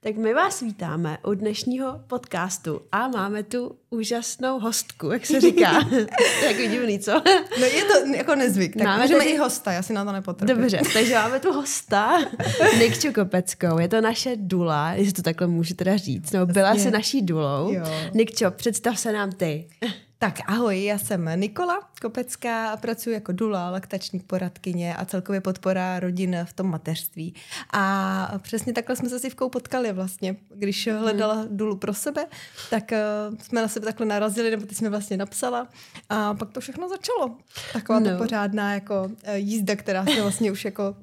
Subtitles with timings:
[0.00, 5.72] Tak my vás vítáme u dnešního podcastu a máme tu úžasnou hostku, jak se říká.
[6.42, 7.12] tak divný, co?
[7.60, 9.30] No je to jako nezvyk, tak máme můžeme tady...
[9.30, 10.54] i hosta, já si na to nepotřebuji.
[10.54, 12.18] Dobře, takže máme tu hosta,
[12.78, 16.90] Nikču Kopeckou, je to naše dula, jestli to takhle můžu teda říct, no byla se
[16.90, 17.74] naší dulou.
[18.14, 19.68] Nikčo, představ se nám ty.
[20.20, 26.00] Tak ahoj, já jsem Nikola Kopecká a pracuji jako dula, laktační poradkyně a celkově podpora
[26.00, 27.34] rodin v tom mateřství.
[27.72, 30.98] A přesně takhle jsme se s Ivkou potkali vlastně, když hmm.
[30.98, 32.26] hledala dulu pro sebe,
[32.70, 32.92] tak
[33.30, 35.68] uh, jsme na sebe takhle narazili, nebo ty jsme vlastně napsala
[36.08, 37.36] a pak to všechno začalo.
[37.72, 38.18] Taková no.
[38.18, 40.96] pořádná jako uh, jízda, která se vlastně už jako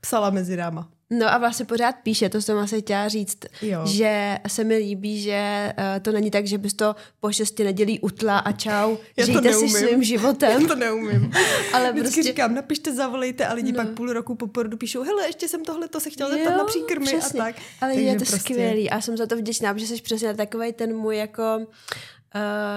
[0.00, 0.88] psala mezi náma.
[1.10, 3.86] No a vlastně pořád píše, to jsem asi chtěla říct, jo.
[3.86, 8.00] že se mi líbí, že uh, to není tak, že bys to po šesti nedělí
[8.00, 10.62] utla a čau, Já žijte si svým životem.
[10.62, 11.32] Já to neumím.
[11.72, 12.22] Ale Vždycky prostě...
[12.22, 13.84] říkám, napište, zavolejte a lidi no.
[13.84, 16.64] pak půl roku po porodu píšou, hele, ještě jsem tohle to se chtěla zeptat na
[16.64, 17.40] příkrmy přesně.
[17.40, 17.56] a tak.
[17.80, 18.38] Ale Takže je to prostě...
[18.38, 21.64] skvělý a jsem za to vděčná, protože jsi přesně takový ten můj jako, uh,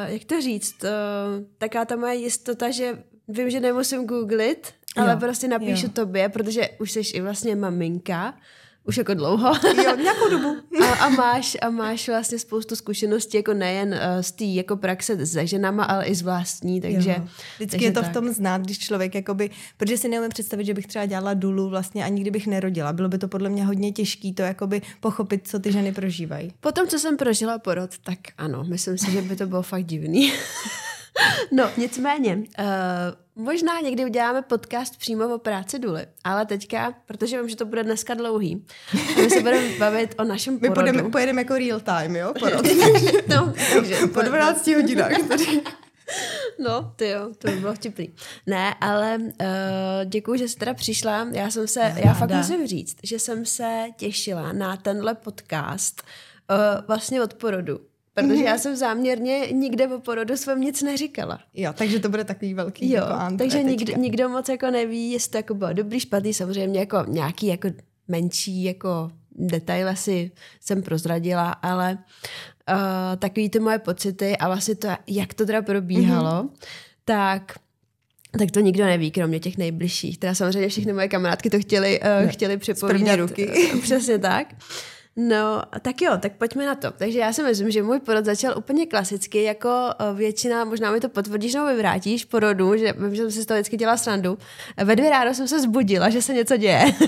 [0.06, 0.90] jak to říct, uh,
[1.58, 5.92] taká ta moje jistota, že vím, že nemusím googlit, ale jo, prostě napíšu jo.
[5.94, 8.34] tobě, protože už jsi i vlastně maminka,
[8.90, 9.54] už jako dlouho.
[9.84, 10.58] Jo, nějakou dobu.
[10.84, 15.26] a, a, máš, a máš vlastně spoustu zkušeností, jako nejen uh, z té jako praxe
[15.26, 17.10] se ženama, ale i z vlastní, takže...
[17.10, 17.28] Jo.
[17.56, 18.10] Vždycky takže je to tak.
[18.10, 21.70] v tom znát, když člověk jakoby, protože si neumím představit, že bych třeba dělala dulu
[21.70, 22.94] vlastně ani kdybych nerodila.
[22.94, 26.54] Bylo by to podle mě hodně těžké to jakoby pochopit, co ty ženy prožívají.
[26.60, 30.34] Potom, co jsem prožila porod, tak ano, myslím si, že by to bylo fakt divný.
[31.52, 37.50] no, nicméně, uh, možná někdy uděláme podcast přímo o práci Duly, ale teďka, protože vím,
[37.50, 38.66] že to bude dneska dlouhý,
[39.18, 40.70] my se budeme bavit o našem porodu.
[40.70, 42.34] My pojedeme, pojedeme jako real time, jo?
[42.40, 42.66] Porod.
[43.28, 45.28] no, takže, po 12 hodinách.
[45.28, 45.62] Tady.
[46.60, 48.14] No, ty jo, to by bylo vtipný.
[48.48, 49.28] Ne, ale uh,
[50.06, 51.28] děkuji, že jsi teda přišla.
[51.32, 56.04] Já jsem se, já, já fakt musím říct, že jsem se těšila na tenhle podcast
[56.50, 57.80] uh, vlastně od porodu
[58.28, 61.40] protože já jsem záměrně nikde o porodu svém nic neříkala.
[61.54, 65.32] Jo, takže to bude takový velký jo, jako takže nikdo, nikdo moc jako neví, jestli
[65.32, 67.70] to jako bylo dobrý, špatný, samozřejmě jako nějaký jako
[68.08, 71.98] menší jako detail asi jsem prozradila, ale
[72.72, 72.76] uh,
[73.20, 76.50] takový ty moje pocity a vlastně to, jak to teda probíhalo, mm-hmm.
[77.06, 77.54] tak
[78.38, 80.18] tak to nikdo neví, kromě těch nejbližších.
[80.18, 83.20] Teda samozřejmě všechny moje kamarádky to chtěli, uh, chtěli přepovídat.
[83.20, 83.72] ruky.
[83.82, 84.48] Přesně tak.
[85.22, 86.92] No, tak jo, tak pojďme na to.
[86.92, 91.00] Takže já si myslím, že můj porod začal úplně klasicky, jako eh, většina, možná mi
[91.00, 94.38] to potvrdíš nebo vyvrátíš porodu, že vím, že jsem si z toho vždycky dělala srandu.
[94.84, 96.86] Ve dvě ráno jsem se zbudila, že se něco děje.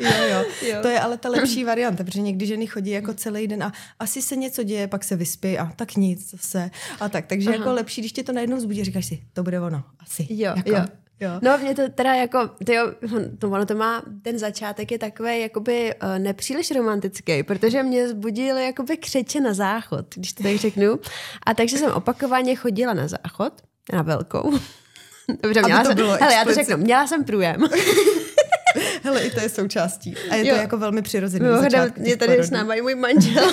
[0.00, 0.82] Jo, jo, jo.
[0.82, 4.22] To je ale ta lepší varianta, protože někdy ženy chodí jako celý den a asi
[4.22, 6.70] se něco děje, pak se vyspí a tak nic zase
[7.00, 7.26] a tak.
[7.26, 7.58] Takže Aha.
[7.58, 10.26] jako lepší, když tě to najednou zbudí, říkáš si, to bude ono, asi.
[10.30, 10.70] Jo, jako.
[10.70, 10.84] jo.
[11.20, 11.30] Jo.
[11.42, 12.92] No mě to teda jako, tyjo,
[13.38, 18.64] to, ono to má, ten začátek je takový jakoby uh, nepříliš romantický, protože mě zbudily
[18.64, 20.98] jakoby křeče na záchod, když to tak řeknu.
[21.46, 23.52] A takže jsem opakovaně chodila na záchod,
[23.92, 24.52] na velkou.
[25.42, 27.60] Dobře, měla jsem, hele, já to řeknu, měla jsem průjem.
[29.02, 30.14] hele, i to je součástí.
[30.30, 30.54] A je jo.
[30.54, 31.46] to jako velmi přirozený.
[31.46, 31.62] Jo,
[31.96, 33.52] je tady s náma i můj manžel.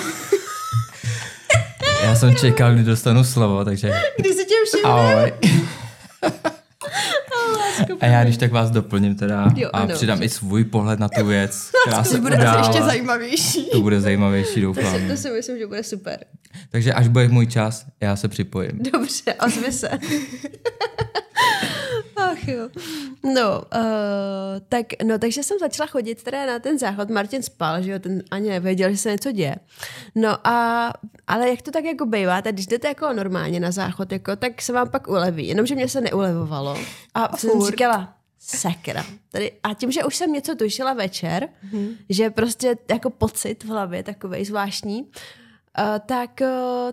[2.02, 3.92] já jsem čekal, kdy dostanu slovo, takže...
[4.18, 5.32] Když si tě všimne.
[8.00, 11.08] A já když tak vás doplním teda jo, a ano, přidám i svůj pohled na
[11.08, 12.66] tu věc, která se bude udála.
[12.66, 13.70] ještě zajímavější.
[13.72, 14.92] To bude zajímavější, doufám.
[14.92, 16.18] To si, to si myslím, že bude super.
[16.70, 18.72] Takže až bude můj čas, já se připojím.
[18.92, 19.88] Dobře, ozvi se.
[22.48, 22.68] Jo.
[23.34, 27.10] No, uh, tak, no, takže jsem začala chodit teda na ten záchod.
[27.10, 29.56] Martin spal, že jo, ten ani nevěděl, že se něco děje.
[30.14, 30.92] No a,
[31.26, 34.62] ale jak to tak jako bývá, tak když jdete jako normálně na záchod, jako, tak
[34.62, 35.48] se vám pak uleví.
[35.48, 36.78] Jenomže mě se neulevovalo.
[37.14, 39.04] A, a jsem říkala, sakra.
[39.32, 41.96] Tady, a tím, že už jsem něco tušila večer, mm-hmm.
[42.08, 45.10] že prostě jako pocit v hlavě takovej zvláštní,
[45.78, 46.48] Uh, tak, uh,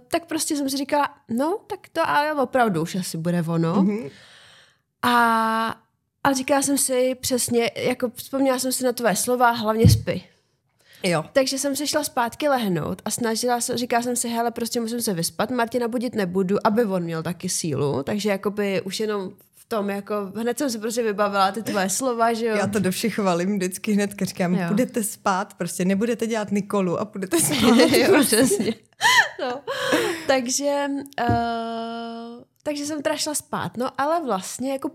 [0.08, 3.76] tak prostě jsem si říkala, no, tak to ale opravdu už asi bude ono.
[3.76, 4.10] Mm-hmm.
[5.06, 5.76] A,
[6.24, 10.24] a říkala jsem si přesně, jako vzpomněla jsem si na tvoje slova, hlavně spy.
[11.04, 11.26] Jo.
[11.34, 15.02] Takže jsem se šla zpátky lehnout a snažila se, říkala jsem si, hele, prostě musím
[15.02, 19.66] se vyspat, Martina budit nebudu, aby on měl taky sílu, takže jakoby už jenom v
[19.70, 22.56] tom, jako hned jsem si prostě vybavila ty tvoje slova, že jo.
[22.56, 24.68] Já to do všech valím vždycky hned, říkám, jo.
[24.68, 27.78] budete spát, prostě nebudete dělat Nikolu a budete spát.
[27.92, 28.74] jo, přesně.
[29.42, 29.62] no.
[30.28, 30.86] takže,
[31.30, 34.90] uh, takže jsem teda šla spát, no ale vlastně jako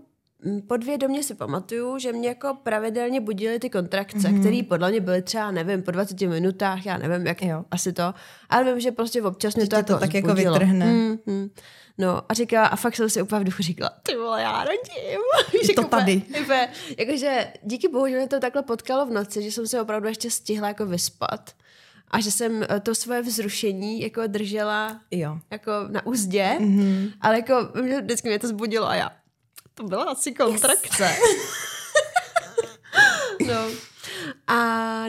[0.67, 4.39] podvědomě si pamatuju, že mě jako pravidelně budily ty kontrakce, mm-hmm.
[4.39, 7.65] které podle mě byly třeba, nevím, po 20 minutách, já nevím, jak jo.
[7.71, 8.13] asi to,
[8.49, 10.85] ale vím, že prostě občas mě to, jako to tak jako vytrhne.
[10.85, 11.49] Mm-hmm.
[11.97, 15.19] No a říká, a fakt jsem si úplně v duchu říkala, ty vole, já rodím.
[15.69, 16.21] Je to tady.
[16.41, 20.07] Úplně, jakože díky bohu, že mě to takhle potkalo v noci, že jsem se opravdu
[20.07, 21.51] ještě stihla jako vyspat
[22.11, 25.39] a že jsem eh, to svoje vzrušení jako držela jo.
[25.51, 27.11] jako na úzdě, mm-hmm.
[27.21, 27.69] ale jako
[28.01, 29.09] vždycky mě to zbudilo a já,
[29.73, 31.03] to byla asi kontrakce.
[31.03, 31.71] Yes.
[33.47, 33.67] no.
[34.47, 34.57] A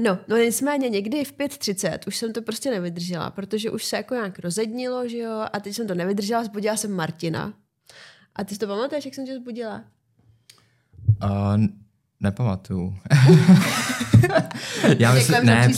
[0.01, 4.15] no, no nicméně někdy v 5.30 už jsem to prostě nevydržela, protože už se jako
[4.15, 7.53] nějak rozednilo, že jo, a teď jsem to nevydržela, zbudila jsem Martina.
[8.37, 9.85] A ty si to pamatuješ, jak jsem tě zbudila?
[11.25, 11.57] Uh,
[12.21, 12.95] nepamatuju.
[14.99, 15.69] Já myslím, ne,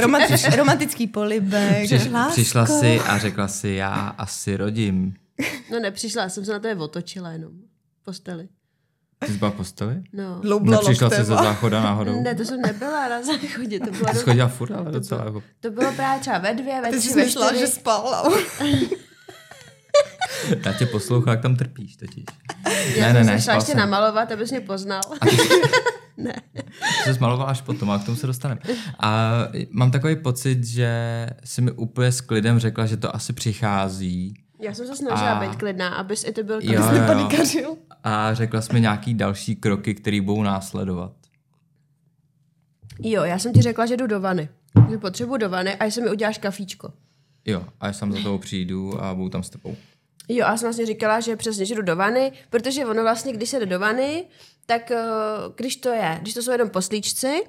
[0.00, 1.84] Romantič, romantický polibek.
[1.84, 5.14] Přiš, přišla si a řekla si, já asi rodím.
[5.72, 7.52] No nepřišla, jsem se na to otočila jenom.
[8.08, 8.48] Posteli.
[9.18, 10.02] Ty jsi byla posteli?
[10.12, 10.40] No.
[10.62, 12.22] Nepřišla jsi ze záchoda náhodou?
[12.22, 13.80] Ne, to jsem nebyla na záchodě.
[13.80, 15.42] To bylo Ty jsi chodila furt, ale docela jako...
[15.60, 18.32] To bylo právě třeba ve dvě, ve tři, Ty jsi myslela, že spala.
[20.64, 22.24] Já tě poslouchám, jak tam trpíš totiž.
[22.96, 25.02] Já ne, ne, ne, šla ještě namalovat, abys mě poznal.
[25.20, 25.48] A ty jsi...
[26.16, 26.34] ne.
[27.04, 28.60] To jsi malovala až potom, a k tomu se dostaneme.
[29.00, 29.32] A
[29.70, 34.34] mám takový pocit, že jsi mi úplně s klidem řekla, že to asi přichází.
[34.60, 35.48] Já jsem se snažila a...
[35.48, 37.28] být klidná, abys i to byl klidný.
[38.04, 41.12] A řekla jsi mi nějaký další kroky, které budou následovat.
[43.00, 44.48] Jo, já jsem ti řekla, že jdu do vany.
[44.90, 46.92] Že potřebuji do vany a že mi uděláš kafíčko.
[47.44, 49.76] Jo, a já sam za toho přijdu a budu tam s tebou.
[50.28, 53.32] Jo, a já jsem vlastně říkala, že přesně, že jdu do vany, protože ono vlastně,
[53.32, 54.24] když se jde do vany,
[54.66, 55.04] tak eh,
[55.56, 57.42] když to je, když to jsou jenom poslíčci,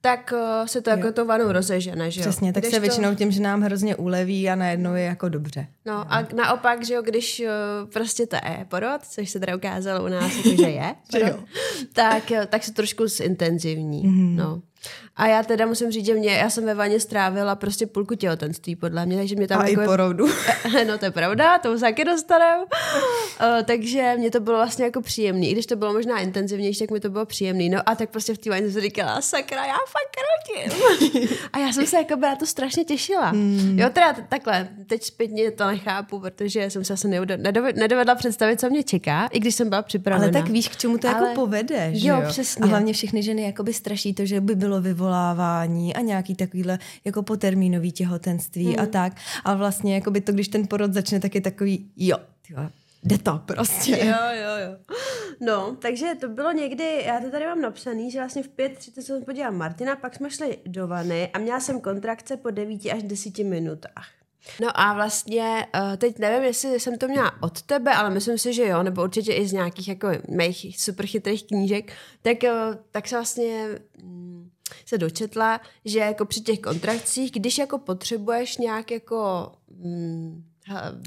[0.00, 0.96] tak uh, se to jo.
[0.96, 2.22] jako to vanu rozežene, že jo?
[2.26, 5.66] Přesně, tak když se většinou tím, že nám hrozně uleví a najednou je jako dobře.
[5.86, 10.04] No a naopak, že jo, když uh, prostě to je porod, což se teda ukázalo
[10.04, 11.40] u nás, jako, že je porod,
[11.92, 14.36] tak, tak se trošku zintenzivní, mm-hmm.
[14.36, 14.62] no.
[15.16, 18.76] A já teda musím říct, že mě, já jsem ve vaně strávila prostě půlku těhotenství
[18.76, 19.60] podle mě, takže mě tam...
[19.60, 20.26] A jako i porodu.
[20.86, 22.58] no to je pravda, to už taky dostanem.
[22.60, 22.66] uh,
[23.64, 27.00] takže mě to bylo vlastně jako příjemný, i když to bylo možná intenzivnější, tak mi
[27.00, 27.68] to bylo příjemný.
[27.68, 30.82] No a tak prostě v té vaně jsem říkala, sakra, já fakt rodím.
[31.52, 33.32] a já jsem se jako na to strašně těšila.
[33.32, 33.78] Mm.
[33.78, 37.08] Jo, teda takhle, teď zpětně to nechápu, protože jsem se asi
[37.74, 40.24] nedovedla představit, co mě čeká, i když jsem byla připravena.
[40.24, 41.28] Ale tak víš, k čemu to jako Ale...
[41.28, 42.16] jako povede, že jo?
[42.16, 42.28] jo?
[42.28, 42.64] přesně.
[42.64, 47.22] A hlavně všechny ženy jakoby straší to, že by bylo vyvolávání a nějaký takovýhle jako
[47.22, 48.80] potermínový těhotenství mm.
[48.80, 49.12] a tak.
[49.44, 52.16] A vlastně jako by to, když ten porod začne, tak je takový, jo,
[52.46, 52.60] tyjo,
[53.02, 53.90] jde to prostě.
[53.90, 54.96] Jo, jo, jo.
[55.40, 59.24] No, takže to bylo někdy, já to tady mám napsaný, že vlastně v 5.30 jsem
[59.24, 63.38] podívala Martina, pak jsme šli do vany a měla jsem kontrakce po 9 až 10
[63.38, 64.08] minutách.
[64.60, 68.52] No a vlastně uh, teď nevím, jestli jsem to měla od tebe, ale myslím si,
[68.52, 71.92] že jo, nebo určitě i z nějakých jako mých super chytrých knížek,
[72.22, 73.68] tak, uh, tak se vlastně
[74.02, 74.27] um,
[74.88, 79.52] se dočetla, že jako při těch kontrakcích, když jako potřebuješ nějak jako
[79.84, 80.44] um,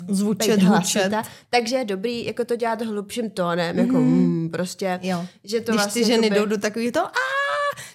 [0.10, 5.26] zvučet, hlasita, takže je dobrý jako to dělat hlubším tónem, jako mm, prostě, jo.
[5.44, 7.02] že to Když vlastně ty ženy jdou do takového to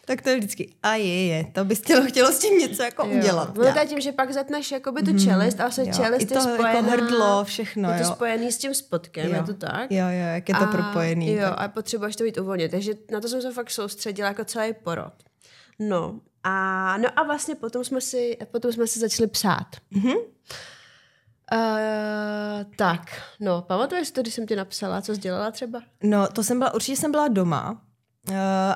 [0.05, 3.07] tak to je vždycky a je, je, to bys chtělo, chtělo s tím něco jako
[3.07, 3.19] jo.
[3.19, 3.57] udělat.
[3.57, 5.19] No to tím, že pak zatneš jakoby tu mhm.
[5.19, 5.93] čelist a se jo.
[5.97, 9.35] čelist I to je spojená, jako hrdlo, všechno, je to spojený s tím spodkem, jo.
[9.35, 9.91] je to tak?
[9.91, 11.33] Jo, jo, jak je to a, propojený.
[11.33, 11.55] Jo, tak.
[11.59, 15.13] a potřebuješ to být uvolnit, takže na to jsem se fakt soustředila jako celý porod.
[15.79, 19.67] No a, no a vlastně potom jsme si, potom jsme si začali psát.
[19.93, 20.17] Mm-hmm.
[21.53, 23.01] Uh, tak,
[23.41, 25.83] no, pamatuješ to, když jsem ti napsala, co jsi dělala třeba?
[26.03, 27.86] No, to jsem byla, určitě jsem byla doma,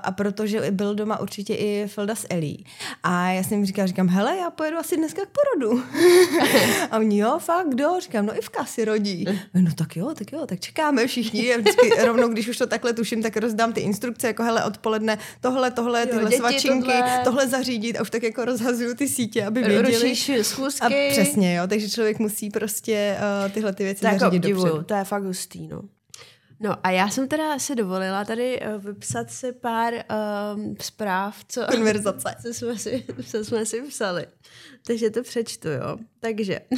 [0.02, 2.64] a protože byl doma určitě i Felda s Elí.
[3.02, 5.82] A já jsem jim říkala, říkám, hele, já pojedu asi dneska k porodu.
[6.90, 8.00] a oni, jo, fakt, kdo?
[8.00, 9.24] Říkám, no i v kasi rodí.
[9.54, 11.54] No tak jo, tak jo, tak čekáme všichni.
[11.54, 15.18] A vždycky rovnou, když už to takhle tuším, tak rozdám ty instrukce, jako hele, odpoledne
[15.40, 17.20] tohle, tohle, tyhle jo, děti, svačinky, tohle.
[17.24, 20.10] tohle zařídit a už tak jako rozhazuju ty sítě, aby věděli.
[20.10, 21.08] Rušíš schůzky.
[21.08, 24.70] A přesně, jo, takže člověk musí prostě uh, tyhle ty věci tak zařídit dobře.
[24.86, 25.82] To je fakt hustý, no.
[26.62, 31.66] No a já jsem teda si dovolila tady uh, vypsat si pár um, zpráv, co,
[31.70, 32.34] Konverzace.
[32.42, 34.26] co, jsme si, co jsme si psali.
[34.86, 35.96] Takže to přečtu, jo.
[36.20, 36.60] Takže...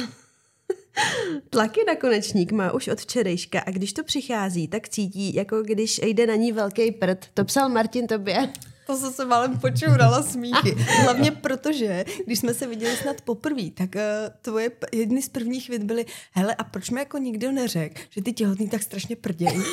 [1.49, 5.99] Tlaky na konečník má už od včerejška a když to přichází, tak cítí, jako když
[6.03, 7.25] jde na ní velký prd.
[7.33, 8.53] To psal Martin tobě.
[8.87, 10.71] To jsem se málem počurala smíchy.
[11.03, 14.01] Hlavně protože, když jsme se viděli snad poprvé, tak uh,
[14.41, 18.33] tvoje jedny z prvních věd byly, hele, a proč mi jako nikdo neřekl, že ty
[18.33, 19.63] těhotný tak strašně prdějí?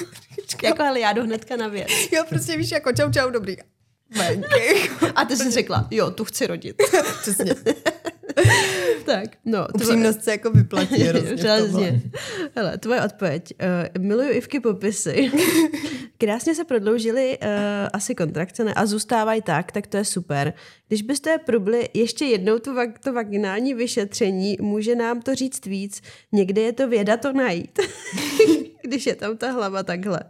[0.62, 1.88] jako, ale já jdu hnedka na věc.
[2.12, 3.56] Jo, prostě víš, jako čau, čau, dobrý.
[5.14, 6.82] a ty jsi řekla, jo, tu chci rodit.
[7.20, 7.54] Přesně.
[9.06, 9.66] tak, no.
[9.74, 11.04] Upřímnost se jako vyplatí.
[11.36, 12.02] Přesně.
[12.56, 13.54] Hele, tvoje odpověď.
[13.96, 15.30] Uh, miluju Ivky popisy.
[16.18, 17.48] Krásně se prodloužily uh,
[17.92, 18.74] asi kontrakce ne?
[18.74, 20.54] a zůstávají tak, tak to je super.
[20.88, 22.74] Když byste probli ještě jednou tu,
[23.04, 26.00] to vaginální vyšetření, může nám to říct víc.
[26.32, 27.78] Někde je to věda to najít.
[28.82, 30.20] Když je tam ta hlava takhle.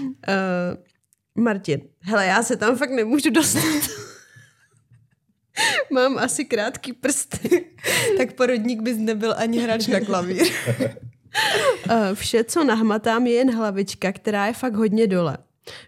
[0.00, 4.11] Uh, Martin, hele, já se tam fakt nemůžu dostat.
[5.90, 7.64] Mám asi krátký prsty.
[8.16, 10.46] tak porodník bys nebyl ani hráč na klavír.
[12.14, 15.38] Vše, co nahmatám, je jen hlavička, která je fakt hodně dole.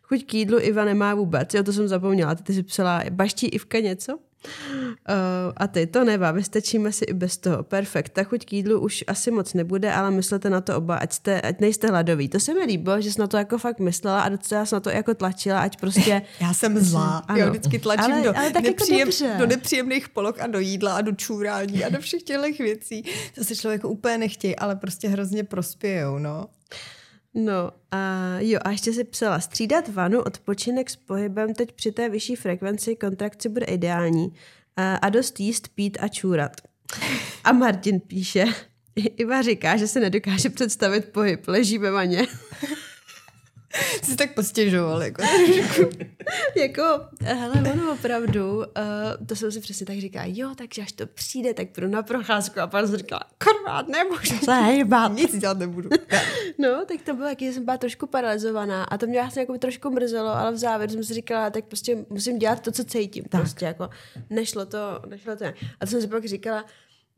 [0.02, 1.54] Chuť k jídlu Iva nemá vůbec.
[1.54, 2.35] Jo, to jsem zapomněla.
[2.35, 4.19] Ty jsi psala, baští Ivka něco?
[4.45, 7.63] Uh, a ty to nevá, vystačíme si i bez toho.
[7.63, 8.13] Perfekt.
[8.13, 11.41] Ta chuť k jídlu už asi moc nebude, ale myslete na to oba, ať, jste,
[11.41, 12.29] ať nejste hladoví.
[12.29, 14.81] To se mi líbilo, že jsi na to jako fakt myslela a docela jsi na
[14.81, 16.23] to jako tlačila, ať prostě...
[16.41, 17.25] Já jsem zlá.
[17.29, 17.39] Ano.
[17.39, 20.59] Já vždycky tlačím ale, do, ale tak jako nepříjem, jako do nepříjemných polok a do
[20.59, 23.05] jídla a do čůrání a do všech těch věcí.
[23.35, 26.47] To se člověk úplně nechtějí, ale prostě hrozně prospějou, no.
[27.35, 32.09] No a jo, a ještě si psala, střídat vanu, odpočinek s pohybem, teď při té
[32.09, 34.33] vyšší frekvenci kontrakci bude ideální.
[34.76, 36.53] A, a dost jíst, pít a čůrat.
[37.45, 38.45] A Martin píše,
[39.17, 42.26] Iva říká, že se nedokáže představit pohyb, leží ve vaně.
[44.02, 45.23] jsi tak postěžoval, jako
[46.57, 46.83] jako,
[47.23, 48.64] hele, ono opravdu, uh,
[49.26, 52.61] to jsem si přesně tak říká, jo, takže až to přijde, tak půjdu na procházku
[52.61, 55.12] a pak jsem říkala, korvát, nemůžu se hejbat.
[55.16, 55.90] Nic dělat nebudu.
[56.59, 59.90] no, tak to bylo, jak jsem byla trošku paralizovaná a to mě vlastně jako trošku
[59.90, 63.25] mrzelo, ale v závěru jsem si říkala, tak prostě musím dělat to, co cítím.
[63.25, 63.40] Tak.
[63.40, 63.90] Prostě jako
[64.31, 65.45] nešlo to, nešlo to.
[65.45, 66.64] A to jsem si pak říkala,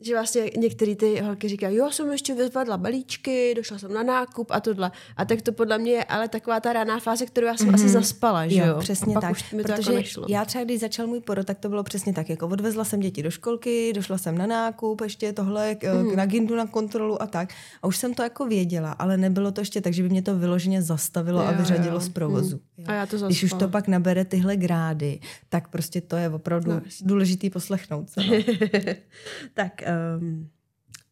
[0.00, 4.50] že vlastně některé ty holky říkají, jo, jsem ještě vyzvedla balíčky, došla jsem na nákup
[4.50, 4.90] a tohle.
[5.16, 7.74] A tak to podle mě je ale taková ta raná fáze, kterou já jsem mm-hmm.
[7.74, 7.92] asi mhm.
[7.92, 8.66] zaspala, že jo?
[8.66, 9.30] jo přesně tak.
[9.30, 10.26] Už mi Protože to jako nešlo.
[10.28, 13.22] já třeba, když začal můj porod, tak to bylo přesně tak, jako odvezla jsem děti
[13.22, 16.16] do školky, došla jsem na nákup, ještě tohle k, mm.
[16.16, 17.48] na gindu na kontrolu a tak.
[17.82, 20.38] A už jsem to jako věděla, ale nebylo to ještě tak, že by mě to
[20.38, 22.00] vyloženě zastavilo jo, a vyřadilo jo.
[22.00, 22.60] z provozu.
[22.76, 22.84] Mm.
[22.88, 23.28] A já to zaspala.
[23.28, 28.10] Když už to pak nabere tyhle grády, tak prostě to je opravdu no, důležitý poslechnout
[28.10, 28.20] se.
[28.20, 28.34] No.
[29.54, 29.85] tak
[30.18, 30.50] um,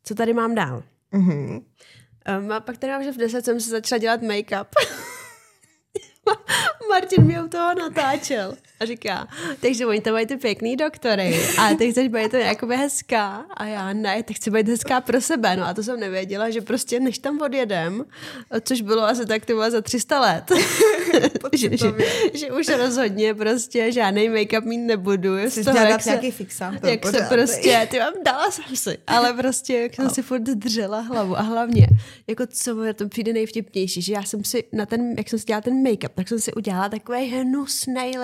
[0.05, 0.83] co tady mám dál?
[1.13, 1.65] Mm-hmm.
[2.39, 4.67] Um, a pak tady mám, že v 10 jsem se začala dělat make-up.
[6.89, 9.29] Martin mě u toho natáčel a říká,
[9.61, 13.65] takže oni tam mají ty pěkný doktory a ty chceš být to jakoby hezká a
[13.65, 17.01] já ne, tak chci být hezká pro sebe, no a to jsem nevěděla, že prostě
[17.01, 18.05] než tam odjedem,
[18.65, 20.53] což bylo asi tak to za 300 let,
[21.53, 21.87] že, že,
[22.35, 25.39] že, už rozhodně prostě žádný make-up mít nebudu.
[25.39, 26.91] Jsi toho, jak se, nějaký fixátor.
[26.91, 31.01] Jak se prostě, ty vám dala jsem si, ale prostě jak jsem si furt držela
[31.01, 31.87] hlavu a hlavně,
[32.27, 35.45] jako co mi to přijde nejvtipnější, že já jsem si na ten, jak jsem si
[35.45, 38.19] dělala ten make-up, tak jsem si udělala takový hnusný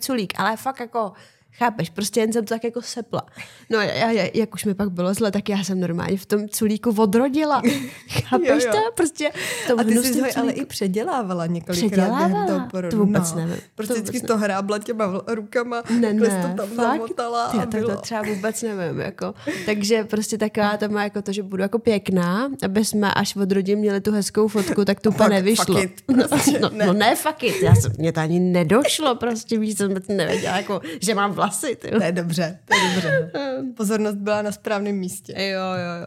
[0.00, 1.12] culík, ale fakt jako
[1.52, 3.22] Chápeš, prostě jen jsem to tak jako sepla.
[3.70, 6.48] No já, já, jak už mi pak bylo zle, tak já jsem normálně v tom
[6.48, 7.62] culíku odrodila.
[8.08, 8.72] Chápeš jo, jo.
[8.72, 8.92] to?
[8.94, 9.30] Prostě
[9.66, 12.46] to A ty jsi ho ale i předělávala několikrát předělávala?
[12.46, 12.96] toho porodu.
[12.96, 13.38] To vůbec no.
[13.38, 13.56] nevím.
[13.74, 16.86] Prostě to vždycky to hrábla těma rukama, ne, ne, to tam fakt?
[16.86, 17.88] zamotala a bylo.
[17.88, 19.00] Tak to třeba vůbec nevím.
[19.00, 19.34] Jako.
[19.66, 23.52] Takže prostě taková to má jako to, že budu jako pěkná, aby jsme až od
[23.52, 25.64] rodin měli tu hezkou fotku, tak to úplně nevyšlo.
[25.64, 26.86] Fuck it, prostě, no, ne.
[26.86, 27.62] no, ne, fuck it.
[27.62, 31.76] Já jsem, mě to ani nedošlo prostě, víš, jsem nevěděla, jako, že mám vlasy.
[31.76, 31.90] Ty.
[31.90, 33.30] To je dobře, to je dobře.
[33.76, 35.32] Pozornost byla na správném místě.
[35.32, 36.06] Jo, jo,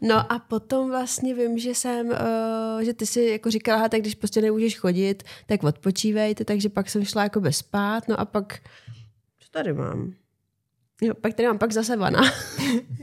[0.00, 4.14] No a potom vlastně vím, že jsem, uh, že ty si jako říkala, tak když
[4.14, 8.58] prostě nemůžeš chodit, tak odpočívejte, takže pak jsem šla jako bez spát, no a pak,
[9.38, 10.14] co tady mám?
[11.02, 12.22] Jo, pak tady mám pak zase vana.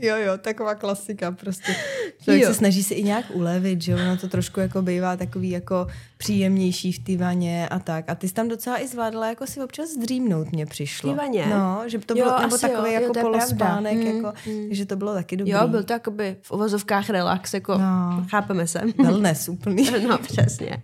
[0.02, 1.74] jo, jo, taková klasika prostě.
[2.22, 2.48] Člověk jo.
[2.48, 5.86] se snaží si i nějak ulevit, že ono to trošku jako bývá takový jako
[6.18, 8.04] příjemnější v té vaně a tak.
[8.08, 11.14] A ty jsi tam docela i zvládla jako si občas zdřímnout, mně přišlo.
[11.14, 11.46] V vaně?
[11.46, 14.68] No, že to bylo, jo, nebo takový jo, jako jo, polospánek, mm, jako, mm.
[14.70, 15.52] že to bylo taky dobrý.
[15.52, 18.24] Jo, byl to jakoby v uvozovkách relax, jako no.
[18.30, 18.80] chápeme se.
[19.02, 19.90] Wellness úplný.
[20.08, 20.82] no, přesně.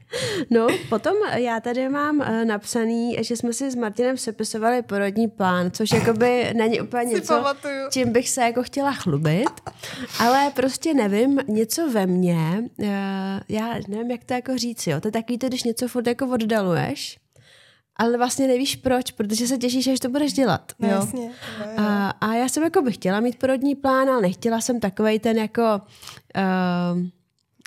[0.51, 5.71] No, potom já tady mám uh, napsaný, že jsme si s Martinem sepisovali porodní plán,
[5.71, 7.45] což jakoby není úplně něco,
[7.91, 9.51] čím bych se jako chtěla chlubit,
[10.19, 12.87] ale prostě nevím, něco ve mně, uh,
[13.49, 16.27] já nevím, jak to jako říct, jo, to je takový to, když něco furt jako
[16.27, 17.19] oddaluješ,
[17.97, 20.73] ale vlastně nevíš proč, protože se těšíš, že to budeš dělat.
[20.79, 20.95] No, jo?
[20.95, 21.67] Jasně, jo, jo.
[21.77, 25.39] A, a já jsem jako bych chtěla mít porodní plán, ale nechtěla jsem takovej ten
[25.39, 25.81] jako...
[26.37, 27.03] Uh,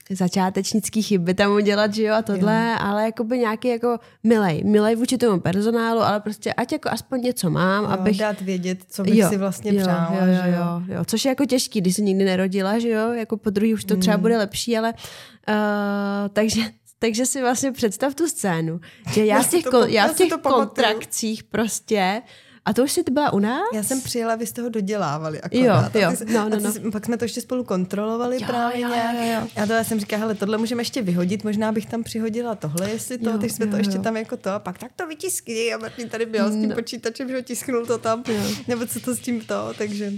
[0.09, 2.85] začátečnický chyby tam udělat, že jo, a tohle, jo.
[2.87, 7.21] ale jako by nějaký jako milej, milej vůči tomu personálu, ale prostě ať jako aspoň
[7.21, 8.17] něco mám, jo, abych...
[8.17, 11.29] dát vědět, co bych jo, si vlastně jo, přála, jo, jo, jo, jo, což je
[11.29, 14.21] jako těžký, když jsi nikdy nerodila, že jo, jako po druhý už to třeba hmm.
[14.21, 16.61] bude lepší, ale uh, takže
[16.99, 18.79] takže si vlastně představ tu scénu,
[19.11, 22.21] že já, já v těch, to, já v těch kontrakcích prostě
[22.65, 23.63] A to už jsi byla u nás?
[23.73, 25.95] Já jsem přijela, vy jste ho dodělávali akorát.
[25.95, 26.91] Jo, jo, ty, no, no, no.
[26.91, 29.15] Pak jsme to ještě spolu kontrolovali Jo, právě jo, nějak.
[29.15, 29.21] jo,
[29.55, 29.63] jo.
[29.63, 32.89] A to já jsem říkala, hele, tohle můžeme ještě vyhodit, možná bych tam přihodila tohle,
[32.89, 34.01] jestli to, Jo, teď jsme jo, to ještě jo.
[34.03, 36.75] tam jako to, a pak tak to vytiskni a Martin tady byl s tím No.
[36.75, 38.23] počítačem, že ho tisknul to tam,
[38.67, 40.11] nebo co to s tím to, takže...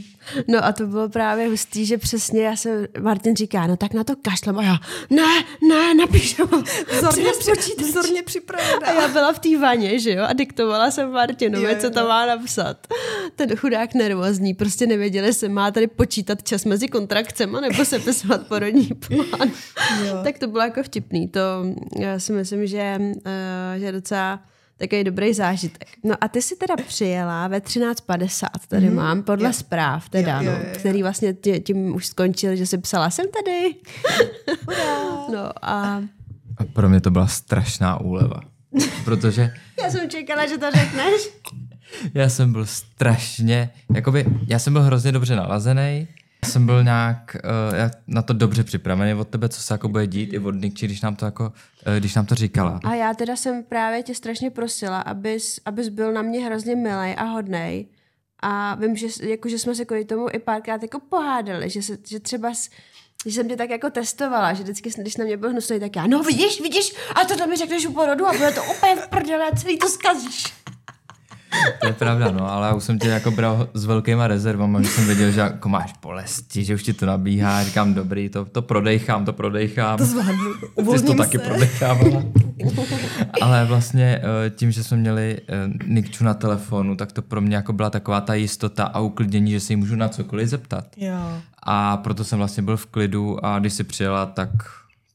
[0.47, 4.03] No a to bylo právě hustý, že přesně já jsem, Martin říká, no tak na
[4.03, 4.77] to kašlem a já,
[5.09, 6.47] ne, ne, napíšu.
[7.09, 8.87] Přines při, vzorně připravená.
[8.87, 12.03] A já byla v té vaně, že jo, a diktovala jsem Martinovi, Jo, co tam
[12.03, 12.09] jo.
[12.09, 12.87] má napsat.
[13.35, 18.47] Ten chudák nervózní, prostě nevěděl, jestli má tady počítat čas mezi kontrakcemi nebo se pisovat
[18.47, 19.51] porodní plán.
[20.05, 20.19] Jo.
[20.23, 21.27] tak to bylo jako vtipný.
[21.27, 21.39] To
[21.99, 23.11] já si myslím, že, uh,
[23.77, 24.39] že docela
[24.81, 25.85] takový dobrý zážitek.
[26.03, 28.93] No a ty si teda přijela ve 13.50, tady mm-hmm.
[28.93, 29.53] mám, podle Jo.
[29.53, 30.79] zpráv teda, Jo, jo, no, jo, jo.
[30.79, 33.75] který vlastně tě, tím už skončil, že si psala, jsem tady.
[35.33, 36.01] no a
[36.57, 38.39] A pro mě to byla strašná úleva.
[39.05, 41.29] Protože já jsem čekala, že to řekneš.
[42.13, 46.07] já jsem byl strašně, jakoby, já jsem byl hrozně dobře nalazený,
[46.45, 50.33] jsem byl nějak uh, na to dobře připravený od tebe, co se jako bude dít,
[50.33, 52.79] i od Nikči, když nám to jako, uh, když nám to říkala.
[52.83, 57.15] A já teda jsem právě tě strašně prosila, abys, abys byl na mě hrozně milej
[57.17, 57.87] a hodnej.
[58.43, 61.97] A vím, že, jako, že jsme se kvůli tomu i párkrát jako pohádali, že, se,
[62.07, 62.69] že třeba s,
[63.25, 66.07] že jsem tě tak jako testovala, že vždycky, když na mě byl hnusný, tak já,
[66.07, 69.45] no vidíš, vidíš, a tohle mi řekneš u porodu a bude to úplně v prdele
[69.51, 70.60] a celý to zkazíš.
[71.81, 74.87] To je pravda, no, ale já už jsem tě jako bral s velkýma rezervama, že
[74.87, 78.61] jsem věděl, že jako máš bolesti, že už ti to nabíhá, říkám, dobrý, to, to
[78.61, 79.97] prodejchám, to prodejchám.
[79.97, 80.53] To zvládnu.
[80.53, 81.43] Ty jsi to Uvolním taky se.
[81.43, 82.23] prodechávala.
[83.41, 87.55] Ale vlastně eh, tím, že jsme měli eh, Nikču na telefonu, tak to pro mě
[87.55, 90.85] jako byla taková ta jistota a uklidnění, že se jí můžu na cokoliv zeptat.
[90.97, 91.15] Jo.
[91.63, 94.49] A proto jsem vlastně byl v klidu a když si přijela, tak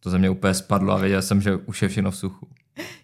[0.00, 2.49] to ze mě úplně spadlo a věděl jsem, že už je všechno v suchu.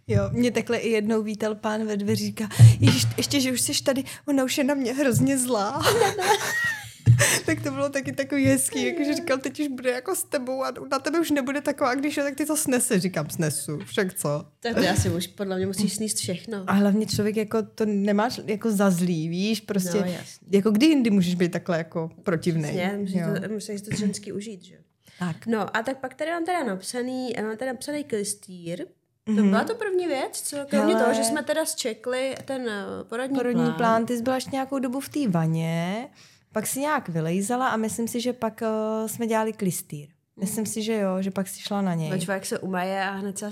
[0.09, 2.49] Jo, mě takhle i jednou vítal pán ve dveří, říká,
[2.81, 5.83] Ježiš, ještě, že už jsi tady, ona už je na mě hrozně zlá.
[7.47, 10.73] tak to bylo taky takový hezký, jakože říkal, teď už bude jako s tebou a
[10.91, 14.45] na tebe už nebude taková, když jo, tak ty to snese, říkám, snesu, však co.
[14.61, 16.65] Tak to asi už podle mě musíš sníst všechno.
[16.67, 20.49] A hlavně člověk jako to nemáš jako za zlý, víš, prostě, No, jasně.
[20.51, 22.77] jako kdy jindy můžeš být takhle jako protivnej.
[22.77, 24.81] Ne, musíš to, musíš to ženský užít, že jo.
[25.19, 25.47] Tak.
[25.47, 28.87] No a tak pak tady mám teda napsaný, mám teda napsaný klistýr.
[29.25, 29.49] To Mhm.
[29.51, 31.05] byla to první věc, co kromě Hele.
[31.05, 33.75] toho, že jsme teda zčekli ten eh, porodní, Porodní plán.
[33.77, 36.09] plán, ty jsi byla ještě nějakou dobu v té vaně,
[36.53, 40.09] pak si nějak vylejzala a myslím si, že pak uh, jsme dělali klistýr.
[40.41, 42.11] Myslím si, že jo, že pak si šla na něj.
[42.11, 43.51] No, člověk se umaje a hned se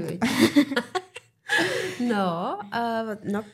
[0.00, 0.20] viď?
[2.08, 3.44] No, uh, no,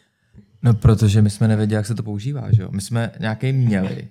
[0.63, 2.69] No, protože my jsme nevěděli, jak se to používá, že jo?
[2.73, 4.09] My jsme nějaký měli,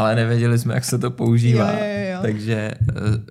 [0.00, 1.72] ale nevěděli jsme, jak se to používá.
[1.72, 2.18] Jo, jo, jo.
[2.22, 2.70] Takže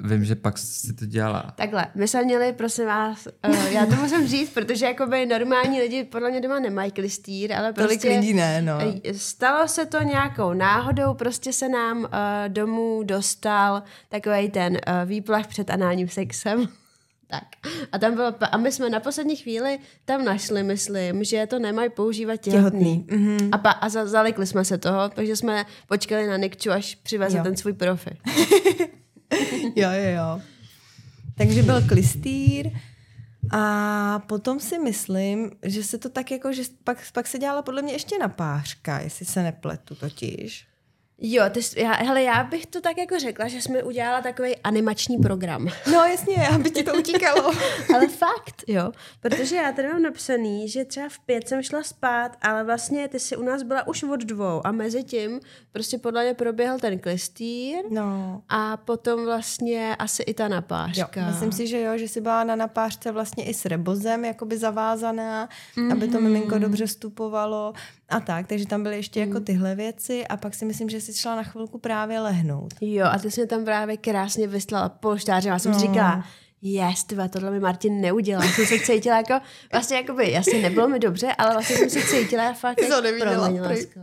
[0.02, 1.54] uh, vím, že pak si to dělala.
[1.56, 6.04] takhle, my jsme měli, prosím vás, uh, já to musím říct, protože jakoby normální lidi
[6.04, 8.10] podle mě doma nemají klistýr, ale Tolik prostě...
[8.10, 8.82] lidí ne, no.
[8.82, 12.08] Ej, Stalo se to nějakou náhodou, prostě se nám uh,
[12.48, 16.68] domů dostal takový ten uh, výplach před análním sexem.
[17.30, 17.44] Tak.
[17.92, 21.90] A tam bylo, a my jsme na poslední chvíli tam našli, myslím, že to nemají
[21.90, 23.04] používat těhotný.
[23.04, 23.06] Těhotný.
[23.28, 23.50] Mm-hmm.
[23.52, 27.38] A, pa, a za, zalikli jsme se toho, takže jsme počkali na Nikču, až přiveze
[27.38, 27.44] Jo.
[27.44, 28.18] ten svůj profi.
[29.76, 30.42] Jo, jo, jo.
[31.38, 32.72] Takže byl klistýr
[33.52, 37.82] a potom si myslím, že se to tak jako, že pak, pak se dělala podle
[37.82, 40.68] mě ještě napářka, jestli se nepletu totiž.
[41.22, 44.56] Jo, ty, jsi- já, hele, já bych to tak jako řekla, že jsme udělala takový
[44.58, 45.68] animační program.
[45.92, 47.52] No jasně, aby ti to utíkalo.
[47.96, 48.92] Ale fakt, jo.
[49.20, 53.20] Protože já tady mám napsaný, že třeba v pět jsem šla spát, ale vlastně ty
[53.20, 55.40] si u nás byla už od dvou a mezi tím
[55.72, 58.42] prostě podle mě proběhl ten klistýr No.
[58.50, 61.28] a potom vlastně asi i ta Jo, napářka.
[61.28, 65.50] myslím si, že jo, že jsi byla na napářce vlastně i s rebozem jakoby zavázaná,
[65.78, 65.92] mm-hmm.
[65.92, 67.74] aby to miminko dobře vstupovalo
[68.10, 71.14] a tak, takže tam byly ještě jako tyhle věci a pak si myslím, že jsi
[71.14, 72.74] šla na chvilku právě lehnout.
[72.82, 75.52] Jo, a ty jsi mě tam právě krásně vyslala polštářem.
[75.52, 75.80] Já jsem No.
[75.80, 76.26] si říkala,
[76.62, 78.48] yes, tyva, tohle mi Martin neudělal.
[78.48, 82.54] Jsem se cítila jako, vlastně jakoby, jasně nebylo mi dobře, ale vlastně jsem se cítila
[82.54, 82.90] fakt jak
[83.72, 84.00] lásko.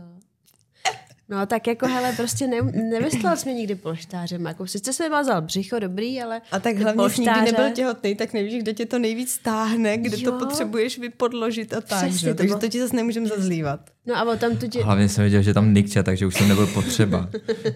[1.29, 4.45] No tak jako, hele, prostě ne, nevyslal jsi mě nikdy polštářem.
[4.45, 8.15] Jako, sice jsem vázal břicho, dobrý, ale A tak hlavně jsi nikdy polštáře- nebyl těhotný,
[8.15, 10.31] tak nevíš, kde tě to nejvíc stáhne, kde Jo.
[10.31, 11.99] to potřebuješ vypodložit a tak.
[12.03, 12.27] Přesně, že?
[12.27, 12.33] jo?
[12.33, 13.79] to Takže to ti zase nemůžeme zazlívat.
[14.05, 14.83] No a o tam tu tě...
[14.83, 17.29] Hlavně jsem věděl, že tam Nikča, takže už jsem nebyl potřeba.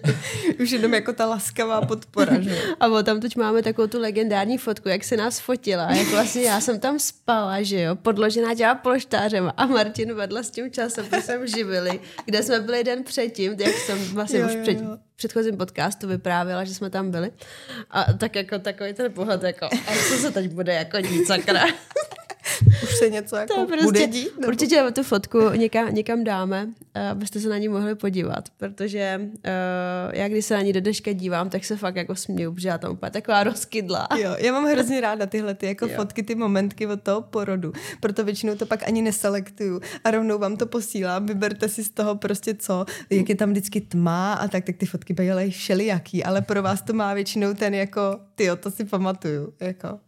[0.62, 2.40] Už jenom jako ta laskavá podpora.
[2.40, 2.58] Že?
[2.80, 5.90] A o tam teď máme takovou tu legendární fotku, jak se nás fotila.
[5.92, 10.50] Jak vlastně já jsem tam spala, že jo, podložená těma polštářem a Martin vedla s
[10.50, 14.80] tím časopisem živili, kde jsme byli den předtím, jak jsem vlastně Jo, už jo, před
[14.80, 14.98] jo.
[15.16, 17.30] předchozím podcastu vyprávěla, že jsme tam byli.
[17.90, 21.64] A tak jako takový ten pohled, jako, a co se teď bude jako dít, sakra?
[22.82, 24.38] Už se něco jako To prostě, bude dít?
[24.40, 24.48] Nebo?
[24.48, 29.30] Určitě tu fotku někam, někam dáme, eh, abyste se na ní mohli podívat, protože uh,
[30.12, 32.78] já když se na ní do dneška dívám, tak se fakt jako směju, protože já
[32.78, 34.08] tam úplně taková rozkydla.
[34.18, 35.92] Jo, já mám hrozně ráda tyhle ty jako Jo.
[35.96, 37.72] fotky, ty momentky od toho porodu.
[38.00, 41.26] Proto většinou to pak ani neselektuju a rovnou vám to posílám.
[41.26, 44.86] Vyberte si z toho prostě co, jak je tam vždycky tma a tak, tak ty
[44.86, 49.54] fotky bývaly všelijaký, ale pro vás to má většinou ten jako, ty to si pamatuju.
[49.60, 49.98] Jako.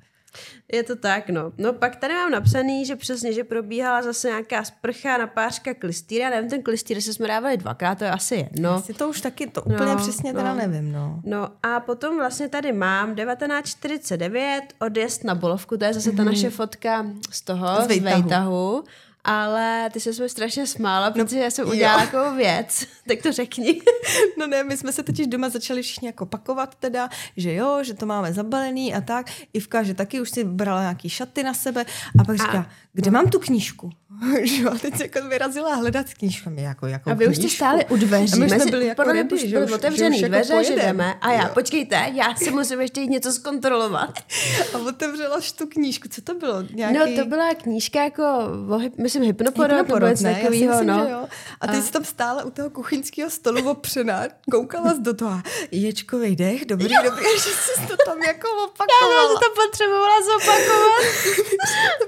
[0.73, 1.53] Je to tak, no.
[1.59, 6.31] No pak tady mám napsaný, že přesně, že probíhala zase nějaká sprcha na pářka klistýra.
[6.31, 8.71] Nevím, ten klistýr se jsme dávali dvakrát, to je asi jedno.
[8.71, 10.41] Asi to už taky, to úplně No, přesně no.
[10.41, 11.21] teda nevím, no.
[11.25, 16.51] No a potom vlastně tady mám 1949 odjezd na Bolovku, to je zase ta naše
[16.51, 17.83] fotka z toho.
[17.83, 18.85] Z z Vejtahu.
[19.25, 21.73] Ale ty se mi strašně smála, No, protože já jsem jo.
[21.73, 22.87] udělala takovou věc.
[23.09, 23.81] Tak to řekni.
[24.39, 27.95] No ne, my jsme se totiž doma začali všichni jako pakovat teda, že jo, že
[27.95, 29.31] to máme zabalený a tak.
[29.53, 31.87] Ivka, že taky už si brala nějaký šaty na sebe
[32.21, 33.91] a pak říká, kde mám tu knížku?
[34.43, 36.49] že jo, a teď jako vyrazila hledat knížku.
[36.49, 38.33] A my jako, jako A vy už jste stáli u dveří.
[38.33, 40.29] A my jsme Mezi- byli jako podle ready, už že už- že otevřený už jako
[40.35, 40.79] dveře, že pojedem.
[40.87, 41.15] jdeme.
[41.21, 41.49] A já, Jo.
[41.55, 44.11] počkejte, já si musím ještě jít něco zkontrolovat.
[44.75, 46.09] A otevřela tu knížku.
[46.09, 46.63] Co to bylo?
[46.75, 46.99] Nějaký...
[47.17, 48.23] No, to byla knížka jako,
[48.71, 50.31] o, myslím, hypnoporod, nebo Hypnoporod, něco ne?
[50.31, 51.05] Já si takového, myslím, no.
[51.07, 51.27] že jo.
[51.61, 56.37] A ty jsi tam stála u toho kuchyňského stolu opřená, koukala do toho a ječkovej
[56.37, 59.29] dech, dobrý, dobrý, a že jsi to tam jako Já opakovala.
[59.29, 61.05] jsem to potřebovala zopakovat.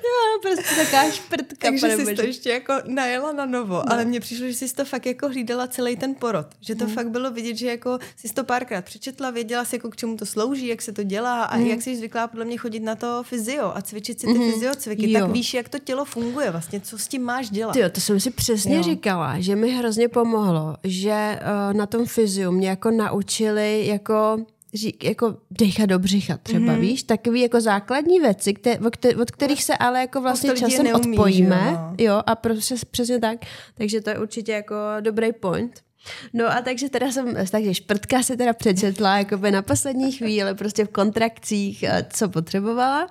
[0.07, 3.93] Já, prostě taková šprtka, Takže jsi to ještě jako najela na novo, no.
[3.93, 6.47] ale mně přišlo, že jsi to fakt jako hlídala celý ten porod.
[6.61, 6.95] Že to Hmm.
[6.95, 10.27] fakt bylo vidět, že jako jsi to párkrát přečetla, věděla jsi jako k čemu to
[10.27, 11.67] slouží, jak se to dělá a Hmm.
[11.67, 14.53] jak jsi zvyklá podle mě chodit na to fyzio a cvičit si ty mm.
[14.53, 15.21] fyziocviky, Jo.
[15.21, 17.73] tak víš, jak to tělo funguje vlastně, co s tím máš dělat.
[17.73, 18.83] Ty jo, to jsem si přesně Jo.
[18.83, 21.39] říkala, že mi hrozně pomohlo, že
[21.71, 24.37] uh, na tom fyziu mě jako naučili jako
[24.75, 26.81] řík, jako dechat do břicha třeba, mm-hmm.
[26.81, 30.85] víš, takový jako základní věci, kte, od, kte, od kterých se ale jako vlastně časem
[30.85, 31.95] neumí, odpojíme, že jo, no.
[31.99, 33.39] jo, a prostě, přesně tak,
[33.75, 35.87] takže to je určitě jako dobrý point.
[36.33, 40.85] No a takže teda jsem, takže šprtka se teda přečetla jakoby na poslední chvíli, prostě
[40.85, 43.09] v kontrakcích, eh, co potřebovala.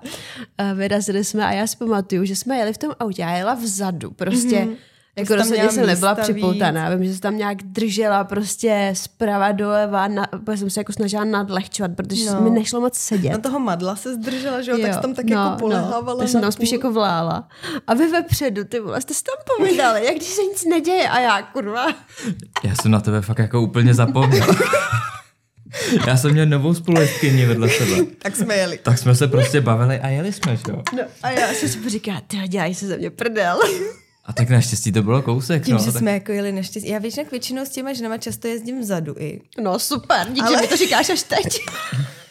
[0.58, 3.54] Eh, Vyrazili jsme a já si pamatuju, že jsme jeli v tom autě, já jela
[3.54, 4.76] vzadu, prostě mm-hmm.
[5.18, 6.90] Jako rozhodně jsem nebyla připoutaná.
[6.96, 11.24] Vím, že se tam nějak držela prostě zprava doleva, na, protože jsem se jako snažila
[11.24, 12.34] nadlehčovat, protože No.
[12.34, 12.42] no.
[12.42, 13.30] mi nešlo moc sedět.
[13.32, 16.20] Na toho madla se zdržela, že jo, tak jsi tam tak jako polehávala.
[16.20, 17.48] tak jsem tam spíš jako vlála.
[17.88, 21.20] A vy vepředu, ty vole, jste se tam povídali, jak když se nic neděje a
[21.20, 21.88] já, kurva.
[22.64, 24.48] Já jsem na tebe fakt jako úplně zapomněl.
[26.08, 28.06] Já jsem měl novou spolujezdkyni vedle sebe.
[28.22, 28.80] Tak jsme jeli.
[28.84, 30.82] Tak jsme se prostě bavili a jeli jsme, že jo?
[30.96, 33.60] No a já jsem si říkala, ty dělají se ze mě prdel.
[34.26, 35.80] A tak naštěstí to bylo kousek, Tím, no.
[35.84, 36.00] že tak...
[36.00, 36.90] jsme jako jeli neštěstí.
[36.90, 39.42] Já většinou většinou s těma ženama často jezdím vzadu i.
[39.62, 41.60] No super, díky, Ale- že mi to říkáš až teď.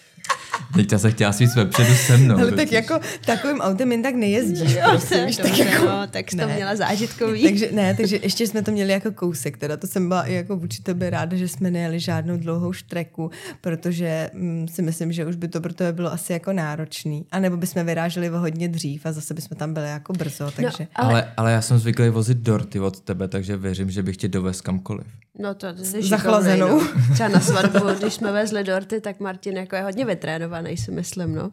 [0.76, 2.38] Teď se chtěla svít vepředu se mnou.
[2.38, 4.74] Ale tak jako takovým autem jen tak nejezdíš.
[4.74, 7.42] Jo, prostě, víš, tak jako, no, tak jsi to měla zážitkový.
[7.42, 10.56] Takže ne, takže ještě jsme to měli jako kousek, teda to jsem byla i jako
[10.56, 15.36] vůči tebe ráda, že jsme nejeli žádnou dlouhou štreku, protože mm, si myslím, že už
[15.36, 17.26] by to pro tebe bylo asi jako náročný.
[17.30, 20.70] A nebo bychom vyráželi o hodně dřív a zase bychom tam byli jako brzo, takže...
[20.80, 21.10] No, Ale...
[21.12, 24.60] ale, ale já jsem zvyklý vozit dorty od tebe, takže věřím, že bych tě dovez
[24.60, 25.06] kamkoliv.
[25.38, 26.80] No to jsi Zachlazenou.
[26.80, 27.14] šikovnej, No.
[27.14, 31.34] Třeba na svatbu, když jsme vezli dorty, tak Martin jako je hodně vytrénovaný, si myslím,
[31.34, 31.52] no.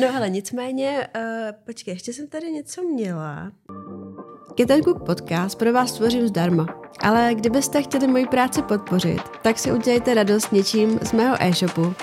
[0.00, 1.22] No ale nicméně, uh,
[1.66, 3.52] počkej, ještě jsem tady něco měla.
[4.54, 6.66] Kitten Cook podcast pro vás tvořím zdarma,
[7.00, 11.94] ale kdybyste chtěli moji práci podpořit, tak si udělejte radost něčím z mého e-shopu.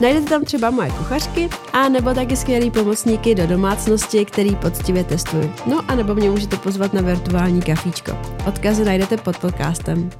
[0.00, 5.52] Najdete tam třeba moje kuchařky, a nebo taky skvělý pomocníky do domácnosti, který poctivě testuji.
[5.66, 8.18] No a nebo mě můžete pozvat na virtuální kafíčko.
[8.46, 10.10] Odkazy najdete pod podcastem.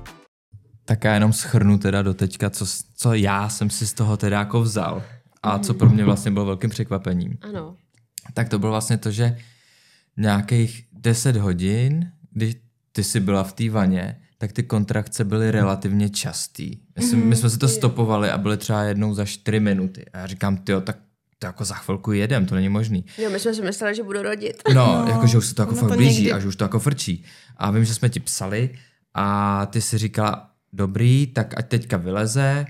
[0.84, 4.38] Tak já jenom schrnu teda do teďka, co, co já jsem si z toho teda
[4.38, 5.02] jako vzal
[5.42, 7.38] a co pro mě vlastně bylo velkým překvapením.
[7.42, 7.76] Ano.
[8.34, 9.36] Tak to bylo vlastně to, že
[10.16, 12.56] nějakých 10 hodin, když
[12.92, 16.76] ty jsi byla v té vaně, tak ty kontrakce byly relativně častý.
[16.98, 20.04] My, jsme, my jsme si to stopovali a byly třeba jednou za 4 minuty.
[20.12, 20.98] A já říkám, tyjo, tak
[21.38, 23.04] to jako za chvilku jedem, to není možný.
[23.18, 24.62] Jo, my jsme si mysleli, že budu rodit.
[24.74, 26.56] No, no jako, že už se to jako fakt to blíží někdy- a že už
[26.56, 27.24] to jako frčí.
[27.56, 28.70] A vím, že jsme ti psali
[29.14, 32.66] a ty si říkala, dobrý, tak ať teďka vyleze,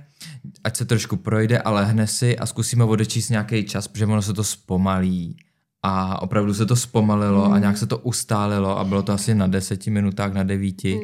[0.64, 4.34] ať se trošku projde a lehne si a zkusíme odečíst nějaký čas, protože ono se
[4.34, 5.36] to zpomalí.
[5.82, 7.52] A opravdu se to zpomalilo Hmm.
[7.52, 11.00] a nějak se to ustálilo a bylo to asi na deseti minutách, na devíti.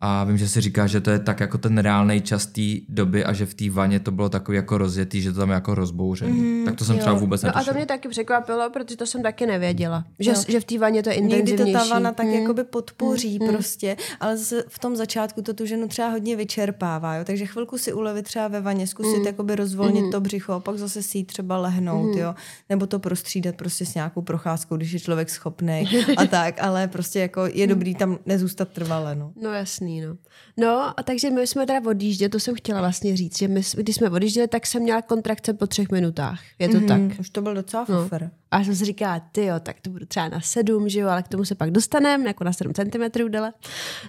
[0.00, 3.24] A vím, že si říká, že to je tak jako ten reálný čas té doby
[3.24, 5.74] a že v té vaně to bylo takový jako rozjetý, že to tam je jako
[5.74, 6.40] rozbouřený.
[6.40, 7.00] Mm, tak to jsem Jo.
[7.00, 10.04] třeba vůbec No a to mě taky překvapilo, protože to jsem taky nevěděla.
[10.18, 10.36] Že, Jo.
[10.48, 11.72] že v té vaně to je Někdy intenzivnější.
[11.72, 12.34] to ta vana tak Hmm.
[12.34, 17.24] jakoby podpoří prostě, ale zase v tom začátku to tu ženu třeba hodně vyčerpává, jo?
[17.24, 21.02] takže chvilku si ulevit třeba ve vaně, zkusit jakoby rozvolnit to břicho, a pak zase
[21.02, 22.34] si jít třeba lehnout, jo?
[22.70, 25.84] nebo to prostřídat prostě s nějakou procházkou, když je člověk schopný
[26.16, 29.32] a tak, ale prostě jako je dobrý tam nezůstat trvale, no.
[29.42, 29.50] No
[29.86, 30.16] jasný, no.
[30.56, 33.96] No, a takže my jsme teda odjížděli, to jsem chtěla vlastně říct, že my, když
[33.96, 36.40] jsme odjížděli, tak jsem měla kontrakce po třech minutách.
[36.58, 36.98] Je to tak?
[37.00, 38.02] Mm, už to byl docela No.
[38.02, 38.30] fofer.
[38.50, 41.08] A já jsem si říkala, ty jo, tak to budu třeba na sedm, že jo,
[41.08, 43.52] ale k tomu se pak dostaneme, jako na 7 cm dele.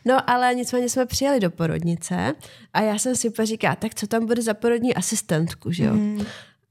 [0.05, 2.33] No, ale nicméně jsme přijeli do porodnice
[2.73, 5.93] a já jsem si říkala, tak co tam bude za porodní asistentku, že jo.
[5.93, 6.25] Mm.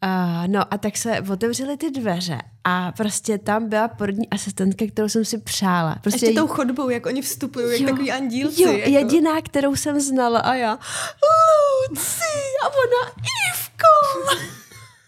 [0.08, 5.08] A, no a tak se otevřely ty dveře a prostě tam byla porodní asistentka, kterou
[5.08, 5.96] jsem si přála.
[6.02, 8.62] Prostě Ještě tou chodbou, jak oni vstupují, jak Jo, takový andílci.
[8.62, 8.90] Jo, jako.
[8.90, 10.78] jediná, kterou jsem znala a já
[11.90, 12.20] Luci
[12.64, 13.12] a ona
[13.52, 14.28] Ivko.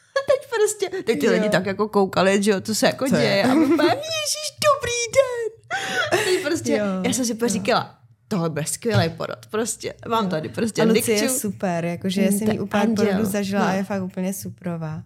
[0.08, 1.32] A teď prostě, teď ty Jo.
[1.32, 3.20] lidi tak jako koukali, že jo, co se jako Co je?
[3.22, 3.44] děje.
[3.44, 5.78] A my úplně, ježíš, dobrý den.
[6.12, 7.94] A teď prostě, Jo, já jsem si úplně říkala,
[8.28, 12.50] tohle bude skvělý porod, prostě, mám tady prostě A Lucie je super, jakože já jsem
[12.50, 13.06] ji úplně anděl.
[13.06, 13.76] porodu zažila a No.
[13.76, 15.02] je fakt úplně superová.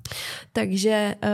[0.53, 1.31] Takže, uh,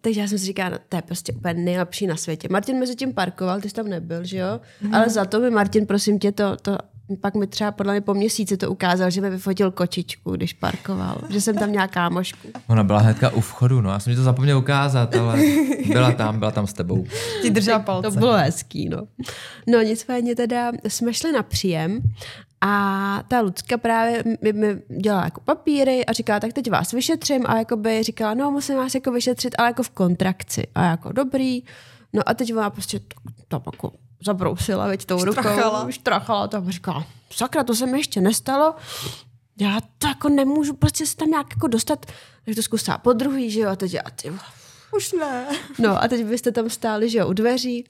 [0.00, 2.48] takže já jsem si říkala, no, to je prostě úplně nejlepší na světě.
[2.50, 4.60] Martin mezi tím parkoval, ty jsi tam nebyl, že jo?
[4.80, 4.94] Mm.
[4.94, 6.78] Ale za to mi Martin, prosím tě, to, to
[7.16, 11.18] pak mi třeba podle mě po měsíci to ukázal, že mi vyfotil kočičku, když parkoval.
[11.28, 12.48] že jsem tam měla kámošku.
[12.66, 13.90] Ona byla hnedka u vchodu, no.
[13.90, 15.38] Já jsem ti to zapomněl ukázat, ale
[15.86, 17.06] byla tam, byla tam s tebou.
[17.42, 18.10] Ti držela palce.
[18.10, 19.02] To bylo hezký, no.
[19.66, 22.00] No nicméně teda jsme šli na příjem
[22.60, 27.42] a ta Lucka právě mi, mi dělala jako papíry a říkala, tak teď vás vyšetřím
[27.46, 30.66] a jakoby říkala, no musím vás jako vyšetřit, ale jako v kontrakci.
[30.74, 31.62] A jako dobrý.
[32.12, 33.06] No a teď ona prostě to,
[33.48, 33.92] to jako
[34.24, 35.80] zabrousila, veď tou Štrachala.
[35.80, 38.74] rukou, štrachala a říkala, sakra, to se mi ještě nestalo.
[39.60, 42.06] Já to jako nemůžu prostě se tam nějak jako dostat,
[42.44, 44.32] tak to zkusila po druhý, že jo, a teď já, ty,
[44.96, 45.46] Už ne.
[45.78, 47.84] No a teď byste tam stáli, že jo, u dveří,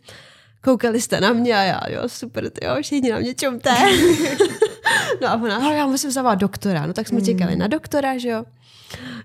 [0.65, 3.71] koukali jste na mě a já, jo, super, ty jo, všichni na mě čumte.
[5.23, 6.87] no a ona, no, já musím zavolat doktora.
[6.87, 8.45] No tak jsme čekali na doktora, že jo.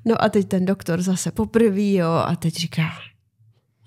[0.06, 2.84] No a teď ten doktor zase poprvé, jo, a teď říká,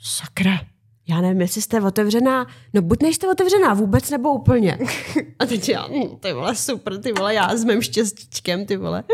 [0.03, 0.61] sakra,
[1.09, 4.79] já nevím, jestli jste otevřená, no buď nejste otevřená vůbec, nebo úplně.
[5.39, 9.05] A teď já, hm, ty vole, super, ty vole, já s mým štěstíčkem, ty vole.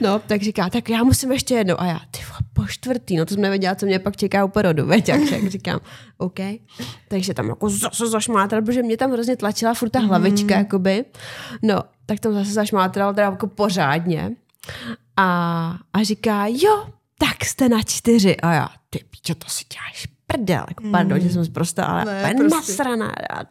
[0.00, 1.80] No, tak říká, tak já musím ještě jednou.
[1.80, 4.48] A já, ty vole, po čtvrtý, no to jsem nevěděla, co mě pak čeká u
[4.48, 5.80] porodu, veď, jak, jak říkám,
[6.18, 6.38] OK.
[7.08, 10.60] Takže tam jako zase zašmátral, protože mě tam hrozně tlačila furt ta hlavička, mm.
[10.60, 11.04] jakoby.
[11.62, 14.32] No, tak tam zase zašmátral teda jako pořádně.
[15.16, 16.86] A, a říká, jo,
[17.18, 18.36] tak jste na čtyři.
[18.36, 20.64] A já, ty píčo, to si děláš prdel.
[20.68, 22.56] Jako, pardon, že jsem zprostá, ale Ne, ne, prostě.
[22.72, 23.12] nasraná.
[23.30, 23.42] Já,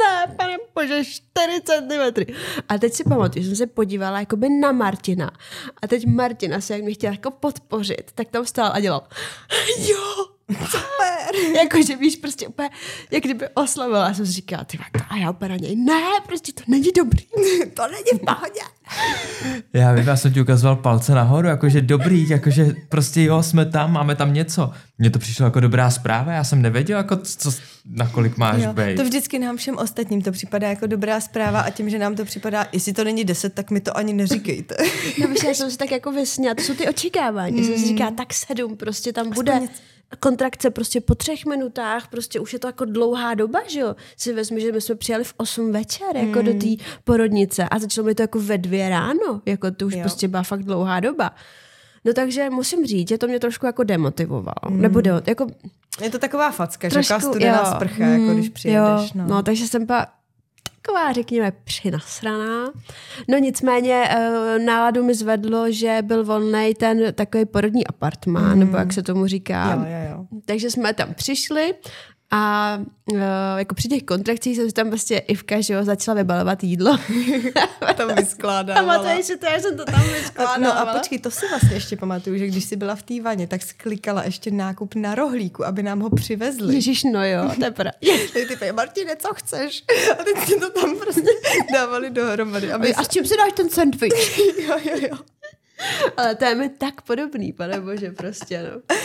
[0.00, 1.22] ne, pane bože, 4
[1.64, 2.32] cm.
[2.68, 5.30] A teď si pamatuju, že jsem se podívala jakoby na Martina.
[5.82, 9.02] A teď Martina se jak mě chtěla jako podpořit, tak tam stál a dělal,
[9.78, 11.34] jo, Super.
[11.56, 12.70] Jakože víš, prostě úplně,
[13.10, 14.08] jak kdyby oslavila.
[14.08, 16.88] Já jsem si říkala, ty vole, a já úplně na něj, ne, prostě to není
[16.96, 17.24] dobrý.
[17.74, 18.60] to není v pohodě.
[19.72, 23.92] Já vím, já jsem ti ukazoval palce nahoru, jakože dobrý, jakože prostě jo, jsme tam,
[23.92, 24.70] máme tam něco.
[24.98, 27.50] Mně to přišlo jako dobrá zpráva, já jsem nevěděl, jako co,
[27.86, 28.96] na kolik máš Jo, být.
[28.96, 32.24] to vždycky nám všem ostatním to připadá jako dobrá zpráva a tím, že nám to
[32.24, 34.76] připadá, jestli to není deset, tak mi to ani neříkejte.
[35.20, 37.60] No víš, já jsem si tak jako vysněla, to jsou ty očekávání.
[37.60, 37.66] Mm.
[37.66, 39.82] Jsem si říkala, tak sedm, prostě tam bude něco.
[40.20, 43.96] Kontrakce prostě po třech minutách, prostě už je to jako dlouhá doba, že jo.
[44.16, 46.66] Si vezmi, že my jsme přijeli v 8 večer, jako do té
[47.04, 50.00] porodnice a začalo mi to jako ve dvě ráno, jako to už Jo.
[50.00, 51.30] prostě byla fakt dlouhá doba.
[52.04, 54.70] No takže musím říct, že to mě trošku jako demotivovalo.
[54.70, 54.80] Mm.
[54.80, 55.46] Nebo demo, jako
[56.02, 58.80] Je to taková facka, že trošku, taková studená jo, sprcha, jako když mm, přijedeš.
[58.80, 59.26] Jo, no.
[59.26, 60.06] no, takže jsem pa
[60.82, 62.72] taková, řekněme, přinasraná.
[63.28, 68.92] No nicméně eh, náladu mi zvedlo, že byl volný ten takový porodní apartmán, nebo jak
[68.92, 69.74] se tomu říká.
[69.74, 70.26] jo, jo, jo.
[70.44, 71.74] Takže jsme tam přišli
[72.32, 72.78] a
[73.12, 73.18] uh,
[73.56, 76.98] jako při těch kontrakcích jsem si tam prostě Ivka, že jo, začala vybalovat jídlo.
[77.96, 78.86] Tam vyskládávala.
[78.98, 80.84] Pamatuješ si to, já jsem to tam A- vyskládávala.
[80.84, 83.46] No a počkej, to si vlastně ještě pamatuju, že když jsi byla v té vaně,
[83.46, 86.74] tak sklikala ještě nákup na rohlíku, aby nám ho přivezli.
[86.74, 87.92] Ježíš, no jo, to je pravda.
[88.32, 89.84] Ty ty Martine, co chceš?
[90.20, 91.30] A teď si to tam prostě
[91.72, 92.72] dávali dohromady.
[92.72, 94.38] Aby A s čím si dáš ten sandwich?
[94.68, 95.16] Jo, jo, jo.
[96.16, 98.96] Ale to je mi tak podobný, pane bože, prostě, no.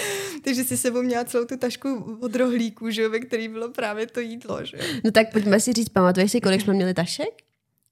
[0.43, 4.07] Takže si sebou měla celou tu tašku od rohlíku, že jo, ve který bylo právě
[4.07, 4.83] to jídlo, že jo.
[5.03, 7.29] No tak pojďme si říct, pamatuješ si, kolik jsme měli tašek?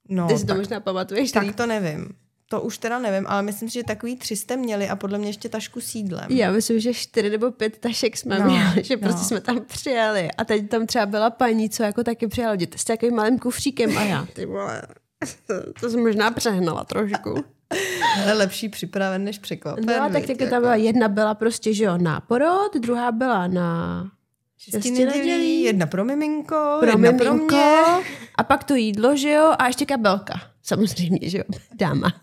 [0.10, 1.32] No, Ty si to tak, možná pamatuješ.
[1.32, 1.56] tak líp.
[1.56, 2.10] to nevím.
[2.50, 5.30] To už teda nevím, ale myslím si, že takový tři jste měli a podle mě
[5.30, 6.26] ještě tašku s jídlem.
[6.32, 9.28] Já myslím, že čtyři nebo pět tašek jsme No, měli, že prostě no.
[9.28, 10.30] jsme tam přijeli.
[10.38, 13.98] A teď tam třeba byla paní, co jako taky přijela děti s takovým malým kufříkem
[13.98, 14.82] a já, ty vole.
[15.80, 17.44] to jsem možná přehnala trošku.
[18.24, 19.86] Ale lepší připraven než překvapen.
[19.86, 20.52] No tak taky jako.
[20.52, 24.12] tam byla, jedna byla prostě, že jo, na porod, druhá byla na
[24.58, 28.06] Šesti nedělí, jedna pro miminko, pro jedna miminko, pro mě.
[28.36, 30.34] a pak to jídlo, že jo, a ještě kabelka.
[30.64, 31.44] Samozřejmě, že jo,
[31.76, 32.14] dáma.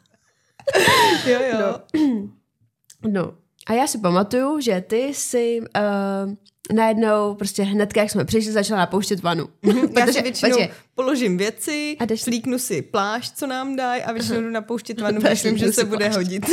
[1.27, 1.81] Jo, jo.
[3.09, 3.35] No,
[3.67, 6.35] a já si pamatuju, že ty si uh,
[6.73, 9.49] najednou prostě hned, jak jsme přišli, začala napouštět vanu.
[9.99, 14.13] Já si většinou počkej, položím věci, A jdeš- slíknu si plášť, co nám dají a
[14.13, 16.47] většinou jdu napouštět vanu, myslím, že se bude hodit.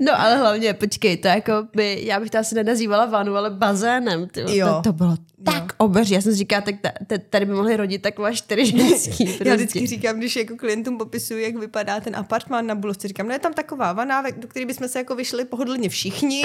[0.00, 4.28] No ale hlavně, počkej, to jako by, já bych to asi nenazývala vanu, ale bazénem.
[4.28, 4.66] Ty, Jo.
[4.68, 6.14] To, to bylo tak obří.
[6.14, 9.24] Já jsem si říkala, tak ta, ta, tady by mohly rodit takové čtyři ženský.
[9.24, 9.48] Prostě.
[9.48, 13.32] Já vždycky říkám, když jako klientům popisuju, jak vypadá ten apartmán na Bulovce, říkám, no
[13.32, 16.42] je tam taková vana, do které bychom se jako vyšli pohodlně všichni,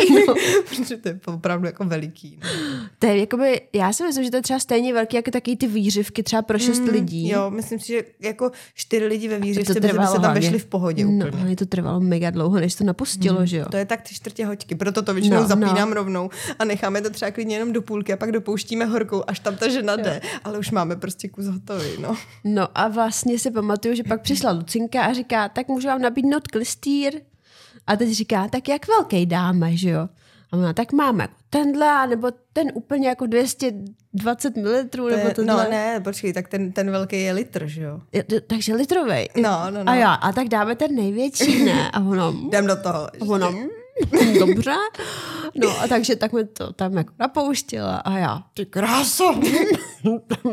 [0.69, 2.39] protože to je opravdu jako veliký.
[2.43, 2.49] No.
[2.99, 5.67] To je jakoby, já si myslím, že to je třeba stejně velký jako taky ty
[5.67, 7.29] výřivky třeba pro šest lidí.
[7.29, 10.41] Jo, myslím si, že jako čtyři lidi ve To výřivce by se tam hlavně.
[10.41, 11.43] vešli v pohodě No, úplně.
[11.43, 13.65] ale to trvalo mega dlouho, než to napustilo, že jo?
[13.71, 15.93] To je tak tři čtvrtě hoďky, proto to většinou No, no, zapínám no.
[15.95, 19.55] rovnou a necháme to třeba klidně jenom do půlky a pak dopouštíme horkou, až tam
[19.55, 20.21] ta žena jde.
[20.43, 22.15] Ale už máme prostě kus hotový, no.
[22.43, 26.47] No a vlastně si pamatuju, že pak přišla Lucinka a říká, tak můžu vám nabídnout
[26.47, 27.21] klistýr?
[27.87, 30.09] A teď říká, tak jak velký dáme, že jo?
[30.51, 35.63] A ona, tak máme jako tenhle, nebo ten úplně jako 220 ml, nebo je, tenhle.
[35.63, 37.99] no ne, počkej, tak ten, ten velký je litr, že jo?
[38.13, 39.29] Je- Takže litrovej.
[39.41, 39.91] No, no, no.
[39.91, 41.91] A já, a tak dáme ten největší, ne?
[41.91, 42.99] A ono, Jdem do toho.
[43.07, 43.67] a ono, "Mm,
[44.39, 44.73] dobře.
[45.55, 49.35] No a takže tak mi to tam jako napouštěla a já, ty kráso.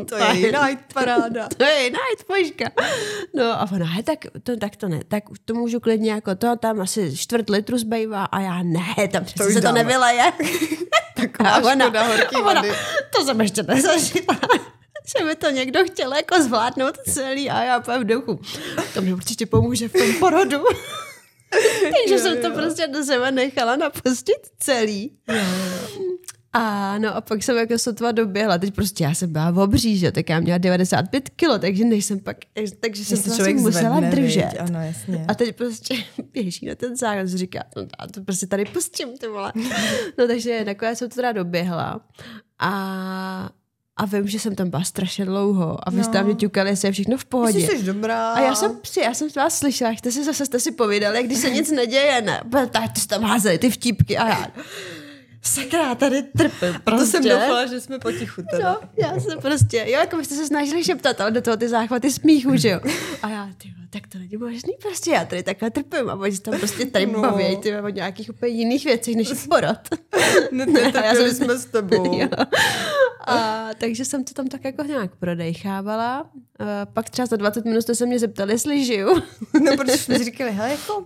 [0.09, 1.47] To je jiná paráda.
[1.57, 2.65] to je jiná tvožka.
[3.35, 6.55] No a ona, he, tak to, tak to ne, tak to můžu klidně jako to,
[6.55, 9.83] tam asi čtvrt litru zbývá a já ne, tam přece už se to dáme.
[9.83, 10.33] nevyleje.
[11.15, 12.73] Taková A ona, škoda horký a ona, vody.
[13.17, 14.39] to jsem ještě nezažila.
[15.19, 18.39] že by to někdo chtěl jako zvládnout celý a já úplně v duchu.
[18.93, 20.57] To mi určitě pomůže v tom porodu.
[21.81, 22.53] Takže Jo, jsem to jo.
[22.53, 25.11] prostě do sebe nechala napustit celý.
[26.53, 29.97] A no a pak jsem jako sotva doběhla, teď prostě já jsem byla v obří,
[29.97, 32.37] že tak já měla 95 kilo, takže než jsem pak,
[32.79, 34.45] takže jsem to člověk musela zvedne, držet.
[34.51, 34.59] viď?
[34.59, 35.25] Ano, jasně.
[35.27, 35.95] A teď prostě
[36.33, 39.53] běží na ten záchod, říká, no a to prostě tady pustím, ty vole.
[40.17, 42.01] No takže nakonec jsem to teda doběhla
[42.59, 43.49] a,
[43.99, 46.21] a vím, že jsem tam byla strašně dlouho a vy jste No.
[46.21, 46.25] no.
[46.25, 47.59] mě ťukali, jestli je všechno v pohodě.
[47.59, 48.31] Jsi jsi dobrá.
[48.33, 51.37] A já jsem si, já jsem vás slyšela, jste si zase jste si povídali, když
[51.37, 52.41] se nic neděje, ne?
[52.71, 54.47] Tak ty jste tam házeli ty vtípky a já,
[55.41, 57.05] sakra, tady trpím To prostě.
[57.05, 58.71] jsem doufala, že jsme potichu teda.
[58.81, 62.11] No, já jsem prostě, jo, jako byste se snažili šeptat, ale do toho ty záchvaty
[62.11, 62.79] smíchu, že jo.
[63.21, 66.41] A já, ty tak to není možný, prostě já tady takhle trpím a oni se
[66.41, 67.11] tam prostě tady No.
[67.13, 67.21] no.
[67.21, 69.79] baví, ty o nějakých úplně jiných věcech, než je porod.
[70.51, 72.13] Ne, ne, já trpěli jsem- jsme s tebou.
[72.19, 72.27] Jo.
[73.27, 76.29] A takže jsem to tam tak jako nějak prodejchávala.
[76.59, 79.15] A pak třeba za 20 minut jste se mě zeptali, jestli žiju.
[79.63, 81.05] No, protože jsme říkali, hele, jako,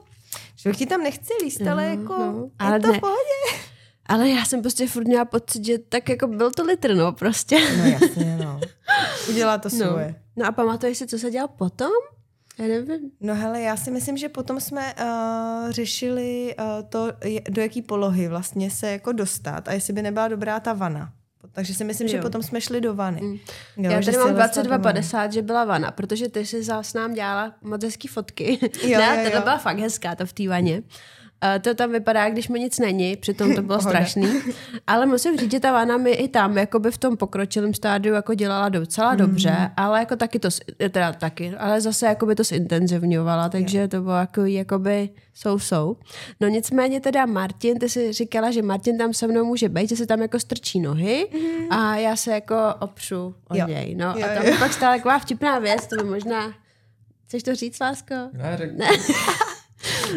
[0.58, 2.44] člověk ti tam nechce líst, ale jako, no.
[2.44, 2.98] je Ale to ne.
[2.98, 3.64] v pohodě.
[4.06, 7.58] Ale já jsem prostě furt měla pocit, že tak jako byl to litr, no prostě.
[7.78, 8.60] No jasně, no.
[9.30, 9.86] Udělá to No.
[9.88, 10.16] svoje.
[10.36, 11.92] no a pamatuješ si, co se dělal potom?
[12.60, 13.12] Já nevím.
[13.22, 17.12] No hele, já si myslím, že potom jsme uh, řešili uh, to,
[17.50, 21.12] do jaký polohy vlastně se jako dostat a jestli by nebyla dobrá ta vana.
[21.52, 22.24] Takže si myslím, že Jo.
[22.24, 23.22] potom jsme šli do vany.
[23.22, 23.38] Mm.
[23.78, 25.00] Jo, já že tady mám Silvestra do vany.
[25.00, 28.60] 22,50, že byla vana, protože ty si zás nám dělala moc hezký fotky.
[28.88, 29.42] Jo, ne, jo, jo.
[29.42, 30.82] byla fakt hezká, to v té vaně.
[31.62, 34.28] To tam vypadá, když mi nic není, přitom to bylo strašný.
[34.88, 38.34] Ale musím říct, že ta vana mi i tam jakoby v tom pokročilém stádiu jako
[38.34, 39.18] dělala docela Mhm.
[39.18, 40.50] dobře, ale jako taky to,
[40.92, 45.98] teda taky, ale zase jakoby to zintenzivňovala, takže to bylo jako, jakoby jsou, jsou.
[46.42, 49.96] No nicméně teda Martin, ty si říkala, že Martin tam se mnou může být, že
[49.96, 51.28] se tam jako strčí nohy
[51.70, 53.56] a já se jako opřu o.
[53.58, 53.68] Jo.
[53.68, 53.96] něj.
[53.96, 54.54] No Jo, a tam jo.
[54.60, 56.54] pak stala taková vtipná věc, to by možná
[57.28, 58.16] Chceš to říct, lásko?
[58.34, 58.78] Ne, řek...
[58.78, 58.88] Ne.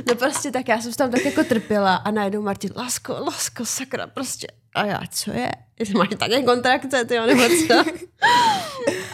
[0.08, 3.64] No prostě tak já jsem se tam tak jako trpěla a najednou Martin, lásko, lásko,
[3.64, 4.46] sakra, prostě.
[4.74, 5.50] A já, co je?
[5.78, 7.84] Jestli máš také kontrakce, ty nebo co?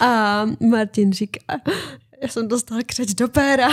[0.04, 1.40] A Martin říká,
[2.22, 3.68] já jsem dostal křeč do péra.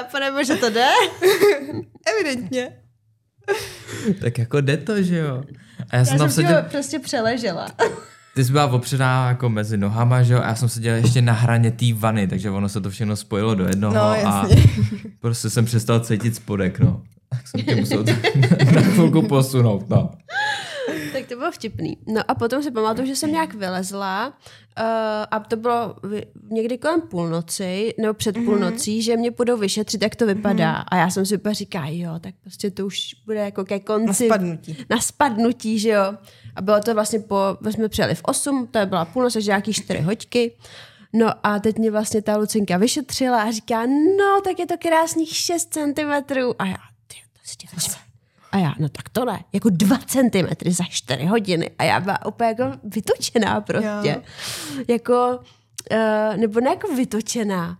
[0.00, 0.88] A pane že to jde?
[2.06, 2.82] Evidentně.
[4.20, 5.44] tak jako jde to, že jo.
[5.90, 7.66] A já jsem Já tam jsem seděl, prostě přeležela.
[8.34, 11.32] Ty jsi byla opřená jako mezi nohama, že jo, a já jsem seděl ještě na
[11.32, 14.46] hraně té vany, takže ono se to všechno spojilo do jednoho No, a
[15.20, 17.02] prostě jsem přestal cítit spodek, no.
[17.30, 18.04] Tak jsem tě musel
[18.74, 20.10] na chvilku posunout, no.
[21.12, 21.98] Tak to bylo vtipný.
[22.06, 24.84] No a potom si pamatuju, že jsem nějak vylezla uh,
[25.30, 25.96] a to bylo
[26.50, 28.44] někdy kolem půlnoci, nebo před Mhm.
[28.44, 30.72] půlnocí, že mě budou vyšetřit, jak to vypadá.
[30.88, 34.28] A já jsem si úplně říká, jo, tak prostě to už bude jako ke konci.
[34.28, 34.76] Na spadnutí.
[34.90, 36.14] Na spadnutí, že jo.
[36.56, 39.72] A bylo to vlastně po, my jsme přijeli v 8, to byla půlnoc, takže nějaký
[39.72, 40.56] 4 hoďky.
[41.12, 45.36] No a teď mě vlastně ta Lucinka vyšetřila a říká, no tak je to krásných
[45.36, 46.10] 6 cm.
[46.58, 47.16] A já, ty,
[47.74, 48.11] to si.
[48.52, 51.70] A já, no tak to ne, jako 2 cm za 4 hodiny.
[51.78, 54.08] A já byla úplně jako vytočená prostě.
[54.08, 54.22] Jo.
[54.88, 55.40] Jako,
[55.92, 57.78] uh, nebo ne jako vytočená.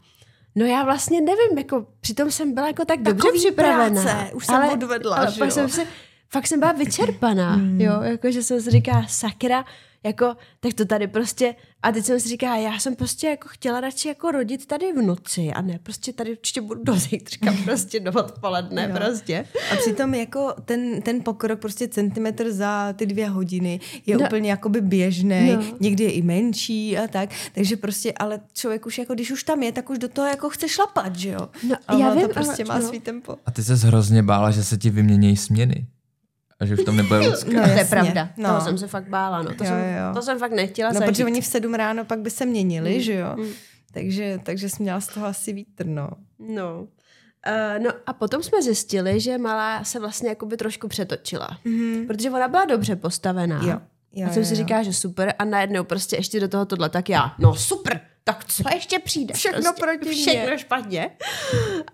[0.55, 4.03] No já vlastně nevím, jako přitom jsem byla jako tak dobře Takový připravená.
[4.03, 5.55] práce, už jsem odvedla, ale že pak jo?
[5.55, 5.87] jsem se,
[6.29, 9.65] fakt jsem byla vyčerpaná, jo, jako že jsem si říká, sakra,
[10.05, 13.81] jako, tak to tady prostě, a teď jsem si říká, já jsem prostě jako chtěla
[13.81, 18.01] radši jako rodit tady v noci a ne, prostě tady určitě budu do zítřka, prostě
[18.01, 18.97] do odpoledne, Jo.
[18.97, 19.45] prostě.
[19.73, 24.27] A přitom jako ten, ten pokrok prostě centimetr za ty dvě hodiny je No.
[24.27, 25.63] úplně jakoby běžný, No.
[25.81, 29.63] někdy je i menší a tak, takže prostě, ale člověk už jako, když už tam
[29.63, 31.49] je, tak už do toho jako chce šlapat, že jo?
[31.69, 32.89] No, a já vím, to prostě ale- má no.
[32.89, 33.37] svý tempo.
[33.47, 35.87] A ty se hrozně bála, že se ti vyměnějí směny.
[36.63, 37.51] A že už tam nebude Lucka.
[37.53, 38.49] No, to je pravda, no.
[38.49, 40.15] toho jsem se fakt bála, no, to, Jo, jsem, jo.
[40.15, 41.13] to jsem fakt nechtěla No, zažít.
[41.13, 43.37] protože oni v sedm ráno pak by se měnili, Mm, že jo?
[43.93, 46.09] Takže, takže jsi měla z toho asi vítr, no.
[46.39, 46.81] No.
[46.81, 51.49] Uh, no a potom jsme zjistili, že malá se vlastně jakoby trošku přetočila.
[51.67, 52.07] Mm-hmm.
[52.07, 53.61] Protože ona byla dobře postavená.
[53.65, 53.81] Jo,
[54.13, 54.57] jo, a jsem jo, si jo.
[54.57, 58.45] říká, že super a najednou prostě ještě do toho tohle, tak já, no super, tak
[58.45, 59.35] co ještě přijde?
[59.35, 60.15] Všechno prostě, proti mně.
[60.25, 61.11] Všechno špatně.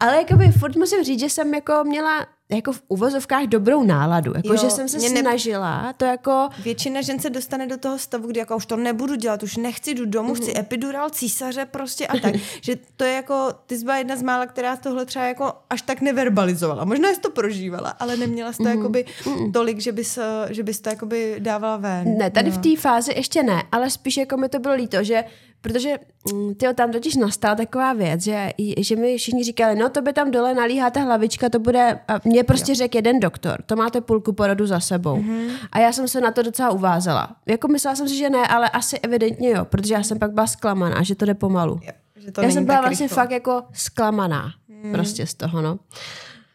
[0.01, 4.33] Ale jakoby furt musím říct, že jsem jako měla jako v uvozovkách dobrou náladu.
[4.37, 7.99] Jako, Jo, že jsem se ne- snažila to jako Většina žen se dostane do toho
[7.99, 10.37] stavu, kdy jako už to nebudu dělat, už nechci, jdu domů, Mhm.
[10.43, 12.35] chci epidural, císaře prostě a tak.
[12.61, 15.83] že to je jako, ty jsi byla jedna z mála, která tohle třeba jako až
[15.83, 16.85] tak neverbalizovala.
[16.85, 19.05] Možná jsi to prožívala, ale neměla jsi to jakoby
[19.53, 20.19] tolik, že bys,
[20.51, 22.19] že bys to jakoby dávala ven.
[22.19, 22.57] Ne, tady no.
[22.57, 25.25] v té fázi ještě ne, ale spíš jako mi to bylo líto, že
[25.69, 25.99] protože
[26.33, 30.13] mm, tyjo, tam totiž nastala taková věc, že, že mi všichni říkali, no to by
[30.13, 34.01] tam dole nalíhá ta hlavička, to bude, a mě prostě řekl jeden doktor, to máte
[34.01, 35.17] půlku porodu za sebou.
[35.17, 35.39] Mhm.
[35.39, 35.69] Mm-hmm.
[35.73, 37.37] A já jsem se na to docela uvázala.
[37.47, 40.47] Jako myslela jsem si, že ne, ale asi evidentně jo, protože já jsem pak byla
[40.47, 41.81] zklamaná, že to jde pomalu.
[41.83, 43.23] Jo, že to já jsem byla vlastně rychle.
[43.23, 44.53] fakt jako zklamaná
[44.83, 44.93] hmm.
[44.93, 45.79] prostě z toho, no.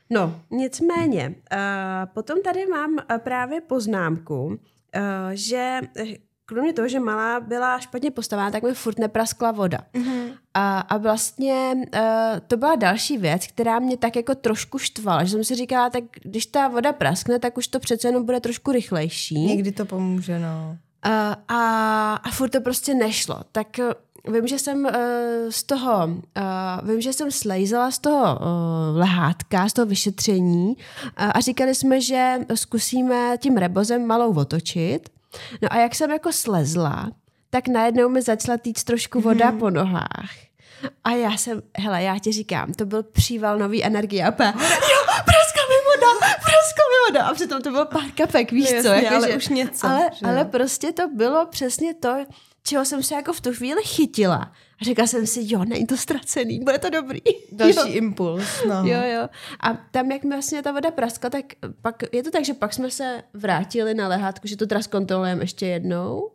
[0.10, 4.56] No, nicméně, uh, potom tady mám uh, právě poznámku, uh,
[5.32, 6.04] že eh,
[6.46, 9.80] kromě toho, že malá byla špatně postavená, tak mi furt nepraskla voda.
[9.94, 10.34] Mm-hmm.
[10.54, 12.02] A, a vlastně uh,
[12.48, 16.04] to byla další věc, která mě tak jako trošku štvala, že jsem si říkala, tak
[16.24, 19.46] když ta voda praskne, tak už to přece jenom bude trošku rychlejší.
[19.46, 20.78] Někdy to pomůže, no.
[21.06, 21.12] Uh,
[21.48, 23.40] a, a furt to prostě nešlo.
[23.52, 23.68] Tak
[24.26, 24.92] uh, vím, že jsem uh,
[25.50, 31.32] z toho, uh, vím, že jsem slejzala z toho uh, lehátka, z toho vyšetření uh,
[31.34, 35.10] a říkali jsme, že zkusíme tím rebozem malou otočit.
[35.62, 37.12] No a jak jsem jako slezla,
[37.50, 39.60] tak najednou mi začala týct trošku voda Mhm.
[39.60, 40.30] po nohách.
[41.04, 44.26] A já jsem, hele, já ti říkám, to byl příval nový energie.
[44.26, 47.26] A úplně, jo, praskla mi voda, praskla mi voda.
[47.26, 48.88] A přitom to bylo pár kapek, víš No co?
[48.88, 52.16] jasně, jako, ale že- už něco, Ale, že ale prostě to bylo přesně to,
[52.64, 54.52] čeho jsem se jako v tu chvíli chytila.
[54.84, 57.20] A řekla jsem si, jo, není to ztracený, bude to dobrý.
[57.52, 57.86] Další jo.
[57.88, 58.76] impuls, no.
[58.76, 59.30] Jo, jo.
[59.60, 61.46] A tam, jak mi vlastně ta voda praskla, tak
[61.82, 65.44] pak je to tak, že pak jsme se vrátili na lehátku, že to teda zkontrolujeme
[65.44, 66.32] ještě jednou.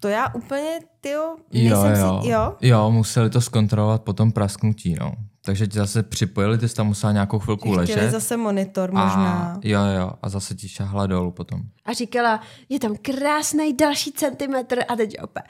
[0.00, 2.20] To já úplně, tyjo, Jo, nejsem jo.
[2.22, 2.56] si, jo?
[2.60, 5.12] jo, museli to zkontrolovat po tom prasknutí, no.
[5.44, 8.10] Takže ti zase připojili, ty jsi tam musela nějakou chvilku Chtěli ležet.
[8.10, 9.60] zase monitor A, možná.
[9.64, 11.60] jo, jo, a zase ti šahla dolů potom.
[11.84, 15.44] A říkala, je tam krásný další centimetr a teď opět,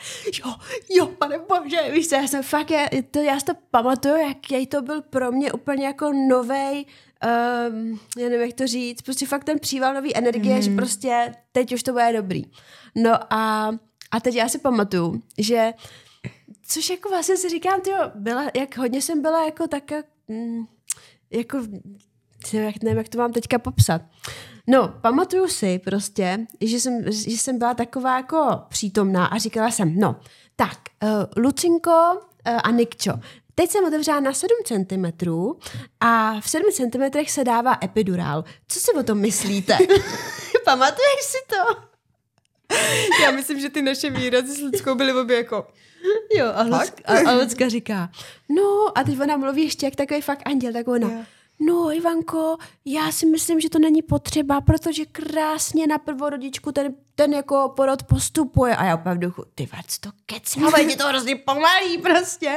[0.45, 0.55] jo,
[0.97, 4.66] jo, pane bože, víš co, já jsem fakt, já, to, já si to pamatuju, jaký
[4.66, 6.86] to byl pro mě úplně jako novej,
[7.70, 10.62] um, já nevím, jak to říct, prostě fakt ten příval nový energie, mm.
[10.62, 12.45] že prostě teď už to bude dobrý.
[12.97, 13.70] No a,
[14.11, 15.72] a teď já si pamatuju, že
[16.70, 19.84] což jako vlastně si říkám, tyjo, byla, jak hodně jsem byla jako tak,
[20.28, 20.66] mm,
[21.30, 21.58] jako
[22.82, 24.02] nevím, jak to mám teďka popsat.
[24.66, 29.98] No, pamatuju si prostě, že jsem, že jsem byla taková jako přítomná a říkala jsem,
[29.98, 30.20] no,
[30.56, 33.12] tak, uh, Lucinko uh, a Nikčo,
[33.54, 35.30] teď jsem otevřela na 7 cm
[36.00, 38.44] a v 7 cm se dává epidurál.
[38.68, 39.78] Co si o tom myslíte?
[40.64, 41.89] Pamatuješ si to?
[43.22, 45.66] Já myslím, že ty naše výrazy s lidskou byly obě jako...
[46.34, 48.10] Jo, a, Lucka, a, a Lucka říká,
[48.48, 51.22] no a teď ona mluví ještě jak takový fakt anděl, tak ona, Jo.
[51.60, 57.32] no Ivanko, já si myslím, že to není potřeba, protože krásně na prvorodičku ten, ten
[57.34, 58.76] jako porod postupuje.
[58.76, 62.56] A já duchu, ty vec, to kecá, je to hrozně pomalý prostě.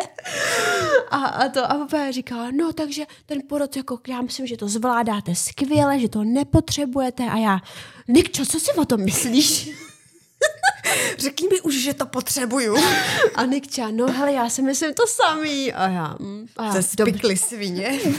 [1.09, 4.67] A, a to a úplně říkala, no takže ten porod, jako já myslím, že to
[4.67, 7.23] zvládáte skvěle, že to nepotřebujete.
[7.23, 7.59] A já,
[8.07, 9.69] Nikčo, co si o tom myslíš?
[11.17, 12.77] Řekni mi už, že to potřebuju.
[13.35, 15.73] A Nikča, no hele, já si myslím to samý.
[15.73, 17.99] A já, mm, a já To spikli svině.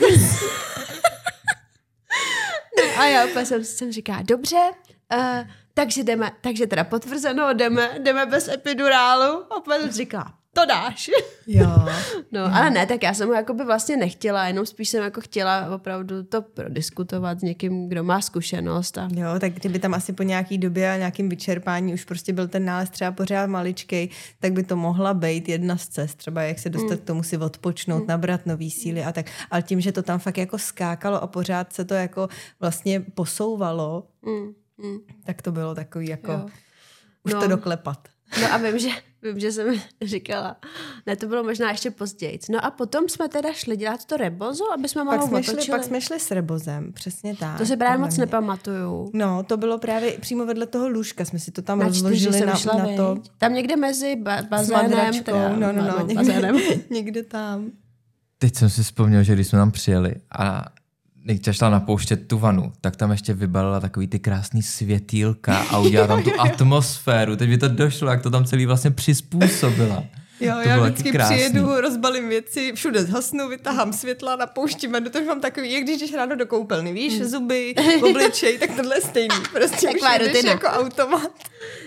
[2.97, 4.71] A já úplně jsem, jsem říká, dobře,
[5.17, 9.45] uh, takže jdeme, takže teda potvrzeno, jdeme, jdeme bez epidurálu.
[9.53, 11.11] A jsem říká, to dáš.
[11.47, 11.71] Jo.
[12.33, 12.47] No, jo.
[12.53, 15.75] ale ne, tak já jsem ho jako by vlastně nechtěla, jenom spíš jsem jako chtěla
[15.75, 18.99] opravdu to prodiskutovat s někým, kdo má zkušenost.
[18.99, 19.09] A...
[19.15, 22.65] Jo, tak kdyby tam asi po nějaký době a nějakým vyčerpání už prostě byl ten
[22.65, 24.09] nález třeba pořád maličkej,
[24.41, 26.99] tak by to mohla být jedna z cest, třeba jak se dostat mm.
[26.99, 28.07] k tomu si odpočnout, mm.
[28.09, 29.27] nabrat nový síly a tak.
[29.51, 32.29] Ale tím, že to tam fakt jako skákalo a pořád se to jako
[32.61, 34.53] vlastně posouvalo, mm.
[34.79, 34.99] Mm.
[35.25, 36.47] tak to bylo takový jako jo.
[37.25, 37.41] už no.
[37.41, 38.09] to doklepat.
[38.43, 38.89] No a vím, že,
[39.25, 40.57] vím, že jsem říkala,
[41.07, 42.39] ne, to bylo možná ještě později.
[42.51, 45.85] No a potom jsme teda šli dělat to rebozo, aby jsme pak jsme šli, Pak
[45.85, 47.59] jsme šli s rebozem, přesně tak.
[47.59, 48.21] To si právě moc mě.
[48.21, 49.11] nepamatuju.
[49.13, 52.55] No, to bylo právě přímo vedle toho lůžka, jsme si to tam na rozložili na,
[52.55, 53.17] šla, na to.
[53.39, 56.57] Tam někde mezi ba- bazénem, teda, no, no, no, no, někde, bazénem.
[56.91, 57.71] někde tam.
[58.39, 60.65] Teď jsem si vzpomněl, že když jsme tam přijeli a
[61.25, 66.09] Nikča šla napouštět tu vanu, tak tam ještě vybalila takový ty krásný světýlka a udělala
[66.09, 67.37] tam tu atmosféru.
[67.37, 70.05] Teď mi to došlo, jak to tam celý vlastně přizpůsobila.
[70.41, 75.41] Jo, to já vždycky přijedu, rozbalím věci, všude zhasnu, vytahám světla, napouštím vanu, to mám
[75.41, 77.25] takový, jak když jdeš ráno do koupelny, víš, mm.
[77.25, 79.37] zuby, obličej, tak tohle je stejný.
[79.53, 81.31] Prostě Taková už jdeš jako automat.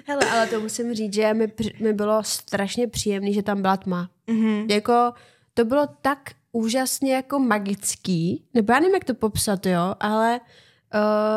[0.07, 4.09] Hele, ale to musím říct, že mi, mi bylo strašně příjemný, že tam byla tma.
[4.27, 4.71] Mm-hmm.
[4.71, 5.13] Jako,
[5.53, 6.19] to bylo tak
[6.51, 10.39] úžasně jako magický, nebo já nevím, jak to popsat, jo, ale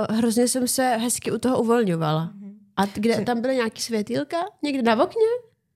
[0.08, 2.30] uh, hrozně jsem se hezky u toho uvolňovala.
[2.76, 4.36] A kde tam byly nějaký světýlka?
[4.62, 5.22] Někde na okně?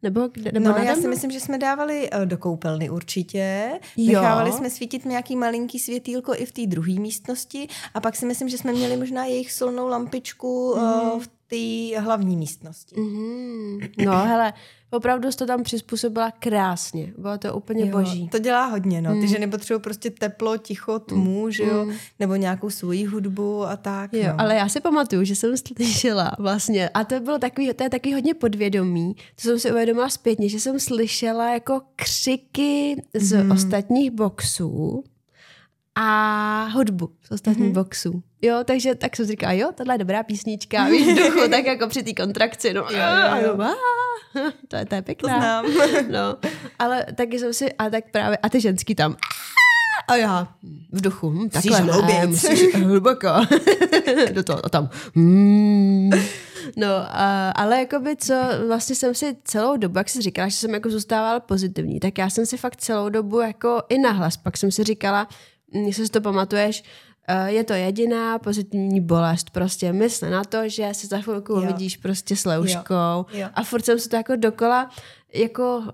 [0.03, 3.70] Nebo, kde, nebo no, já si myslím, že jsme dávali uh, do koupelny určitě.
[3.97, 4.20] Jo.
[4.20, 8.49] Nechávali jsme svítit nějaký malinký světýlko i v té druhé místnosti a pak si myslím,
[8.49, 11.20] že jsme měli možná jejich solnou lampičku mm.
[11.20, 12.96] v té hlavní místnosti.
[12.96, 13.90] Mm-hmm.
[14.05, 14.52] No hele,
[14.90, 17.12] opravdu to tam přizpůsobila krásně.
[17.18, 18.28] Bylo to úplně jo, boží.
[18.28, 19.14] To dělá hodně, no.
[19.14, 19.20] Mm.
[19.20, 21.50] Ty ženy potřebují prostě teplo, ticho, tmu, mm.
[21.50, 21.84] že jo?
[21.84, 21.92] Mm.
[22.20, 24.12] Nebo nějakou svoji hudbu a tak.
[24.12, 24.40] Jo, no.
[24.40, 28.14] ale já si pamatuju, že jsem slyšela vlastně, a to bylo takový, to je taky
[28.14, 33.50] hodně podvědomí, to jsem si uvědomila zpětně, že jsem slyšela jako křiky z mm.
[33.50, 35.05] ostatních boxů,
[35.94, 37.74] a hudbu z ostatních mm-hmm.
[37.74, 38.22] boxů.
[38.45, 42.03] Jo, takže tak jsem říkala, jo, tohle je dobrá písnička, víš, duchu, tak jako při
[42.03, 42.80] té kontrakci, no.
[42.80, 42.99] Jo,
[43.40, 43.74] jo, jo.
[44.68, 45.62] to je, to je pěkná.
[45.62, 45.90] To znám.
[46.11, 46.36] no,
[46.78, 49.16] ale taky jsem si, a tak právě, a ty ženský tam,
[50.09, 50.49] a já
[50.92, 53.28] v duchu, hm, takhle ne, musíš hluboko.
[54.32, 56.11] Do toho, a tam, hmm.
[56.76, 58.34] No, a, ale jakoby co,
[58.66, 62.30] vlastně jsem si celou dobu, jak jsi říkala, že jsem jako zůstávala pozitivní, tak já
[62.30, 65.28] jsem si fakt celou dobu jako i nahlas, pak jsem si říkala,
[65.86, 66.84] jestli si to pamatuješ,
[67.47, 69.51] je to jediná pozitivní bolest.
[69.51, 71.59] Prostě mysli na to, že se za chvilku jo.
[71.59, 72.95] uvidíš prostě s leuškou.
[72.95, 73.27] Jo.
[73.33, 73.49] Jo.
[73.55, 74.91] A furt jsem se to jako dokola
[75.35, 75.85] jako uh,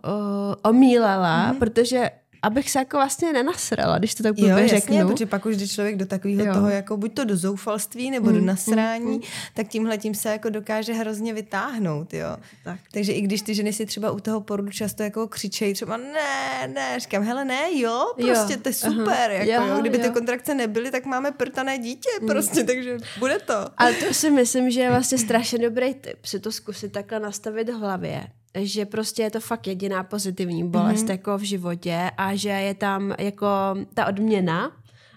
[0.63, 1.59] omílela, mm-hmm.
[1.59, 2.11] protože
[2.43, 5.09] abych se jako vlastně nenasrala, když to tak jo, jasně, řeknu.
[5.09, 8.35] protože pak už jde člověk do takového toho, jako buď to do zoufalství, nebo mm,
[8.35, 9.21] do nasrání, mm, mm.
[9.55, 12.37] tak tímhle tím se jako dokáže hrozně vytáhnout, jo.
[12.65, 12.81] Tak.
[12.93, 16.69] Takže i když ty ženy si třeba u toho porodu často jako křičejí, třeba ne,
[16.75, 18.61] ne, říkám, hele ne, jo, prostě jo.
[18.63, 19.33] to je super, Aha.
[19.33, 19.81] jako jo, jo.
[19.81, 20.05] kdyby jo.
[20.05, 22.27] ty kontrakce nebyly, tak máme prtané dítě, mm.
[22.27, 23.67] prostě, takže bude to.
[23.77, 27.69] Ale to si myslím, že je vlastně strašně dobrý tip, si to zkusit takhle nastavit
[27.69, 28.27] v hlavě
[28.59, 31.11] že prostě je to fakt jediná pozitivní bolest mm-hmm.
[31.11, 33.49] jako v životě a že je tam jako
[33.95, 34.73] ta odměna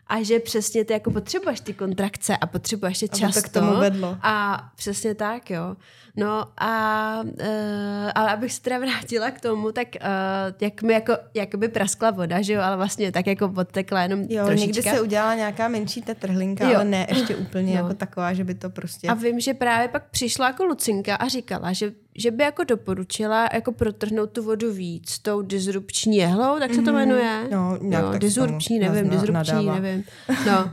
[0.07, 3.39] a že přesně ty jako potřebuješ ty kontrakce a potřebuješ je často.
[3.39, 4.17] A to k tomu vedlo.
[4.21, 5.75] A přesně tak, jo.
[6.15, 11.13] No a, uh, ale abych se teda vrátila k tomu, tak uh, jak mi jako,
[11.34, 14.65] jakoby praskla voda, že jo, ale vlastně tak jako odtekla jenom Jo, trošička.
[14.65, 16.75] někdy se udělala nějaká menší tetrhlinka, jo.
[16.75, 17.81] ale ne ještě úplně no.
[17.81, 19.07] jako taková, že by to prostě...
[19.07, 23.49] A vím, že právě pak přišla jako Lucinka a říkala, že že by jako doporučila
[23.53, 26.95] jako protrhnout tu vodu víc tou disrupční jehlou, tak se to mhm.
[26.95, 27.47] jmenuje.
[27.51, 29.80] No, nějak no, disrupční, nevím, na, disrupční, nadává.
[29.80, 30.03] nevím.
[30.45, 30.72] No.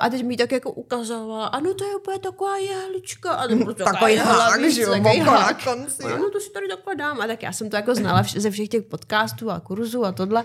[0.00, 3.32] A teď mi tak jako ukazovala, ano, to je úplně taková jehlička.
[3.32, 6.02] A to prostě takový hák, že jo, na konci.
[6.02, 7.20] Ano, to si tady takhle dám.
[7.20, 10.44] A tak já jsem to jako znala ze všech těch podcastů a kurzů a tohle.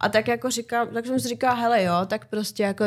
[0.00, 2.84] A tak jako říkám, tak jsem si říkala, hele jo, tak prostě jako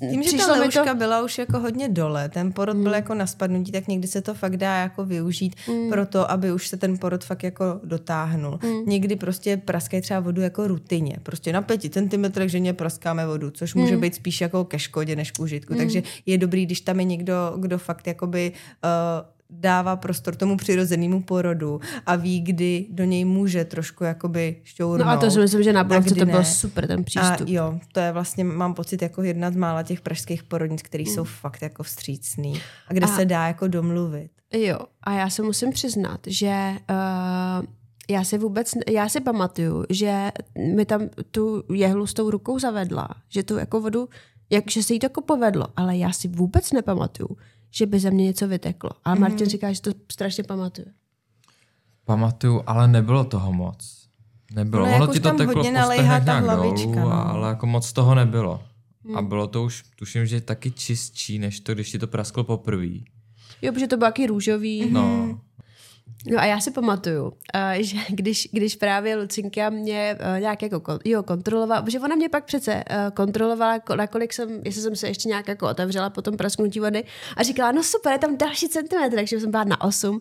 [0.00, 0.94] Tím, že ta leuška to...
[0.94, 2.84] byla už jako hodně dole, ten porod hmm.
[2.84, 5.90] byl jako na spadnutí, tak někdy se to fakt dá jako využít hmm.
[5.90, 8.58] pro to, aby už se ten porod fakt jako dotáhnul.
[8.62, 8.86] Hmm.
[8.86, 11.16] Někdy prostě praskají třeba vodu jako rutině.
[11.22, 14.00] Prostě na pěti centimetrech ženě praskáme vodu, což může hmm.
[14.00, 15.72] být spíš jako ke škodě než k užitku.
[15.72, 15.82] Hmm.
[15.82, 18.52] Takže je dobrý, když tam je někdo, kdo fakt jakoby
[18.84, 25.06] uh, dává prostor tomu přirozenému porodu a ví, kdy do něj může trošku jakoby šťournout.
[25.06, 27.48] No a to si myslím, že na Blavce to bylo super ten přístup.
[27.48, 31.04] A jo, to je vlastně, mám pocit, jako jedna z mála těch pražských porodnic, které
[31.04, 31.14] mm.
[31.14, 34.30] jsou fakt jako vstřícný a kde a, se dá jako domluvit.
[34.52, 37.66] Jo, a já se musím přiznat, že uh,
[38.10, 40.32] já si vůbec, já si pamatuju, že
[40.76, 44.08] mi tam tu jehlu s tou rukou zavedla, že tu jako vodu,
[44.50, 47.36] jak, že se jí to jako povedlo, ale já si vůbec nepamatuju,
[47.70, 48.90] že by ze mě něco vyteklo.
[49.04, 49.20] Ale mm-hmm.
[49.20, 50.86] Martin říká, že to strašně pamatuje.
[52.04, 54.08] Pamatuju, ale nebylo toho moc.
[54.54, 54.86] Nebylo.
[54.86, 57.12] No, ono ti to teklo po nějak dolů, no.
[57.12, 58.62] ale jako moc toho nebylo.
[59.04, 59.16] Hmm.
[59.16, 62.86] A bylo to už, tuším, že taky čistší, než to, když ti to prasklo poprvé.
[63.62, 64.90] Jo, protože to bylo taky růžový.
[64.90, 65.40] No.
[66.26, 67.32] No a já si pamatuju, uh,
[67.80, 72.44] že když, když právě Lucinka mě uh, nějak jako jo, kontrolovala, protože ona mě pak
[72.44, 76.80] přece uh, kontrolovala, nakolik jsem, jestli jsem se ještě nějak jako otevřela po tom prasknutí
[76.80, 77.04] vody
[77.36, 80.20] a říkala, no super, je tam další centimetr, takže jsem byla na 8.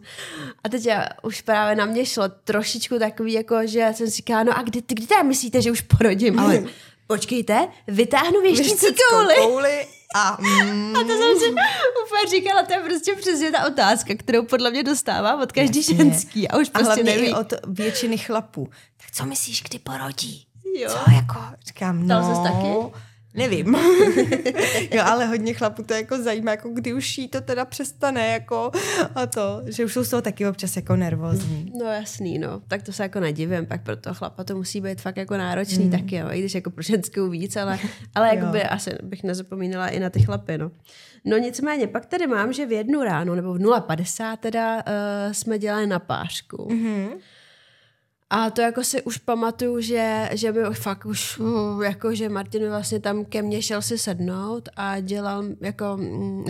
[0.64, 4.44] A teď já, už právě na mě šlo trošičku takový, jako, že jsem si říkala,
[4.44, 6.40] no a kdy, kdy teda myslíte, že už porodím?
[6.40, 6.64] Ale
[7.10, 9.36] počkejte, vytáhnu věštící kouli.
[9.36, 10.96] kouli a, mm.
[10.98, 11.50] a to jsem si
[12.06, 15.96] úplně říkala, to je prostě přesně ta otázka, kterou podle mě dostává od každý Jasně.
[15.96, 17.28] ženský a už prostě a neví.
[17.28, 18.70] i od většiny chlapů.
[18.98, 20.46] Tak co myslíš, kdy porodí?
[20.76, 20.90] Jo.
[20.90, 21.40] Co jako?
[21.66, 22.44] Říkám, no.
[22.44, 23.00] taky?
[23.34, 23.76] Nevím.
[24.92, 28.72] jo, ale hodně chlapů to jako zajímá, jako kdy už jí to teda přestane, jako
[29.16, 31.74] a to, že už jsou z toho taky občas jako nervózní.
[31.80, 32.62] No jasný, no.
[32.68, 35.86] Tak to se jako nedivím, pak pro toho chlapa to musí být fakt jako náročný
[35.86, 35.92] mm.
[35.92, 36.28] taky, jo.
[36.32, 37.80] I když jako pro ženskou víc, ale,
[38.16, 40.72] ale by asi bych nezapomínala i na ty chlapy, no.
[41.26, 44.82] No nicméně, pak tady mám, že v jednu ráno, nebo v 0.50 teda uh,
[45.32, 46.68] jsme dělali na pářku.
[46.72, 47.10] Mm-hmm.
[48.32, 52.70] A to jako si už pamatuju, že, že by fakt už, uh, jako že Martin
[52.70, 55.98] vlastně tam ke mně šel si sednout a dělal jako,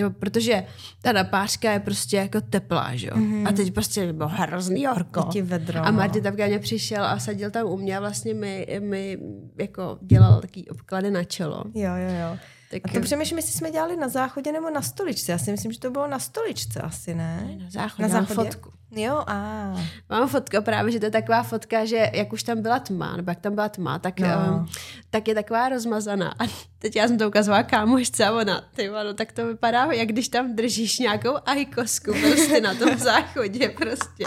[0.02, 0.66] no, protože
[1.02, 3.14] ta napářka je prostě jako teplá, že jo.
[3.16, 3.48] Mm-hmm.
[3.48, 5.30] A teď prostě bylo hrozný horko.
[5.42, 8.68] Vedro, a Martin tam ke mně přišel a sadil tam u mě a vlastně mi,
[8.80, 9.18] mi
[9.58, 11.64] jako dělal taký obklady na čelo.
[11.74, 12.38] Jo, jo, jo.
[12.72, 15.32] Tak a to přemýšlím, jestli jsme dělali na záchodě nebo na stoličce.
[15.32, 17.44] Já si myslím, že to bylo na stoličce asi, ne?
[17.48, 18.04] ne na záchodě.
[18.04, 18.50] Na záchodě.
[18.50, 18.79] fotku.
[18.92, 19.76] Jo, a.
[20.10, 23.32] Mám fotku právě, že to je taková fotka, že jak už tam byla tma, nebo
[23.32, 24.28] jak tam byla tma, tak, no.
[24.28, 24.70] um,
[25.10, 26.36] tak je taková rozmazaná.
[26.40, 26.44] A
[26.80, 30.28] teď já jsem to ukazovala kámošce a ona, ty no, tak to vypadá, jak když
[30.28, 34.24] tam držíš nějakou ajkosku prostě na tom záchodě prostě.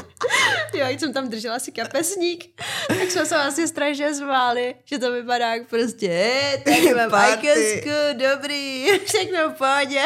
[0.74, 2.44] Jo, jak jsem tam držela si kapesník,
[2.88, 6.32] tak jsme se vlastně strašně zváli, že to vypadá jak prostě,
[6.64, 10.02] tady mám ajkosku, dobrý, všechno v pohodě.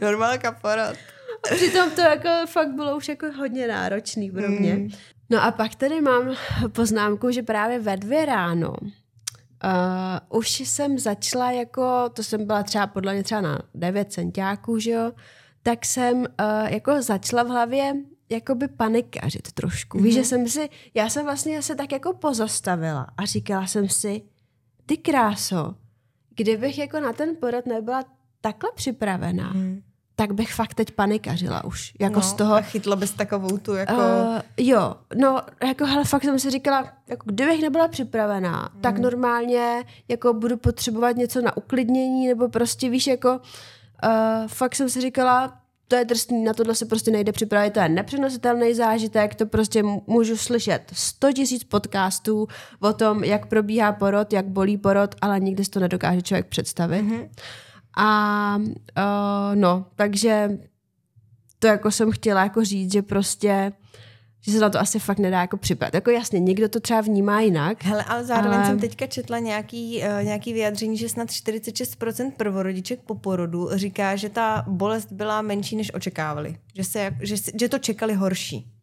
[0.00, 1.15] Normálka porod.
[1.54, 4.74] Přitom to jako fakt bylo už jako hodně náročný pro mě.
[4.74, 4.88] Mm.
[5.30, 6.34] No a pak tady mám
[6.72, 8.74] poznámku, že právě ve dvě ráno
[9.64, 14.78] uh, už jsem začala jako, to jsem byla třeba podle mě třeba na 9 centiáků,
[14.78, 15.12] že jo,
[15.62, 16.26] tak jsem uh,
[16.68, 17.94] jako začala v hlavě
[18.28, 19.98] jakoby panikařit trošku.
[19.98, 20.02] Mm-hmm.
[20.02, 20.26] Víš, že mhm.
[20.26, 24.22] jsem si, já jsem vlastně se tak jako pozastavila a říkala jsem si,
[24.86, 25.74] ty kráso,
[26.36, 28.04] kdybych jako na ten porod nebyla
[28.40, 29.82] takhle připravená, mm
[30.16, 31.92] tak bych fakt teď panikařila už.
[32.00, 32.54] Jako no, z toho...
[32.54, 33.94] A chytla bys takovou tu jako...
[33.94, 38.80] Uh, jo, no jako hele, fakt jsem si říkala, jako kdybych nebyla připravená, mm.
[38.80, 43.40] tak normálně jako budu potřebovat něco na uklidnění, nebo prostě víš, jako uh,
[44.46, 47.88] fakt jsem si říkala, to je trstný, na tohle se prostě nejde připravit, to je
[47.88, 52.48] nepřenositelný zážitek, to prostě můžu slyšet 100 tisíc podcastů
[52.80, 57.02] o tom, jak probíhá porod, jak bolí porod, ale nikdy si to nedokáže člověk představit.
[57.02, 57.28] Mm-hmm.
[57.96, 60.58] A uh, no, takže
[61.58, 63.72] to jako jsem chtěla jako říct, že prostě
[64.40, 65.94] že se na to asi fakt nedá jako připravit.
[65.94, 67.84] Jako jasně, někdo to třeba vnímá jinak.
[67.84, 68.66] Hele, ale zároveň ale...
[68.66, 74.28] jsem teďka četla nějaký, uh, nějaký vyjádření, že snad 46% prvorodiček po porodu říká, že
[74.28, 76.56] ta bolest byla menší, než očekávali.
[76.74, 78.75] Že, se, že, že to čekali horší.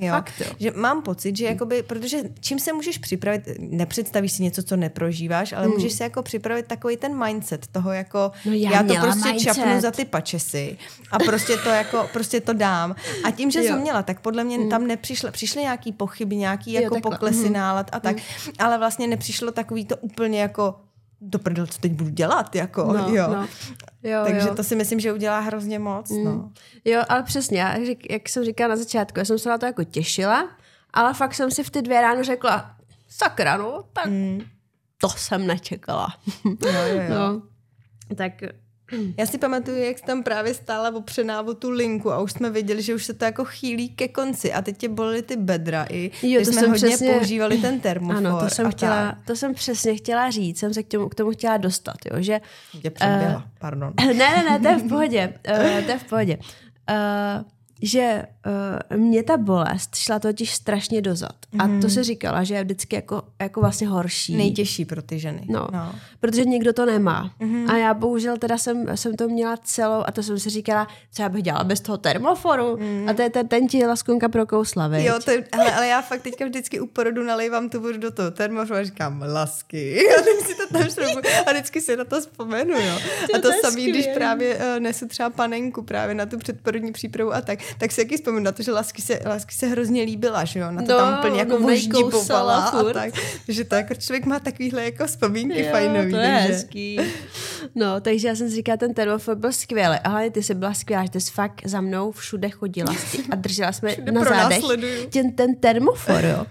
[0.00, 0.12] Jo.
[0.12, 0.46] Fakt, jo.
[0.58, 5.52] Že mám pocit, že jakoby, protože čím se můžeš připravit, nepředstavíš si něco, co neprožíváš,
[5.52, 5.74] ale hmm.
[5.74, 9.54] můžeš si jako připravit takový ten mindset toho jako, no já, já to prostě mindset.
[9.54, 10.78] čapnu za ty pačesy
[11.10, 12.94] a prostě to jako, prostě to dám.
[13.24, 13.64] A tím, že jo.
[13.64, 14.68] jsem měla, tak podle mě hmm.
[14.68, 17.10] tam nepřišly, přišly nějaký pochyby, nějaký jo, jako takhle.
[17.10, 17.52] poklesy hmm.
[17.52, 18.54] nálad a tak, hmm.
[18.58, 20.74] ale vlastně nepřišlo takový to úplně jako
[21.20, 23.28] do prdel, co teď budu dělat, jako, no, jo.
[23.28, 23.48] No.
[24.02, 24.20] jo.
[24.24, 24.54] Takže jo.
[24.54, 26.24] to si myslím, že udělá hrozně moc, mm.
[26.24, 26.50] no.
[26.84, 27.66] Jo, ale přesně,
[28.10, 30.48] jak jsem říkala na začátku, já jsem se na to jako těšila,
[30.92, 32.76] ale fakt jsem si v ty dvě ráno řekla,
[33.08, 34.40] sakra, no, tak mm.
[35.00, 36.08] to jsem nečekala.
[36.44, 37.08] Jo, jo, jo.
[37.10, 37.42] No.
[38.16, 38.32] tak
[39.18, 42.50] Já si pamatuju, jak jsi tam právě stála opřená o tu linku a už jsme
[42.50, 45.86] věděli, že už se to jako chýlí ke konci a teď tě bolely ty bedra
[45.90, 48.16] i, Jo, to jsme jsem hodně přesně- používali ten termofor.
[48.26, 49.18] ano, to jsem, chtěla, tak.
[49.26, 52.40] to jsem přesně chtěla říct, jsem se k tomu, k tomu chtěla dostat, jo, že
[52.82, 53.92] Tě předběhla, pardon.
[54.06, 56.38] ne, ne, ne, to je v pohodě, uh, to je v pohodě.
[56.90, 57.44] Uh,
[57.82, 58.22] že
[58.90, 61.34] uh, mě ta bolest šla totiž strašně dozad.
[61.58, 64.36] A to se říkala, že je vždycky jako, jako vlastně horší.
[64.36, 65.46] Nejtěžší pro ty ženy.
[65.48, 65.94] No, no.
[66.20, 67.30] protože někdo to nemá.
[67.40, 67.66] Mhm.
[67.66, 67.74] Mm-hmm.
[67.74, 71.22] A já bohužel teda jsem, jsem to měla celou a to jsem si říkala, co
[71.22, 72.76] já bych dělala bez toho termoforu.
[72.76, 73.08] Mm.
[73.08, 74.88] A to je ten, ten ti laskunka prokousla?
[74.88, 75.00] Mhm.
[75.00, 78.10] Jo, to je, ale, ale já fakt teďka vždycky u porodu nalejvám tu vodu do
[78.10, 79.98] toho termoforu a říkám lasky.
[80.18, 82.98] A teď si to tam šroubu a vždycky si na to vzpomenu, jo.
[83.34, 87.34] A to to samý, když právě uh, nesu třeba panenku právě na tu předporodní přípravu
[87.34, 90.44] a tak, tak si jaký vzpomenu na to, že lasky se, lasky se hrozně líbila,
[90.44, 90.70] že jo.
[90.70, 93.10] Na to No, tam úplně jako nejkousala a tak.
[93.46, 96.10] Takže to jako člověk má takovýhle jako vzpomínky Jo, fajnový.
[96.10, 96.52] to je takže...
[96.52, 97.00] hezký.
[97.74, 99.96] No, takže já jsem si říkala, ten termofor byl skvělý.
[100.04, 102.94] A hlavně ty jsi byla skvělá, že ty jsi fakt za mnou všude chodila
[103.30, 104.60] a držela jsme na zádech
[105.12, 106.46] ten, ten termofor, jo.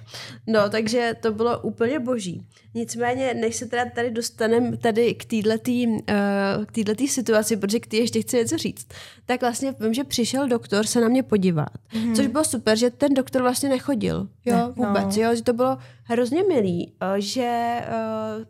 [0.47, 2.45] No, takže to bylo úplně boží.
[2.77, 7.87] Nicméně, než se teda tady dostaneme tady k této uh, k této situaci, protože k
[7.87, 8.87] ty ještě chci něco říct,
[9.25, 11.69] tak vlastně vím, že přišel doktor se na mě podívat.
[11.93, 12.15] Mm-hmm.
[12.15, 14.27] Což bylo super, že ten doktor vlastně nechodil.
[14.45, 15.17] Jo, Ne, ne, vůbec.
[15.17, 15.23] no.
[15.23, 17.81] Jo, že to bylo hrozně milý, eh, že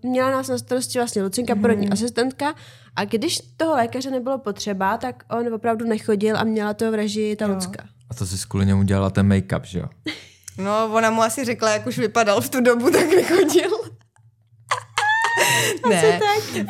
[0.04, 1.62] uh, měla nás na starosti vlastně Lucinka, mm-hmm.
[1.62, 2.56] porodní asistentka
[2.96, 7.36] a když toho lékaře nebylo potřeba, tak on opravdu nechodil a měla to v režii
[7.36, 7.84] ta Lucka.
[8.10, 9.86] A to si kvůli němu dělala ten make-up, že jo?
[10.58, 13.70] No, ona mu asi řekla, jak už vypadal v tu dobu, tak nechodil.
[15.90, 16.20] ne,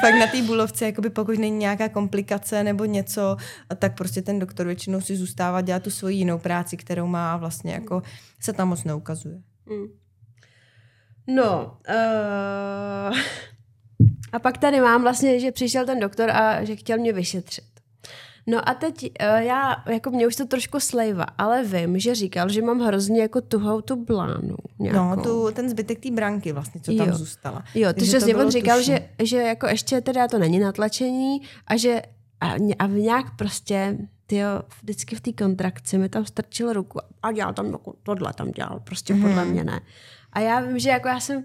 [0.01, 3.37] fakt na té bulovce, jakoby pokud není nějaká komplikace nebo něco,
[3.79, 7.37] tak prostě ten doktor většinou si zůstává dělat tu svoji jinou práci, kterou má a
[7.37, 8.01] vlastně jako
[8.39, 9.41] se tam moc neukazuje.
[11.27, 13.17] No, uh,
[14.33, 17.76] a pak tady mám vlastně, že přišel ten doktor a že chtěl mě vyšetřit.
[18.49, 22.49] No a teď uh, já, jako mě už to trošku slejva, ale vím, že říkal,
[22.49, 24.55] že mám hrozně jako tuhou tu blánu.
[24.79, 25.15] Nějakou.
[25.15, 27.13] No, tu, ten zbytek té branky vlastně, co tam Jo.
[27.15, 27.63] zůstala.
[27.75, 28.93] Jo, Takže to to on říkal, tušný.
[29.19, 32.01] že, že jako ještě teda to není natlačení a že
[32.41, 37.31] a, a v nějak prostě tyjo, vždycky v té kontrakci mi tam strčil ruku a
[37.31, 39.79] dělal tam jako tohle tam dělal, prostě podle mě ne.
[40.33, 41.43] A já vím, že jako já jsem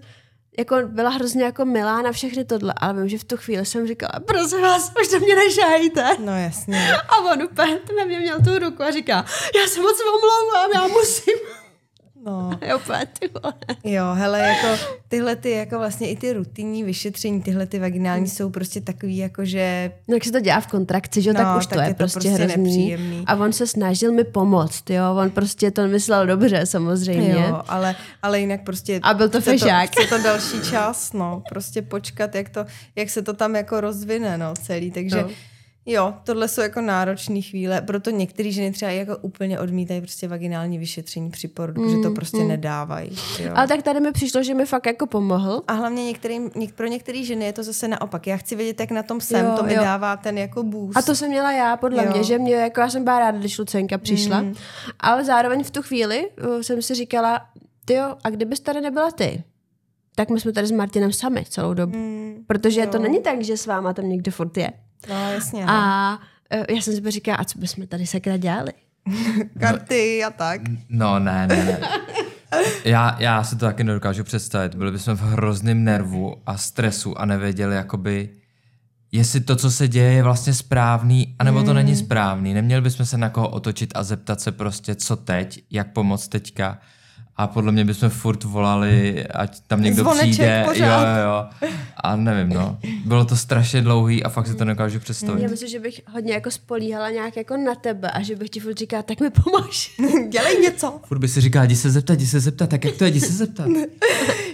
[0.57, 3.87] jako byla hrozně jako milá na všechny tohle, ale vím, že v tu chvíli jsem
[3.87, 6.17] říkala, prosím vás, už do mě nežajte.
[6.19, 6.93] No jasně.
[7.09, 9.25] A on úplně na mě měl tu ruku a říká,
[9.55, 11.37] já se moc omlouvám, já musím.
[12.25, 12.49] No.
[12.75, 13.29] Úplně, ty.
[13.83, 14.67] Jo, hele, jako
[15.07, 19.45] tyhle ty, jako vlastně i ty rutinní vyšetření, tyhle ty vaginální jsou prostě takový, jako
[19.45, 21.81] že No, jak se to dělá v kontrakci, že jo, No, tak už tak to
[21.81, 22.63] je, je to prostě, prostě hrozný.
[22.63, 23.23] nepříjemný.
[23.27, 27.31] A on se snažil mi pomoct, jo, on prostě to myslel dobře samozřejmě.
[27.49, 28.99] Jo, ale, ale jinak prostě...
[29.03, 29.89] A byl to fežák.
[29.95, 31.43] To, to další čas, no.
[31.49, 32.65] Prostě počkat, jak, to,
[32.95, 34.91] jak se to tam jako rozvine, no, celý.
[34.91, 35.29] Takže No.
[35.85, 40.77] Jo, tohle jsou jako náročné chvíle, proto některé ženy třeba jako úplně odmítají prostě vaginální
[40.77, 43.17] vyšetření při porodu, mm, že to prostě nedávají.
[43.39, 43.51] Jo.
[43.55, 45.61] Ale tak tady mi přišlo, že mi fakt jako pomohl.
[45.67, 48.27] A hlavně některým, něk, pro některé ženy je to zase naopak.
[48.27, 49.81] Já chci vědět, jak na tom jsem, Jo, to mi jo.
[49.81, 50.97] dává ten jako boost.
[50.97, 52.11] A to jsem měla já, podle Jo.
[52.11, 54.53] mě, že mě, jako já jsem byla ráda, když Lucenka přišla, mm.
[54.99, 57.41] ale zároveň v tu chvíli uh, jsem si říkala,
[57.85, 59.43] ty jo, a kdybys tady nebyla ty,
[60.15, 61.97] tak my jsme tady s Martinem sami celou dobu.
[61.97, 62.87] Mm, Protože jo.
[62.91, 64.71] to není tak, že s váma tam někde furt je.
[65.09, 65.65] No, jasně.
[65.65, 65.71] No.
[65.71, 66.19] A
[66.55, 68.71] uh, já jsem si říkala, a co bychom tady sakra dělali?
[69.59, 70.61] Karty a tak.
[70.89, 71.79] No, ne, ne, ne.
[72.85, 74.75] Já, já si to taky nedokážu představit.
[74.75, 78.29] Byli bychom v hrozném nervu a stresu a nevěděli, jakoby,
[79.11, 82.53] jestli to, co se děje, je vlastně správný, anebo to není správný.
[82.53, 86.79] Neměli bychom se na koho otočit a zeptat se prostě, co teď, jak pomoct teďka.
[87.37, 90.63] A podle mě bychom furt volali, ať tam někdo Zvoneček přijde.
[90.67, 91.17] pořád.
[91.17, 91.71] Jo, jo, jo.
[92.03, 92.77] A nevím, no.
[93.05, 95.41] Bylo to strašně dlouhý a fakt si to nedokážu představit.
[95.43, 98.59] Já myslím, že bych hodně jako spolíhala nějak jako na tebe a že bych ti
[98.59, 99.95] furt říkala, tak mi pomož.
[100.29, 100.99] Dělej něco.
[101.05, 103.19] Furt by si říkala, jdi se zeptat, jdi se zeptat, tak jak to je, jdi
[103.19, 103.67] se zeptat.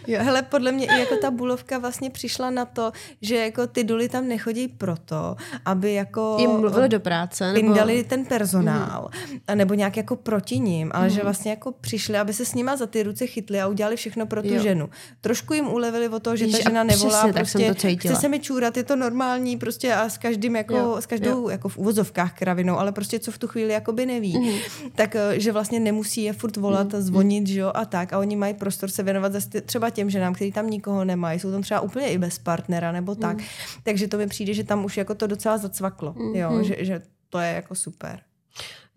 [0.10, 3.84] Jo, hele, podle mě i jako ta bulovka vlastně přišla na to, že jako ty
[3.84, 7.54] duly tam nechodí proto, aby jako Jim mluvili do práce.
[7.54, 7.76] Nebo...
[8.08, 9.58] ten personál, mm.
[9.58, 11.10] nebo nějak jako proti ním, ale mm.
[11.10, 14.26] že vlastně jako přišli, aby se s nima za ty ruce chytli a udělali všechno
[14.26, 14.62] pro tu Jo.
[14.62, 14.90] ženu.
[15.22, 17.88] Trošku jim ulevili o to, že Ježiš, ta žena nevolá, přesně tak jsem prostě to
[17.90, 18.14] cítila.
[18.14, 21.50] chce se mi čůrat, je to normální, prostě a s každým jako, Jo, s každou
[21.50, 24.60] jako v uvozovkách kravinou, ale prostě co v tu chvíli jakoby neví, mm.
[24.96, 28.20] tak eh, že vlastně nemusí je furt volat a zvonit, že jo, a tak a
[28.20, 31.62] oni mají prostor se věnovat zase třeba těm ženám, který tam nikoho nemají, jsou tam
[31.62, 33.38] třeba úplně i bez partnera nebo tak.
[33.84, 37.40] Takže to mi přijde, že tam už jako to docela zacvaklo, jo, že, že to
[37.40, 38.20] je jako super.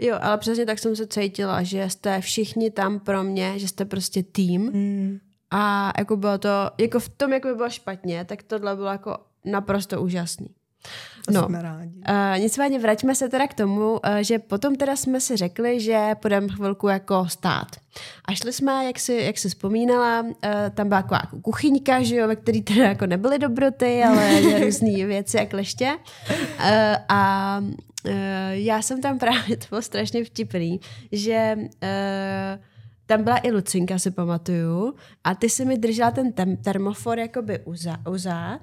[0.03, 3.85] Jo, ale přesně tak jsem se cítila, že jste všichni tam pro mě, že jste
[3.85, 5.19] prostě tým Mm.
[5.51, 6.49] a jako bylo to,
[6.79, 10.49] jako v tom, jako by bylo špatně, tak tohle bylo jako naprosto úžasný.
[11.31, 12.03] No, jsme rádi.
[12.09, 16.11] Uh, nicméně vraťme se teda k tomu, uh, že potom teda jsme si řekli, že
[16.23, 17.67] půjdeme chvilku jako stát.
[18.25, 20.31] A šli jsme, jak si, jak si vzpomínala, uh,
[20.75, 25.07] tam byla taková jako kuchyňka, že jo, ve který teda jako nebyly dobroty, ale různé
[25.07, 25.97] věci jak leště.
[26.31, 26.67] Uh,
[27.09, 27.61] a
[28.51, 30.81] já jsem tam právě, to bylo strašně vtipný,
[31.13, 32.63] že uh,
[33.07, 34.95] tam byla i Lucinka, si pamatuju,
[35.25, 38.61] a ty si mi držela ten tem- termofor jakoby u, za- u zád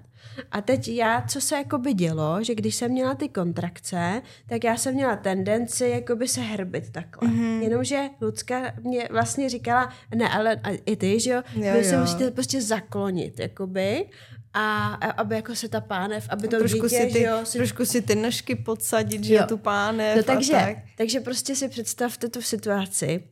[0.52, 4.78] a teď já, co se jakoby dělo, že když jsem měla ty kontrakce, tak já
[4.78, 7.30] jsem měla tendenci jakoby se hrbit takhle.
[7.30, 7.62] Mm-hmm.
[7.62, 12.02] Jenomže Lucka mě vlastně říkala, ne, ale i ty, že jo, Jo, vy se jo.
[12.02, 14.06] musíte prostě zaklonit, jakoby,
[14.54, 17.58] a, a aby jako se ta pánev, aby to trošku, dítě, si ty, jo, si
[17.58, 19.46] trošku si ty nožky podsadit, že Jo.
[19.48, 20.78] tu pánev No takže, tak.
[20.98, 23.24] takže prostě si představte tu situaci,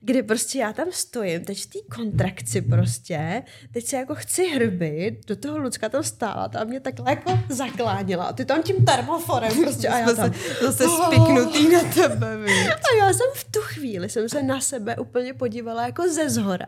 [0.00, 3.42] kdy prostě já tam stojím, teď v té kontrakci prostě,
[3.72, 8.24] teď se jako chci hrbit, do toho Lucka tam stála, tam mě takhle jako zakláněla
[8.24, 10.32] a ty tam tím termoforem prostě a já tam...
[10.32, 12.68] se zase spiknutý na tebe, víš.
[12.68, 16.66] A já jsem v tu chvíli, jsem se na sebe úplně podívala jako ze zhora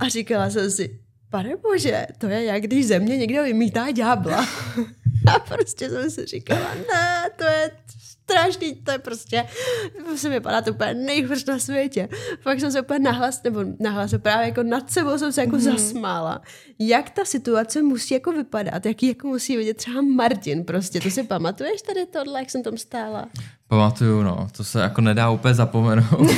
[0.00, 0.98] a říkala jsem si,
[1.30, 4.46] pane bože, to je jak když ze mě někdo vymítá ďábla.
[5.34, 7.70] A prostě jsem si říkala, ne, to je
[8.30, 9.44] strašný, to je prostě,
[10.16, 12.08] se vypadá to úplně nejhorší na světě.
[12.40, 15.62] Fakt jsem se úplně nahlas, nebo nahlas, právě jako nad sebou jsem se jako mm.
[15.62, 16.42] zasmála.
[16.78, 21.22] Jak ta situace musí jako vypadat, jaký jako musí vidět třeba Martin prostě, to si
[21.22, 23.26] pamatuješ tady tohle, jak jsem tam stála?
[23.68, 26.30] Pamatuju, no, to se jako nedá úplně zapomenout.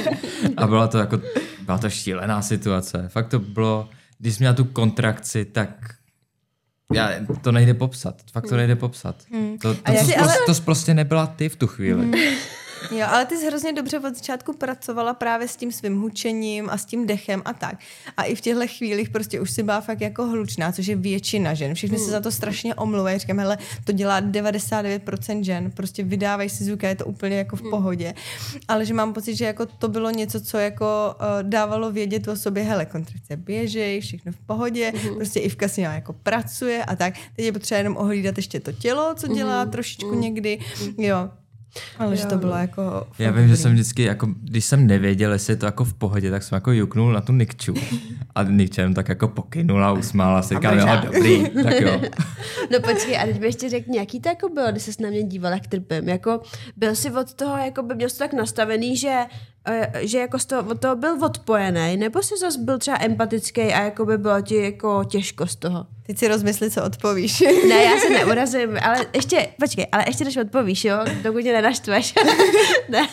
[0.56, 1.20] a byla to jako,
[1.60, 3.08] byla to šílená situace.
[3.08, 3.88] Fakt to bylo,
[4.18, 5.94] když jsi měla tu kontrakci, tak
[6.92, 7.10] já,
[7.42, 8.22] to nejde popsat.
[8.32, 9.24] Fakt to nejde popsat.
[9.62, 12.10] To, to, jak to, si to, ale- to prostě nebyla ty v tu chvíli.
[12.90, 16.78] Jo, ale ty jsi hrozně dobře od začátku pracovala právě s tím svým hučením a
[16.78, 17.78] s tím dechem a tak.
[18.16, 21.54] A i v těchto chvílích prostě už si byla fakt jako hlučná, což je většina
[21.54, 21.74] žen.
[21.74, 23.18] Všichni se za to strašně omluvají.
[23.18, 25.70] Říkám, hele, to dělá 99% žen.
[25.70, 28.14] Prostě vydávají si zvuk a je to úplně jako v pohodě.
[28.68, 32.36] Ale že mám pocit, že jako to bylo něco, co jako uh, dávalo vědět o
[32.36, 37.14] sobě, hele, kontrakce běžej, všechno v pohodě, prostě Ivka si nějak jako pracuje a tak.
[37.36, 40.58] Teď je potřeba jenom ohlídat ještě to tělo, co dělá trošičku někdy.
[40.98, 41.30] Jo,
[41.98, 43.06] ale že to bylo jako...
[43.18, 46.30] Já vím, že jsem vždycky, jako, když jsem nevěděl, jestli je to jako v pohodě,
[46.30, 47.74] tak jsem jako juknul na tu Nikču.
[48.34, 52.00] A Nikča jenom tak jako pokynula, usmála se, říkám, jo, dobrý, tak jo.
[52.72, 55.22] No počkej, a teď mi ještě řekni, jaký to jako bylo, když jsi na mě
[55.22, 56.08] díval, jak trpím.
[56.08, 56.40] Jako,
[56.76, 59.16] byl jsi od toho, jako by měl jsi tak nastavený, že,
[60.00, 63.82] že jako z toho, od toho byl odpojený, nebo jsi zase byl třeba empatický a
[63.82, 65.86] jako by bylo ti jako těžko z toho?
[66.06, 67.40] Teď si rozmysli, co odpovíš.
[67.68, 72.14] Ne, já se neurazím, ale ještě, počkej, ale ještě než odpovíš, jo, dokud mě nenaštveš.
[72.88, 73.08] ne.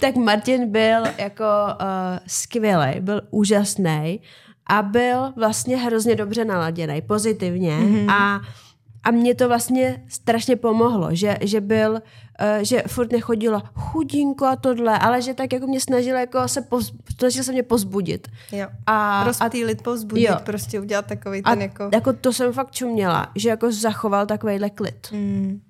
[0.00, 4.20] Tak Martin byl jako uh, skvělý, byl úžasný
[4.66, 8.10] a byl vlastně hrozně dobře naladěný, pozitivně mm-hmm.
[8.10, 8.40] a
[9.06, 11.98] a mě to vlastně strašně pomohlo, že, že byl, uh,
[12.62, 16.92] že furt nechodila chudinko a tohle, ale že tak jako mě snažil jako se poz,
[17.30, 18.28] se mě pozbudit.
[18.52, 18.66] jo.
[18.86, 20.36] A, a Rozptýlit, povzbudit, jo.
[20.44, 21.90] prostě udělat takový a ten jako...
[21.92, 25.08] jako to jsem fakt čuměla, že jako zachoval takovejhle klid.
[25.12, 25.60] Mm,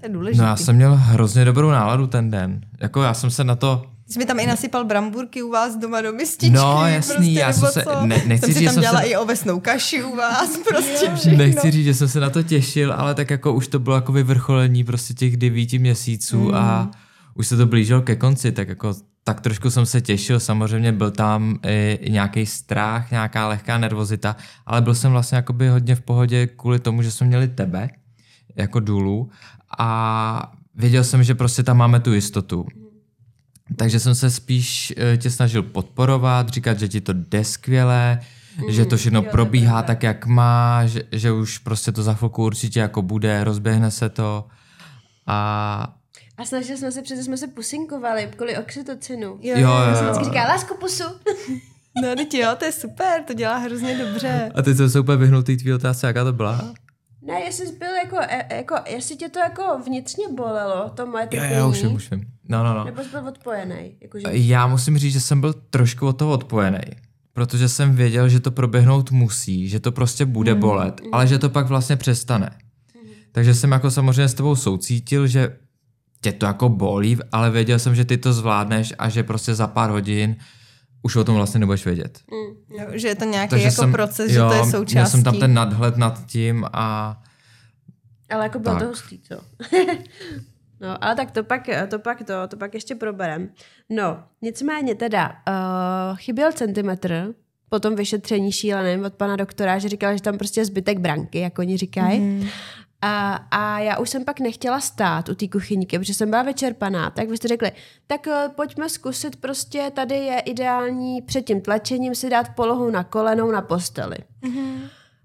[0.00, 0.40] to je důležitý.
[0.40, 2.60] No já jsem měl hrozně dobrou náladu ten den.
[2.80, 6.00] Jako já jsem se na to jsi mi tam i nasypal bramburky u vás doma
[6.00, 6.56] do mističky.
[6.56, 9.06] No, jasný, prostě, já jsem se- ne- nechci jsem říct, tam že jsem dělala se-
[9.06, 11.38] i ovesnou kaši u vás, prostě všechno.
[11.38, 14.12] Nechci říct, že jsem se na to těšil, ale tak jako už to bylo jako
[14.12, 16.54] vyvrcholení prostě těch devíti měsíců mm.
[16.54, 16.90] a
[17.34, 18.94] už se to blížilo ke konci, tak jako
[19.26, 24.36] tak trošku jsem se těšil, samozřejmě byl tam i, i nějaký strach, nějaká lehká nervozita,
[24.66, 27.90] ale byl jsem vlastně jakoby hodně v pohodě kvůli tomu, že jsme měli tebe
[28.56, 29.30] jako důlu
[29.78, 32.66] a věděl jsem, že prostě tam máme tu jistotu.
[33.76, 38.18] Takže jsem se spíš eh, tě snažil podporovat, říkat, že ti to jde skvěle,
[38.58, 42.44] mm, že to všechno probíhá tak, jak má, že, že už prostě to za chvilku
[42.44, 44.44] určitě jako bude, rozběhne se to
[45.26, 45.94] a
[46.38, 49.26] A snažili jsme se, přece jsme se pusinkovali kvůli oxytocinu.
[49.26, 50.10] Jo, Jo, jo, jo, Já jsem jo.
[50.12, 51.04] vždycky říkala, lásku pusu.
[52.02, 54.52] No, teď jo, to je super, to dělá hrozně dobře.
[54.54, 56.74] a teď jsem se úplně vyhnul té tvý otázce, jaká to byla?
[57.22, 61.24] Ne, jestli jsi byl jako, e- jako, jestli tě to jako vnitřně bolelo, to moje
[61.24, 62.24] Jo, trpění, jo, už vím, už vím.
[62.48, 62.84] No, no, no.
[62.84, 63.96] nebo jsi byl odpojený.
[64.00, 66.80] Jakože, Já musím říct, že jsem byl trošku od toho odpojený,
[67.32, 71.50] protože jsem věděl, že to proběhnout musí, že to prostě bude bolet, ale že to
[71.50, 72.50] pak vlastně přestane.
[73.32, 75.56] Takže jsem jako samozřejmě s tebou soucítil, že
[76.20, 79.66] tě to jako bolí, ale věděl jsem, že ty to zvládneš a že prostě za
[79.66, 80.36] pár hodin
[81.02, 82.20] už o tom vlastně nebudeš vědět.
[82.78, 84.94] Jo, že je to nějaký Takže jako jsem, proces, že to je součástí.
[84.94, 87.16] Měl jsem tam ten nadhled nad tím a
[88.30, 88.82] ale jako bylo tak.
[88.82, 89.34] to hustý, co?
[90.84, 93.48] no, ale tak to pak, to pak to, to pak ještě proberem.
[93.90, 97.34] No, nicméně teda, uh, chyběl centimetr
[97.68, 101.58] po tom vyšetření šíleném od pana doktora, že říkal, že tam prostě zbytek branky, jak
[101.58, 102.20] oni říkají.
[102.20, 102.46] Mm.
[103.02, 107.10] A, a já už jsem pak nechtěla stát u té kuchyňky, protože jsem byla vyčerpaná.
[107.10, 107.72] Tak vy jste řekli,
[108.06, 113.04] tak uh, pojďme zkusit prostě, tady je ideální před tím tlačením si dát polohu na
[113.04, 114.16] kolenou na posteli.
[114.42, 114.78] Mm-hmm.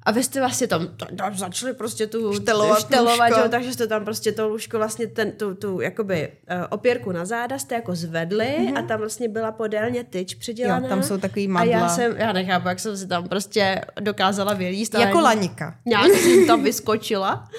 [0.04, 0.88] A vy jste vlastně tam,
[1.18, 5.32] tam začali prostě tu Štelovat štelovat jo, takže jste tam prostě to lůžko vlastně ten,
[5.32, 8.80] tu, tu jakoby uh, opěrku na záda jste jako zvedli mm-hmm.
[8.80, 10.80] a tam vlastně byla podélně tyč přidělaná.
[10.80, 10.86] Mhm.
[10.86, 11.72] Jo, tam jsou takový A madla.
[11.72, 14.94] já jsem, já nechápu, jak jsem si tam prostě dokázala vylíst.
[14.94, 15.76] Jako lanika.
[15.86, 17.50] Nějak jsem tam vyskočila.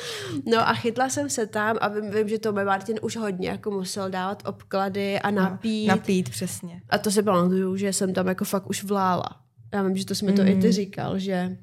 [0.47, 3.49] No a chytla jsem se tam a vím, vím že to mi Martin už hodně
[3.49, 5.89] jako musel dávat obklady a napít.
[5.89, 6.83] Napít, přesně.
[6.91, 9.29] A to si pamatuju, že jsem tam jako fakt už vlála.
[9.75, 11.57] Já vím, že to jsi mi to i ty říkal, že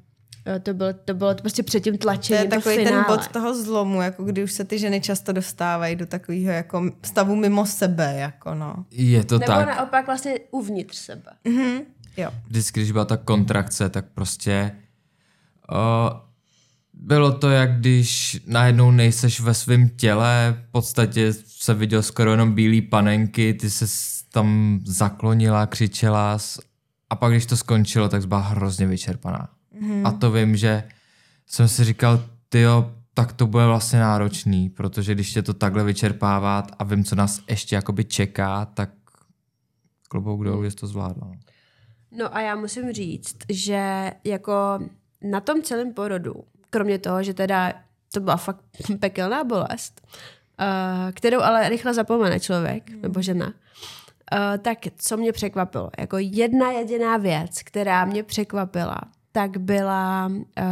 [0.62, 3.62] to bylo, to bylo prostě před tím To tlačením, je to, takový ten bod toho
[3.62, 8.14] zlomu, jako kdy už se ty ženy často dostávají do takového jako stavu mimo sebe,
[8.18, 8.84] jako no.
[8.90, 9.66] Je to Nebo tak.
[9.66, 11.30] naopak vlastně uvnitř sebe.
[12.16, 12.30] Jo.
[12.46, 14.72] Vždycky, když byla ta kontrakce, tak prostě
[15.72, 16.18] uh,
[16.92, 22.54] bylo to, jak když najednou nejseš ve svém těle, v podstatě se viděl skoro jenom
[22.54, 23.86] bílý panenky, ty se
[24.32, 26.38] tam zaklonila, křičela
[27.10, 29.48] a pak když to skončilo, tak byla hrozně vyčerpaná.
[29.80, 30.06] Mm.
[30.06, 30.84] A to vím, že
[31.46, 36.66] jsem si říkal, tyjo, tak to bude vlastně náročný, protože když tě to takhle vyčerpává
[36.78, 38.90] a vím, co nás ještě jakoby čeká, tak
[40.08, 41.32] klobouk dolů, že jsi to zvládla.
[42.10, 42.36] no.
[42.36, 44.78] A já musím říct, že jako
[45.22, 46.34] na tom celém porodu,
[46.70, 47.72] kromě toho, že teda
[48.12, 48.64] to byla fakt
[49.00, 53.02] pekelná bolest, uh, kterou ale rychle zapomene člověk, mm.
[53.02, 55.90] nebo žena, uh, tak co mě překvapilo?
[55.98, 59.00] Jako jedna jediná věc, která mě překvapila,
[59.38, 60.64] tak byla, uh,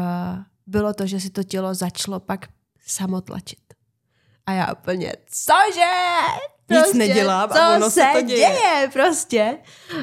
[0.67, 2.47] bylo to, že si to tělo začalo pak
[2.87, 3.59] samotlačit.
[4.47, 5.93] A já úplně, cože?
[6.71, 8.39] Nic nedělám a co ono se to děje.
[8.39, 9.59] děje prostě.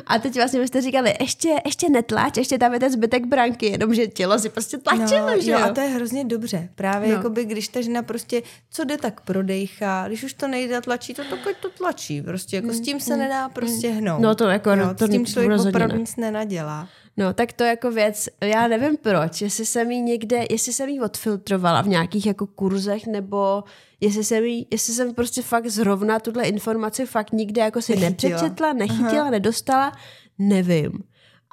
[0.07, 3.65] A teď vlastně vy jste říkali, ještě, ještě netlač, ještě tam je ten zbytek branky,
[3.65, 6.69] jenomže tělo si prostě tlačilo, no, že jo, a to je hrozně dobře.
[6.75, 7.13] Právě No.
[7.13, 7.19] no.
[7.19, 10.07] jakoby, když ta žena prostě, co jde, tak prodejchá.
[10.07, 12.21] Když už to nejde, tlačí to, tak to tlačí.
[12.21, 14.21] Prostě jako s tím se nedá prostě hnout.
[14.21, 16.87] No to jako- jo, to s tím člověk opravdu nic nenadělá.
[17.17, 21.01] No, tak to jako věc, já nevím proč, jestli jsem jí někde, jestli jsem jí
[21.01, 23.63] odfiltrovala v nějakých jako kurzech, nebo
[24.01, 28.31] jestli jsem, jí, jestli jsem prostě fakt zrovna tuhle informaci fakt nikde jako si Nechytila.
[28.31, 29.29] nepřečetla, nechytila, Aha.
[29.31, 29.91] nedostala,
[30.39, 30.91] nevím.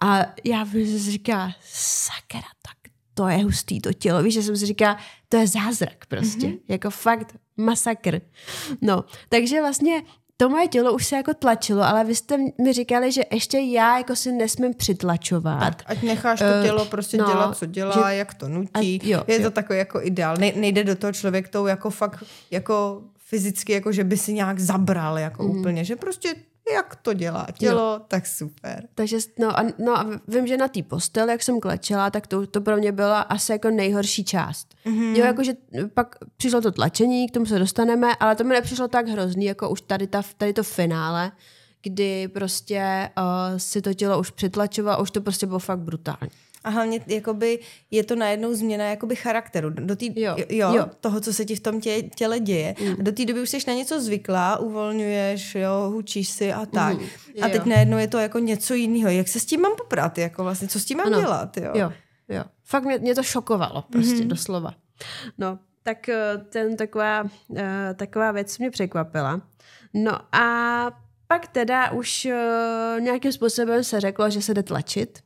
[0.02, 4.22] A já bych si říká, sakra, tak to je hustý to tělo.
[4.22, 4.96] Víš, že jsem si říká,
[5.28, 6.46] to je zázrak prostě.
[6.46, 6.60] Mm-hmm.
[6.68, 8.20] Jako fakt masakr.
[8.80, 10.02] No, takže vlastně
[10.40, 13.98] to moje tělo už se jako tlačilo, ale vy jste mi říkali, že ještě já
[13.98, 15.82] jako si nesmím přitlačovat.
[15.86, 18.70] Ať necháš to Eh, tělo prostě no, dělat, co dělá, že- jak to nutí.
[18.74, 19.42] Ať- jo, je jo.
[19.42, 20.36] to takový jako ideál.
[20.36, 24.58] Ne, nejde do toho člověk tou jako fakt jako fyzicky, jako že by si nějak
[24.58, 25.50] zabral jako mm.
[25.50, 26.34] úplně, že prostě
[26.74, 28.00] jak to dělá tělo, jo.
[28.08, 28.88] tak super.
[28.94, 32.46] Takže no a, no a vím, že na té posteli, jak jsem klečela, tak to,
[32.46, 34.74] to pro mě byla asi jako nejhorší část.
[34.86, 35.16] Mm-hmm.
[35.16, 35.52] Jo, jakože
[35.94, 39.70] pak přišlo to tlačení, k tomu se dostaneme, ale to mi nepřišlo tak hrozný, jako
[39.70, 41.32] už tady, ta, tady to finále,
[41.82, 46.30] kdy prostě uh, si to tělo už přitlačovalo, už to prostě bylo fakt brutální.
[46.64, 47.58] A hlavně jakoby,
[47.90, 49.70] je to najednou změna jakoby charakteru.
[49.70, 52.74] Do tý, Jo, jo, jo, toho, co se ti v tom tě, těle děje.
[52.80, 52.92] Mm.
[52.98, 56.98] A do té doby už jsi na něco zvyklá, uvolňuješ, jo, hučíš si a tak.
[56.98, 57.06] Mm,
[57.42, 57.70] a teď jo.
[57.70, 59.10] najednou je to jako něco jiného.
[59.10, 60.18] Jak se s tím mám poprat?
[60.18, 61.20] Jako vlastně, co s tím mám Ano.
[61.20, 61.56] dělat?
[61.56, 61.72] Jo?
[61.74, 61.92] Jo,
[62.28, 62.44] jo.
[62.64, 64.26] Fakt mě, mě to šokovalo, prostě mm-hmm.
[64.26, 64.74] doslova.
[65.38, 67.24] No, tak eh, ten taková,
[67.56, 69.40] eh, taková věc mě překvapila.
[69.94, 70.90] No a
[71.26, 75.18] pak teda už eh, nějakým způsobem se řeklo, že se jde tlačit,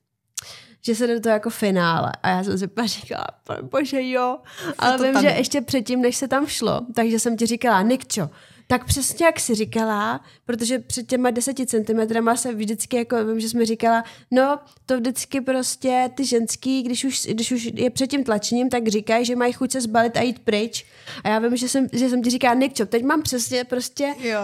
[0.87, 2.13] že se jde to jako finále.
[2.23, 4.39] A já jsem si pak říkala, "Pane bože jo.
[4.79, 5.35] Ale vím, tam že je.
[5.39, 8.31] ještě předtím, než se tam šlo, takže jsem ti říkala, Nikčo,
[8.67, 13.49] tak přesně jak jsi říkala, protože před těma deseti centimetrama se vždycky, jako vím, že
[13.49, 18.25] jsme říkala, no to vždycky prostě ty ženský, když už, když už je před tím
[18.25, 20.87] tlačením, tak říkají, že mají chuť se zbalit a jít pryč.
[21.25, 24.41] A já vím, že jsem, že jsem ti říkala, Nikčo, teď mám přesně prostě Jo,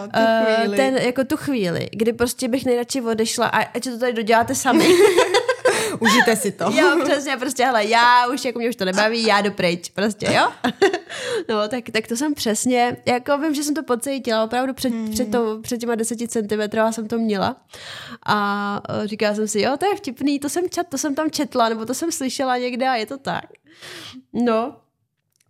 [0.57, 0.77] chvíli.
[0.77, 4.89] ten, jako tu chvíli, kdy prostě bych nejradši odešla a ať to tady doděláte sami.
[5.99, 6.65] Užijte si to.
[6.65, 10.27] jo, přesně, prostě, hele, já už, jako mě už to nebaví, já jdu pryč, prostě,
[10.33, 10.53] jo?
[11.49, 15.11] no, tak, tak to jsem přesně, jako vím, že jsem to pocítila, opravdu před, mm.
[15.11, 17.57] před, to, před těma deseti centimetrama jsem to měla
[18.27, 21.31] a eh, říkala jsem si, jo, to je vtipný, to jsem, čet, to jsem tam
[21.31, 23.45] četla, nebo to jsem slyšela někde a je to tak.
[24.33, 24.77] No,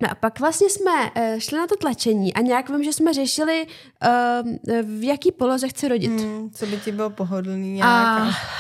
[0.02, 3.14] No a pak vlastně jsme uh, šli na to tlačení a nějak vím, že jsme
[3.14, 6.20] řešili, uh, v jaký poloze chci rodit.
[6.20, 7.88] Hmm, co by ti bylo pohodlný nějak.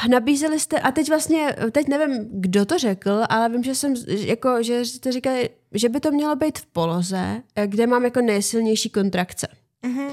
[0.04, 3.94] A nabízeli jste, a teď vlastně, teď nevím, kdo to řekl, ale vím, že jsem,
[4.06, 8.20] jako, že jste říkali, že by to mělo být v poloze, eh, kde mám jako
[8.20, 9.48] nejsilnější kontrakce.
[9.82, 10.06] Mhm.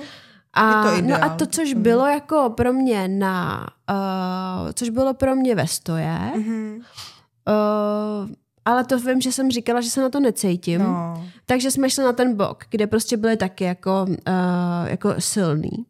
[0.54, 1.36] A, to no a ideál.
[1.38, 6.80] to, což bylo jako pro mě na, uh, což bylo pro mě ve stoje, Mhm.
[7.48, 8.30] uh,
[8.68, 10.82] ale to vím, že jsem říkala, že se na to necítím.
[10.82, 11.28] No.
[11.46, 15.86] Takže jsme šli na ten bok, kde prostě byly taky jako, uh, jako silný.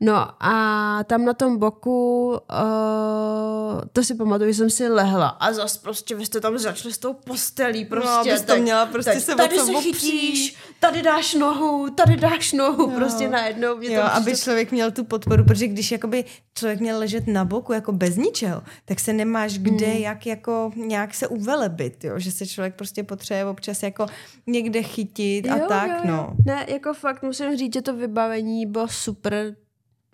[0.00, 5.52] No a tam na tom boku, uh, to si pamatuju, že jsem si lehla a
[5.52, 8.08] zas prostě vy jste tam začali s tou postelí prostě.
[8.08, 12.16] No, abys to teď- měla prostě teď se Tady se chytíš, tady dáš nohu, tady
[12.16, 12.96] dáš nohu, Jo.
[12.96, 13.76] prostě najednou.
[13.76, 16.24] Mě Jo, to aby prostě- člověk měl tu podporu, protože když jakoby
[16.58, 19.96] člověk měl ležet na boku jako bez ničeho, tak se nemáš kde Hmm.
[19.96, 22.18] jak jako nějak se uvelebit, jo?
[22.18, 24.06] že se člověk prostě potřebuje občas jako
[24.46, 26.10] někde chytit a Jo, tak, jo, jo.
[26.16, 26.34] no.
[26.46, 29.53] Ne, jako fakt musím říct, že to vybavení bylo super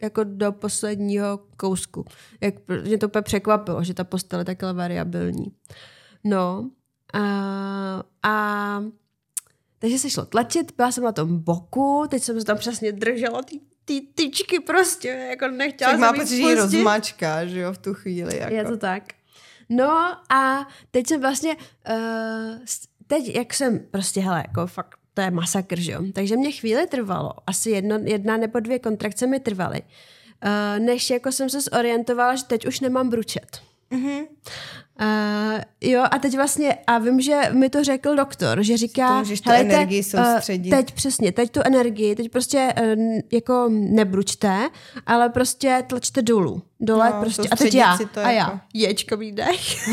[0.03, 2.05] jako do posledního kousku.
[2.41, 5.53] Jak, mě to úplně překvapilo, že ta postel je takhle variabilní.
[6.25, 6.71] No
[7.15, 8.85] a, a
[9.79, 13.43] takže se šlo tlačit, byla jsem na tom boku, teď jsem se tam přesně držela
[13.43, 17.73] ty, ty tyčky prostě, jako nechtěla Tak má jsem jít pocit, že rozmačká, že jo,
[17.73, 18.39] v tu chvíli.
[18.39, 18.55] Jako.
[18.55, 19.03] Je to tak.
[19.69, 21.57] No a teď jsem vlastně,
[21.91, 22.59] uh,
[23.07, 26.01] teď jak jsem prostě, hele, jako fakt, to je masakr, že jo.
[26.13, 31.33] Takže mě chvíli trvalo, asi jedno, jedna nebo dvě kontrakce mi trvaly, uh, než jako
[31.33, 33.61] jsem se zorientovala, že teď už nemám bručet.
[33.91, 34.11] Mhm.
[35.01, 39.15] Uh, jo, a teď vlastně, a vím, že mi to řekl doktor, že říká, To
[39.19, 43.69] můžeš tu "Helejte, energii eh, soustředit." teď přesně, teď tu energii, teď prostě uh, jako
[43.71, 44.69] nebručte,
[45.07, 48.31] ale prostě tlačte dolů, dole No, prostě, a teď já, a jako.
[48.31, 49.87] já, ječko výdech.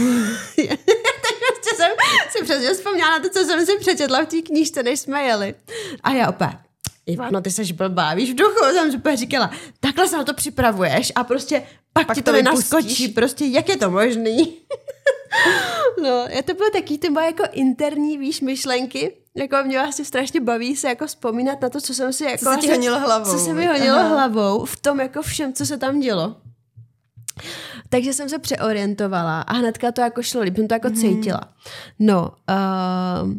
[0.56, 0.70] teď
[1.64, 1.92] prostě jsem
[2.30, 5.56] si přesně vzpomněla na to, co jsem si přečetla v té knížce, než jsme jeli.
[6.04, 6.58] A já opět,
[7.06, 10.34] Ivano, ty seš blbá, víš, v duchu jsem si úplně říkala, takhle se na to
[10.34, 12.72] připravuješ a prostě pak, Pak ti to to vypustíš.
[12.72, 14.58] naskočí, prostě jak je to možný?
[16.04, 20.40] no, je to bylo taky ty moje jako interní, víš, myšlenky, jako mě vlastně strašně
[20.40, 22.46] baví se jako vzpomínat na to, co jsem si jako...
[22.46, 24.08] Co se ti honilo hlavou, Co se mi honilo Aha.
[24.08, 26.36] hlavou v tom jako všem, co se tam dělo.
[27.90, 30.98] Takže jsem se přeorientovala a hnedka to jako šlo jsem to jako Mhm.
[30.98, 31.42] cítila.
[32.00, 33.32] No, uh,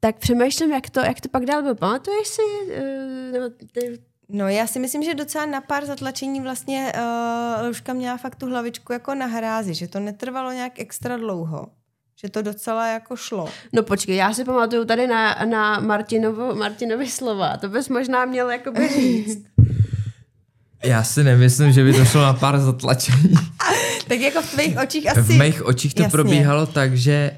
[0.00, 1.74] tak přemýšlím, jak to, jak to pak dál bylo.
[1.74, 2.42] Pamatuješ si?
[2.42, 3.98] Uh, nebo ty,
[4.34, 8.46] No já si myslím, že docela na pár zatlačení vlastně uh, Luška měla fakt tu
[8.46, 11.66] hlavičku jako na hrázi, že to netrvalo nějak extra dlouho.
[12.20, 13.48] Že to docela jako šlo.
[13.72, 17.56] no počkej, já si pamatuju tady na, na Martinovo, Martinovi slova.
[17.56, 19.44] To bys možná měl jakoby říct.
[20.84, 23.34] Já si nemyslím, že by to šlo na pár zatlačení.
[24.08, 25.20] Tak jako v tvých očích asi...
[25.20, 26.10] V mých očích to Jasně.
[26.12, 27.30] probíhalo tak, že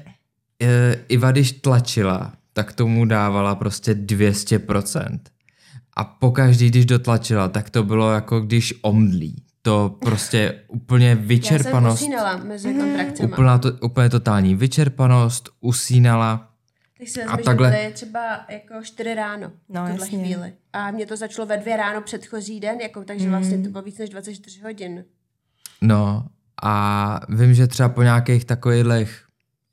[0.61, 5.19] e, Iva, když tlačila, tak tomu dávala prostě 200%.
[5.97, 9.43] A pokaždý, když dotlačila, tak to bylo jako když omdlí.
[9.61, 13.31] To prostě úplně Já jsem vyčerpanost, usínala mezi kontrakcemi.
[13.33, 16.49] úplná to, úplně totální vyčerpanost, usínala.
[16.99, 20.05] Tak si A vezmi, takhle- že to je třeba jako 4 ráno No, v tuhle
[20.05, 20.19] jasně.
[20.19, 20.53] chvíli.
[20.73, 23.97] A mě to začalo ve dvě ráno předchozí den, jako, takže vlastně to bylo víc
[23.97, 25.05] než 24 hodin.
[25.81, 26.25] No
[26.63, 29.21] a vím, že třeba po nějakých takových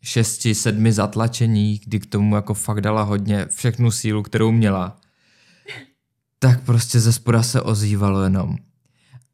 [0.02, 4.96] šesti, sedmi zatlačení, kdy k tomu jako fakt dala hodně všechnu sílu, kterou měla,
[6.38, 8.56] tak prostě ze spoda se ozývalo jenom.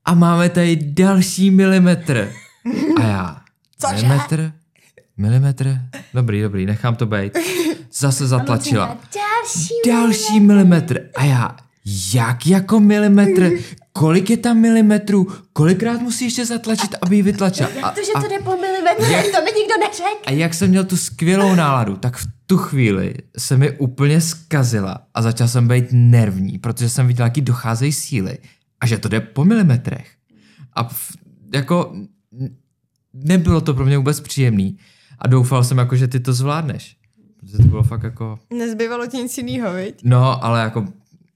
[0.04, 2.32] A máme tady další milimetr.
[3.00, 3.40] A já.
[3.78, 4.06] Cože?
[4.06, 4.52] Milimetr?
[5.18, 5.80] Milimetr?
[6.14, 7.38] Dobrý, dobrý, nechám to být.
[7.92, 8.86] Zase zatlačila.
[8.86, 11.00] Další Další milimetr.
[11.16, 11.56] A já,
[12.14, 13.50] jak jako milimetr?
[13.92, 15.26] Kolik je tam milimetrů?
[15.52, 17.68] Kolikrát musí ještě zatlačit, aby ji vytlačila?
[17.68, 20.22] Jak to, že to jde po milimetru, jak to mi nikdo neřekl?
[20.26, 24.98] A jak jsem měl tu skvělou náladu, tak v tu chvíli se mi úplně zkazila
[25.14, 28.38] a začal jsem být nervní, protože jsem viděl, jaký docházejí síly
[28.80, 30.08] a že to jde po milimetrech.
[30.72, 31.12] A v,
[31.54, 31.94] jako
[33.14, 34.78] nebylo to pro mě vůbec příjemný
[35.18, 36.96] a doufal jsem jako, že ty to zvládneš.
[37.40, 40.00] Protože to bylo fakt jako, Nezbývalo ti nic jiného, viď?
[40.04, 40.86] no ale jako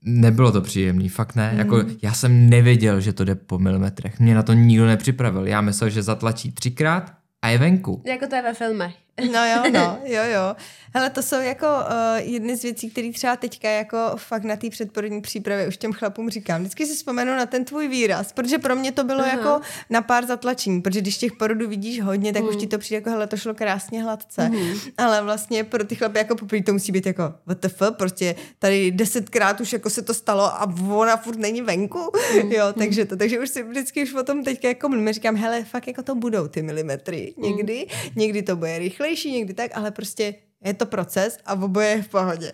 [0.05, 1.55] nebylo to příjemný, fakt ne.
[1.57, 4.21] Jako, já jsem nevěděl, že to jde po milimetrech.
[4.21, 5.47] Mě na to nikdo nepřipravil.
[5.47, 7.13] Já myslel, že zatlačí třikrát
[7.43, 8.03] a je venku.
[8.07, 8.95] Jako to je ve filmech.
[9.21, 10.57] No jo, no, jo, jo.
[10.95, 14.71] Hele, to jsou jako uh, jedny z věcí, které třeba teďka jako fakt na té
[14.71, 16.61] předporodní přípravě už těm chlapům říkám.
[16.61, 19.29] Vždycky si vzpomenu na ten tvůj výraz, protože pro mě to bylo Aha.
[19.29, 19.61] jako
[19.91, 23.11] na pár zatlačení, protože když těch porodů vidíš hodně, tak už ti to přijde jako,
[23.11, 24.51] hele, to šlo krásně hladce.
[24.99, 29.61] Ale vlastně pro ty chlapy jako poprvé to musí být jako WTF, prostě tady desetkrát
[29.61, 32.13] už jako se to stalo a ona furt není venku,
[32.49, 35.65] jo, takže to, takže už si vždycky už o tom teďka jako mluvím, říkám, hele,
[35.65, 37.87] fakt jako to budou ty milimetry někdy,
[38.17, 40.35] někdy to bude rychlejší, někdy tak, ale prostě
[40.65, 42.53] je to proces a oboje je v pohodě.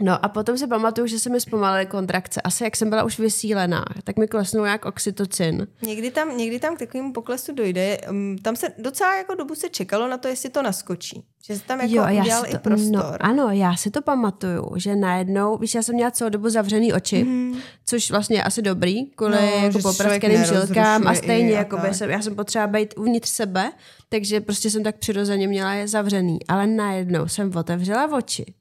[0.00, 2.42] No a potom si pamatuju, že se mi zpomalily kontrakce.
[2.42, 5.66] Asi jak jsem byla už vysílená, tak mi klesnul jak oxytocin.
[5.82, 7.98] Někdy tam, někdy tam k takovému poklesu dojde.
[8.42, 11.24] Tam se docela jako dobu se čekalo na to, jestli to naskočí.
[11.44, 12.90] Že se tam jako já udělal si i to, prostor.
[12.92, 16.92] No, ano, já si to pamatuju, že najednou, víš, já jsem měla celou dobu zavřený
[16.92, 17.58] oči, mm.
[17.86, 21.76] což vlastně je asi dobrý, kvůli No, no, jako popraskeným žilkám a stejně i jako
[21.76, 21.94] tak.
[21.94, 23.72] jsem, já jsem potřeba být uvnitř sebe,
[24.08, 28.54] takže prostě jsem tak přirozeně měla je zavřený, ale najednou jsem otevřela oči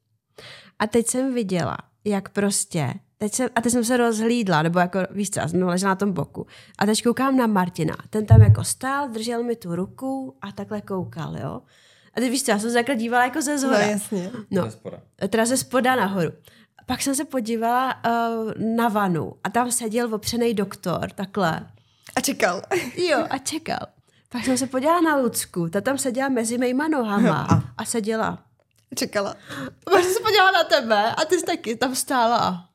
[0.80, 5.00] a teď jsem viděla, jak prostě Teď jsem, a teď jsem se rozhlídla, nebo jako,
[5.12, 6.48] víš co, já jsem ležela na tom boku.
[6.78, 7.96] A teď koukám na Martina.
[8.10, 11.62] Ten tam jako stál, držel mi tu ruku a takhle koukal, jo.
[12.14, 13.80] A teď víš co, já jsem se takhle dívala jako ze No zhora.
[13.80, 14.32] jasně.
[14.52, 14.98] No, Ze spoda.
[15.30, 16.30] teda ze spoda nahoru.
[16.86, 21.68] Pak jsem se podívala uh, na vanu a tam seděl opřený doktor, takhle.
[22.16, 22.62] A čekal.
[23.10, 23.80] Jo, a čekal.
[24.30, 27.64] Pak jsem se podívala na Lucku, ta tam seděla mezi mýma nohama A?
[27.78, 28.44] a seděla.
[28.96, 29.36] Čekala.
[29.84, 32.70] Pak jsem se podívala na tebe a ty jsi taky tam stála.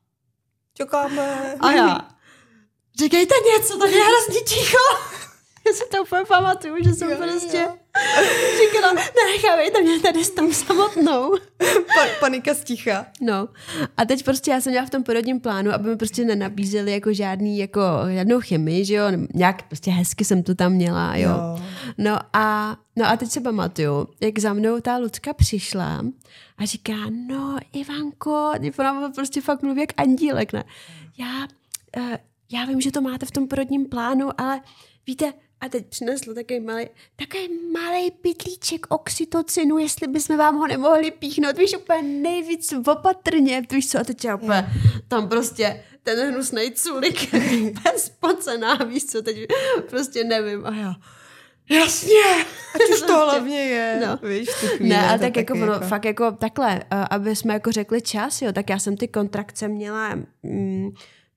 [0.74, 1.56] Čekáme.
[1.60, 2.00] A já.
[2.98, 4.78] Říkejte něco, tady je hrozně ticho.
[5.70, 7.76] Já si to úplně pamatuju, že jsem Jo, prostě jo.
[8.60, 11.36] říkala, nenechávejte mě tady s tam samotnou.
[11.94, 13.06] Pa, panika sticha.
[13.20, 13.48] No
[13.96, 17.12] a teď prostě já jsem měla v tom porodním plánu, aby mi prostě nenabízeli jako
[17.12, 17.80] žádný, jako
[18.14, 21.30] žádnou chemii, že jo, nějak prostě hezky jsem to tam měla, jo.
[21.30, 21.64] Jo.
[21.98, 26.04] No a, no a teď se pamatuju, jak za mnou ta Lucka přišla
[26.58, 26.94] a říká,
[27.28, 30.64] no Ivanko, ona prostě fakt mluví jak andílek, ne?
[31.18, 31.46] Já,
[31.96, 32.16] uh,
[32.52, 34.60] já vím, že to máte v tom porodním plánu, ale
[35.06, 41.10] víte, a teď přinesl takový malý, takový malý pytlíček oxytocinu, jestli bychom vám ho nemohli
[41.10, 44.66] píchnout, víš, úplně nejvíc opatrně, víš co, a teď já úplně,
[45.08, 47.34] tam prostě ten hnusnej culik,
[47.84, 49.36] bez pocená, víš co, teď
[49.90, 50.94] prostě nevím, a já,
[51.70, 52.44] jasně.
[52.74, 54.02] Ať už to hlavně je.
[54.06, 54.28] No.
[54.28, 58.42] Víš, chvíli, Ne, ale tak jako, ono, fakt jako takhle, aby jsme jako řekli čas,
[58.42, 60.90] jo, tak já jsem ty kontrakce měla mm,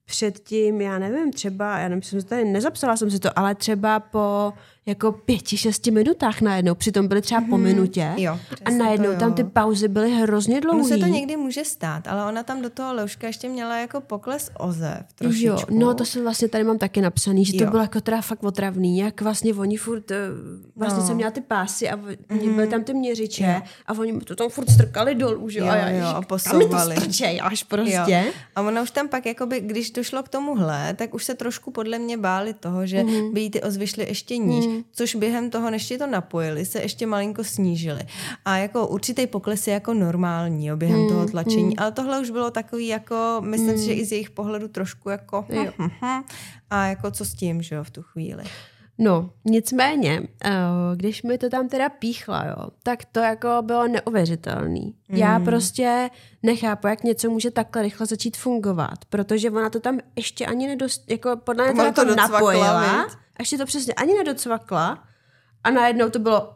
[0.05, 4.53] předtím, já nevím, třeba, já nevím, jsem tady nezapsala jsem si to, ale třeba po
[4.85, 9.29] jako pěti, šesti minutách najednou, přitom byly třeba po minutě Jo, a najednou to, tam
[9.29, 9.35] jo.
[9.35, 10.79] ty pauzy byly hrozně dlouhé.
[10.79, 14.01] Ono se to někdy může stát, ale ona tam do toho Leuška ještě měla jako
[14.01, 15.47] pokles ozev trošičku.
[15.47, 17.69] Jo, no to jsem vlastně tady mám taky napsaný, že to Jo.
[17.69, 20.17] bylo jako teda fakt otravný, jak vlastně oni furt, eh,
[20.75, 21.07] vlastně No.
[21.07, 22.55] jsem měla ty pásy a mm-hmm.
[22.55, 25.75] byly tam ty měřiče a oni to tam furt strkali dolů, že jo, Jo, a
[25.75, 26.95] já, jo, a kam mi to posouvali.
[26.95, 27.93] strčej až prostě.
[28.07, 28.31] Jo.
[28.55, 31.99] A ona už tam pak, jakoby, když došlo k tomuhle, tak už se trošku podle
[31.99, 33.33] mě báli toho, že mm.
[33.33, 34.72] by jí ty ozvy šly ještě níž, mm.
[34.91, 38.01] Což během toho, než ti to napojili, se ještě malinko snížily.
[38.45, 41.09] A jako určitý pokles je jako normální jo, během mm.
[41.09, 44.67] toho tlačení, ale tohle už bylo takový jako, myslím si, že i z jejich pohledu
[44.67, 45.71] trošku jako Jo.
[46.69, 48.43] a jako co s tím, že jo, v tu chvíli.
[48.97, 50.51] No, nicméně, eh,
[50.95, 54.95] když mi to tam teda píchla, jo, tak to jako bylo neuvěřitelný.
[55.09, 55.17] Mm.
[55.17, 56.09] Já prostě
[56.43, 61.11] nechápu, jak něco může takhle rychle začít fungovat, protože ona to tam ještě ani nedost,
[61.11, 63.22] jako podle mě to, jako to docvakla, napojila, viď?
[63.37, 65.03] A ještě to přesně ani nedocvakla
[65.63, 66.55] a najednou to bylo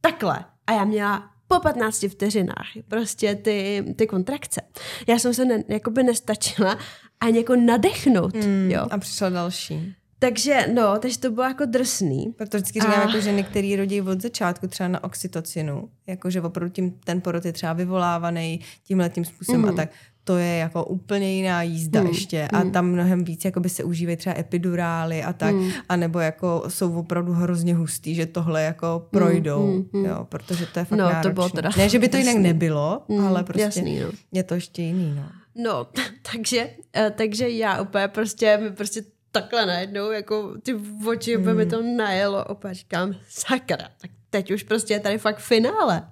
[0.00, 0.44] takhle.
[0.66, 4.60] A já měla po 15 vteřinách prostě ty, ty kontrakce.
[5.06, 6.78] Já jsem se ne, jakoby nestačila
[7.20, 8.70] ani jako nadechnout, mm.
[8.70, 8.86] jo.
[8.90, 9.94] A přišla další.
[10.20, 12.34] Takže no, takže to bylo jako drsný.
[12.38, 16.40] Proto vždycky říkám, A- jako, že některý rodí od začátku třeba na oxytocinu, jako že
[16.42, 19.70] opravdu tím, ten porod je třeba vyvolávaný tímhle tím způsobem Mhm.
[19.70, 19.78] mm.
[19.80, 19.90] a tak.
[20.28, 22.06] To je jako úplně jiná jízda mm.
[22.06, 25.70] ještě a tam mnohem víc jako by se užívají třeba epidurály a tak, mm.
[25.88, 30.66] a nebo jako jsou opravdu hrozně hustý, že tohle jako projdou, mm, mm, jo, protože
[30.66, 31.34] to je fakt No, to náročný.
[31.34, 32.42] bylo teda Ne, že by to jinak jasný.
[32.42, 34.08] nebylo, mm, ale prostě jasný, no.
[34.32, 35.22] je to ještě jiný, no.
[35.54, 35.86] No,
[36.32, 39.02] takže, eh, takže já úplně prostě, mi prostě
[39.32, 40.74] takhle najednou, jako ty
[41.06, 45.38] oči, úplně mi to najelo, opět říkám, sakra, tak teď už prostě je tady fakt
[45.38, 46.08] finále.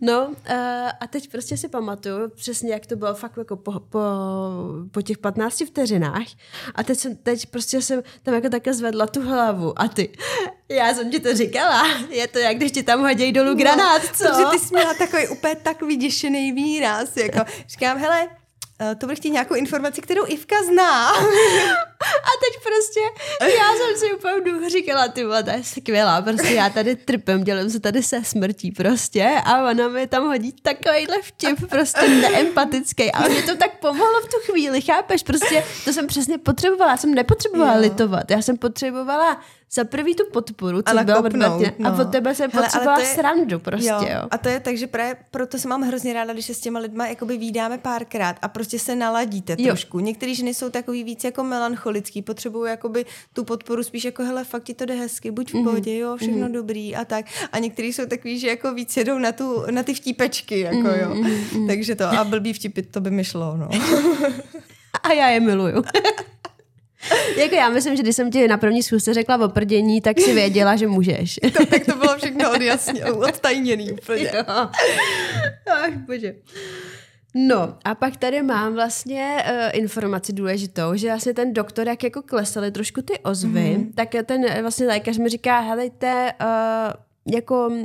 [0.00, 4.00] No eh, a teď prostě si pamatuju přesně, jak to bylo fakt jako po, po,
[4.90, 6.26] po těch 15 vteřinách
[6.74, 10.12] a teď jsem, teď prostě jsem tam jako také zvedla tu hlavu a ty,
[10.68, 14.24] já jsem ti to říkala, je to jak když ti tam hoděj dolů granát, co?
[14.24, 18.28] No, Protože ty jsi měla takový úplně tak vyděšený výraz, jako říkám, hele,
[18.98, 21.10] to bude chtít nějakou informaci, kterou Ivka zná.
[22.00, 23.00] A teď prostě,
[23.40, 26.96] já jsem si úplně v duchu říkala, ty vole, to je skvělá, prostě já tady
[26.96, 32.08] trpím, dělám se tady se smrtí prostě a ona mi tam hodí takovýhle vtip, prostě
[32.08, 36.90] neempatický, ale mě to tak pomohlo v tu chvíli, chápeš, prostě to jsem přesně potřebovala,
[36.90, 37.80] já jsem nepotřebovala Jo.
[37.80, 39.40] litovat, já jsem potřebovala
[39.72, 42.02] za prvý tu podporu, co A byla nakopnout, odvetně, a no.
[42.04, 44.28] od tebe Hele, ale potřebovala je- srandu prostě, jo.
[44.30, 46.80] A to je tak, že právě proto se mám hrozně ráda, když se s těma
[46.80, 49.66] lidma jakoby vídáme párkrát a prostě se naladíte Jo.
[49.66, 49.98] trošku.
[50.00, 54.62] Některý ženy jsou takový víc jako melancholický, potřebují jakoby tu podporu spíš jako hele, fakt
[54.64, 55.64] ti to jde hezky, buď v Mhm.
[55.64, 57.24] pohodě, jo, všechno dobrý a tak.
[57.52, 61.24] A některý jsou takový, že jako víc jedou na, tu, na ty vtípečky, jako jo.
[61.66, 63.68] Takže to, a blbý vtipy, to by mi šlo, no.
[65.02, 65.82] A já je miluju.
[67.36, 70.34] jako já myslím, že když jsem ti na první schůzce řekla o prdění, tak si
[70.34, 71.40] věděla, že můžeš.
[71.58, 74.32] To, tak to bylo všechno odjasně, odtajněný úplně.
[74.34, 74.44] Jo.
[75.66, 76.34] Ach, bože.
[77.34, 82.22] No a pak tady mám vlastně uh, informaci důležitou, že vlastně ten doktor, jak jako
[82.22, 83.92] klesaly trošku ty ozvy, mm-hmm.
[83.94, 87.82] tak ten eh, vlastně lékař mi říká, helejte, uh, jako uh,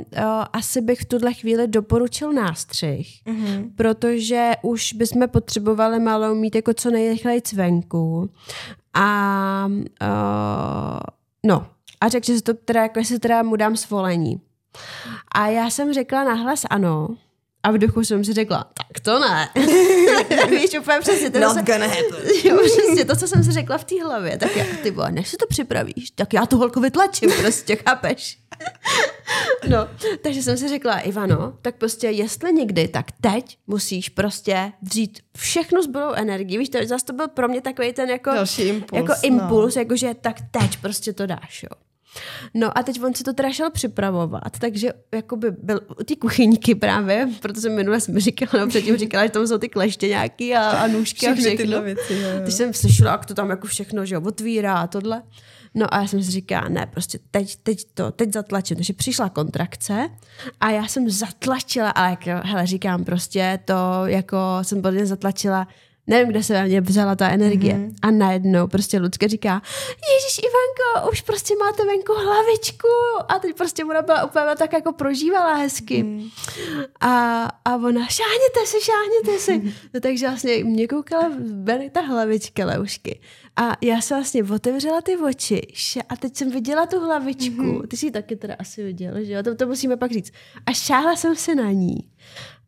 [0.52, 3.70] asi bych v tuhle chvíli doporučil nástřih, mm-hmm.
[3.76, 8.30] protože už bychom potřebovali malou mít jako co nejrychleji venku.
[8.94, 11.00] A uh,
[11.46, 11.66] no,
[12.00, 14.40] a řekl, že se to teda, jako jestli teda mu dám svolení.
[15.34, 17.08] A já jsem řekla nahlas ano.
[17.62, 19.48] A v duchu jsem si řekla, tak to ne.
[20.50, 21.30] Víš, úplně přesně.
[21.30, 22.28] To Not se, gonna happen.
[22.44, 24.38] jo, přesně to, co jsem si řekla v té hlavě.
[24.38, 28.38] Tak já, ty vole, než si to připravíš, tak já to holku vytlačím prostě, chápeš?
[29.68, 29.88] No,
[30.22, 35.82] takže jsem si řekla, Ivano, tak prostě jestli někdy, tak teď musíš prostě vzít všechnu
[35.82, 36.58] zbylou energii.
[36.58, 39.16] Víš, to zase to byl pro mě takový ten jako, Další impuls, jako no.
[39.22, 41.80] impuls, jakože tak teď prostě to dáš, jo.
[42.54, 46.74] No a teď on si to teda šel připravovat, takže jakoby byl u té kuchyňky
[46.74, 50.68] právě, protože minule jsem říkala, no předtím říkala, že tam jsou ty kleště nějaký a,
[50.68, 51.82] a nůžky a Všechny všechno.
[51.82, 52.40] věci, jo, jo.
[52.44, 55.22] Teď jsem slyšela, jak to tam jako všechno, že jo, otvírá a tohle.
[55.74, 58.76] No a já jsem si říkala, ne, prostě teď, teď to, teď zatlačím.
[58.76, 60.10] Takže přišla kontrakce
[60.60, 65.68] a já jsem zatlačila, ale jako, hele, říkám prostě to, jako jsem podle zatlačila,
[66.06, 67.74] nevím, kde se ve mně vzala ta energie.
[67.74, 67.94] Mm-hmm.
[68.02, 72.88] A najednou prostě Lucka říká, Ježíš Ivanko, už prostě máte venku hlavičku.
[73.28, 76.02] A teď prostě ona byla úplně tak jako prožívala hezky.
[76.02, 76.28] Mm.
[77.00, 79.76] A, a ona, šáhněte se, šáhněte se.
[79.94, 81.30] No takže vlastně mě koukala
[81.92, 83.20] ta hlavička Leušky.
[83.56, 85.62] A já jsem vlastně otevřela ty oči
[86.08, 87.62] a teď jsem viděla tu hlavičku.
[87.62, 87.86] Mm-hmm.
[87.86, 89.42] Ty jsi ji taky teda asi viděla, že jo?
[89.42, 90.32] To, to musíme pak říct.
[90.66, 91.96] A šáhla jsem se na ní.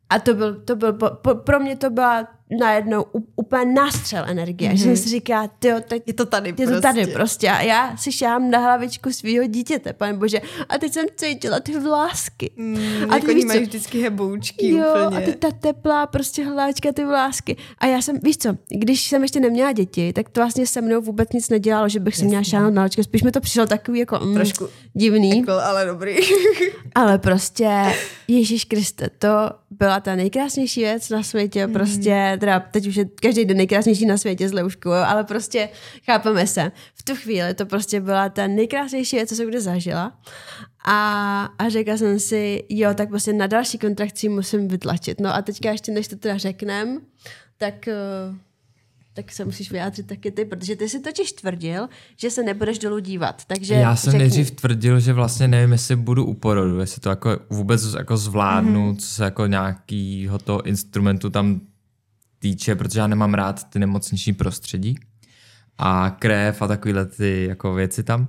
[0.09, 2.27] A to byl, to byl po, po, pro mě to byla
[2.59, 3.05] najednou
[3.35, 4.71] úplně nástřel energie.
[4.71, 4.75] Mm-hmm.
[4.75, 6.75] Že jsem si říkala, tyjo, teď Je to tady je prostě.
[6.75, 7.49] to tady prostě.
[7.49, 10.41] A já si šám na hlavičku svého dítěte, pane bože.
[10.69, 12.51] A teď jsem cítila ty vlásky.
[12.55, 12.77] Mm,
[13.09, 13.59] a jako ty co?
[13.59, 15.17] vždycky heboučky Jo, úplně.
[15.17, 17.57] a teď ta teplá prostě hlavička, ty vlásky.
[17.77, 21.01] A já jsem, víš co, když jsem ještě neměla děti, tak to vlastně se mnou
[21.01, 23.03] vůbec nic nedělalo, že bych se měla šáhnout na hlavičku.
[23.03, 25.39] Spíš mi to přišlo takový jako mm, Trošku divný.
[25.39, 26.15] Jako, ale dobrý.
[26.95, 27.69] Ale prostě,
[28.27, 29.27] Ježíš Kriste, to
[29.69, 34.17] byla ta nejkrásnější věc na světě, prostě, teda teď už je každý den nejkrásnější na
[34.17, 35.69] světě s Leuškou, ale prostě
[36.05, 36.71] chápeme se.
[36.95, 40.19] V tu chvíli to prostě byla ta nejkrásnější věc, co jsem kdy zažila.
[40.85, 45.19] A, a řekla jsem si, jo, tak prostě na další kontrakci musím vytlačit.
[45.21, 46.99] No a teďka ještě, než to teda řeknem,
[47.57, 47.87] tak...
[47.87, 47.93] eh,
[49.13, 51.87] tak se musíš vyjádřit taky ty, protože ty si totiž tvrdil,
[52.17, 53.45] že se nebudeš dolů dívat.
[53.47, 54.19] Takže Já jsem řekni.
[54.19, 58.91] nejdřív tvrdil, že vlastně nevím, jestli budu u porodu, jestli to jako vůbec jako zvládnu,
[58.91, 58.97] mm-hmm.
[58.97, 61.61] co se jako nějakýho toho instrumentu tam
[62.39, 64.99] týče, protože já nemám rád ty nemocniční prostředí
[65.77, 68.27] a krev a takovéhle ty jako věci tam.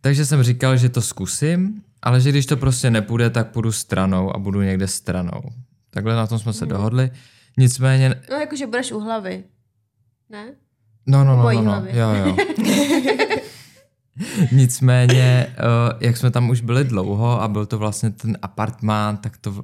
[0.00, 4.36] Takže jsem říkal, že to zkusím, ale že když to prostě nepůjde, tak půjdu stranou
[4.36, 5.42] a budu někde stranou.
[5.90, 7.10] Takhle na tom jsme se dohodli.
[7.58, 9.44] Nicméně, No jakože budeš u hlavy.
[10.30, 10.54] Ne?
[11.06, 12.36] no, no, no, no, no, jo, jo.
[14.52, 19.36] Nicméně, uh, jak jsme tam už byli dlouho a byl to vlastně ten apartmán, tak
[19.36, 19.62] to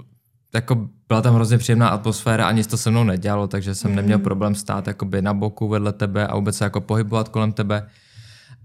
[0.54, 3.96] jako byla tam hrozně příjemná atmosféra a nic to se mnou nedělalo, takže jsem mm.
[3.96, 7.88] neměl problém stát jakoby na boku vedle tebe a vůbec se jako pohybovat kolem tebe.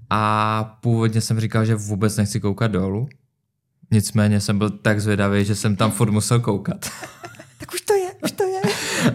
[0.09, 3.09] A původně jsem říkal, že vůbec nechci koukat dolů.
[3.91, 6.89] Nicméně jsem byl tak zvědavý, že jsem tam furt musel koukat.
[7.57, 8.61] tak už to je, už to je.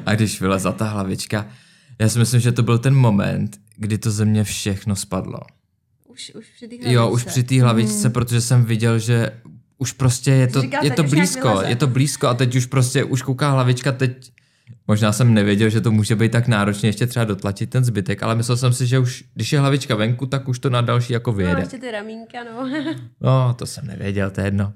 [0.07, 1.47] A když vylezla ta hlavička,
[1.99, 5.39] já si myslím, že to byl ten moment, kdy to ze mě všechno spadlo.
[6.09, 9.31] Už, už při té Jo, už při té hlavičce, protože jsem viděl, že
[9.79, 13.05] už prostě je to, Říkal, je to blízko, je to blízko a teď už prostě,
[13.05, 14.33] už kouká hlavička, teď
[14.89, 18.35] možná jsem nevěděl, že to může být tak náročně ještě třeba dotlačit ten zbytek, ale
[18.35, 21.31] myslel jsem si, že už, když je hlavička venku, tak už to na další jako
[21.31, 21.61] No, vyjede.
[21.63, 22.71] ještě ty ramínka, no.
[23.21, 24.73] No, to jsem nevěděl, to je jedno.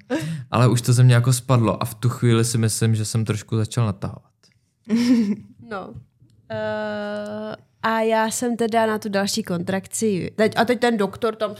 [0.51, 3.25] Ale už to ze mě jako spadlo a v tu chvíli si myslím, že jsem
[3.25, 4.31] trošku začal natahovat.
[5.71, 5.89] no.
[5.89, 10.32] Uh, a já jsem teda na tu další kontrakci.
[10.36, 11.55] Teď, a teď ten doktor tam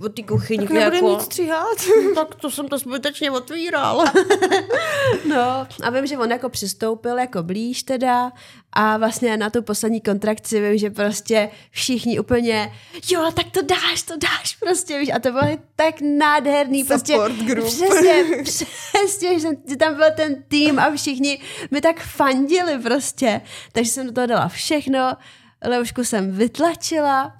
[0.00, 0.66] od té kuchyni.
[0.66, 1.78] Tak nebude jako, nic stříhat.
[2.14, 4.04] tak to jsem to zbytečně otvíral.
[5.28, 8.32] no a vím, že on jako přistoupil jako blíž teda
[8.72, 12.72] a vlastně na tu poslední kontrakci vím, že prostě všichni úplně
[13.10, 16.84] jo, tak to dáš, to dáš prostě, víš, a to bylo tak nádherný.
[16.84, 17.66] Prostě, Support group.
[17.66, 21.40] Přesně, přesně, že tam byl ten tým a všichni
[21.70, 23.40] mi tak fandili prostě.
[23.72, 25.16] Takže jsem do toho dala všechno,
[25.64, 27.32] Leušku jsem vytlačila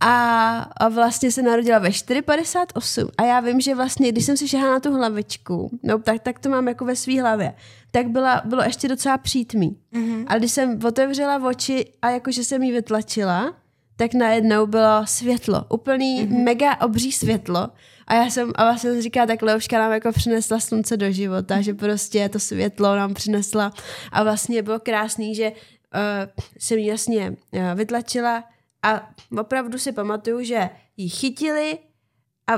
[0.00, 4.48] a, a vlastně se narodila ve 4,58 a já vím, že vlastně, když jsem si
[4.48, 7.54] šahala na tu hlavičku, no tak, tak to mám jako ve své hlavě,
[7.90, 9.76] tak byla, bylo ještě docela přítmý.
[9.92, 10.24] Mm-hmm.
[10.28, 13.54] Ale když jsem otevřela oči a jakože jsem ji vytlačila,
[13.96, 16.44] tak najednou bylo světlo, úplný mm-hmm.
[16.44, 17.68] mega obří světlo.
[18.06, 21.74] A já jsem, a vlastně říká, tak Leuška nám jako přinesla slunce do života, že
[21.74, 23.72] prostě to světlo nám přinesla
[24.12, 25.52] a vlastně bylo krásný, že
[25.94, 28.44] uh, jsem ji jasně uh, vytlačila
[28.82, 31.78] a opravdu si pamatuju, že ji chytili
[32.46, 32.52] a,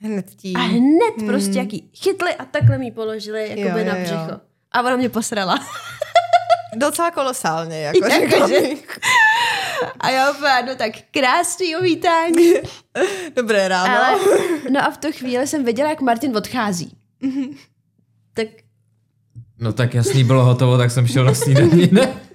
[0.00, 0.56] Hned tím.
[0.56, 1.26] a hned hmm.
[1.26, 4.02] prostě jak ji chytli a takhle mi ji položili jakoby Jo, na jo, jo.
[4.02, 4.40] břicho.
[4.72, 5.58] A ona mě posrala.
[6.76, 8.76] Docela kolosálně, jako Jako řekla že-.
[10.00, 12.52] A já úplně, no tak krásný uvítání.
[13.36, 14.04] Dobré ráno.
[14.04, 14.18] Ale,
[14.70, 16.96] no a v tu chvíli jsem viděla, jak Martin odchází.
[18.34, 18.48] tak
[19.58, 22.20] No tak jasný, bylo hotovo, tak jsem šel na snídaní, ne?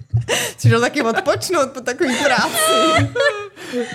[0.56, 3.08] Jsi šel taky odpočnout po takový práci.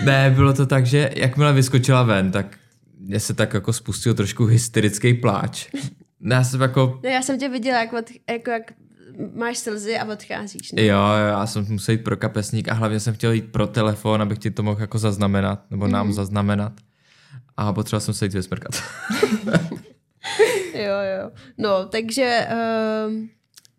[0.03, 2.57] Ne, bylo to tak, že jakmile vyskočila ven, tak
[2.99, 5.67] mě se tak jako spustil trošku hysterický pláč.
[6.21, 8.71] Já jsem jako, no, já jsem tě viděla, jak, od, jako jak
[9.35, 10.71] máš slzy a odcházíš.
[10.71, 10.85] Ne?
[10.85, 14.21] jo, jo, já jsem musel jít pro kapesník a hlavně jsem chtěl jít pro telefon,
[14.21, 16.73] abych ti to mohl jako zaznamenat, nebo nám zaznamenat.
[17.57, 18.71] A potřeboval jsem se jít vysmrkat.
[20.73, 21.31] Jo, jo.
[21.57, 22.47] No, takže,
[23.07, 23.29] um,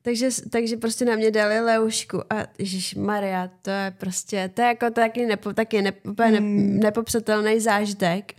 [0.06, 4.68] takže, takže prostě na mě dali leušku a Ježíš Maria, to je prostě, to je
[4.68, 6.40] jako taky, nepo, taky ne, úplně ne,
[6.80, 8.32] nepopsatelný zážitek.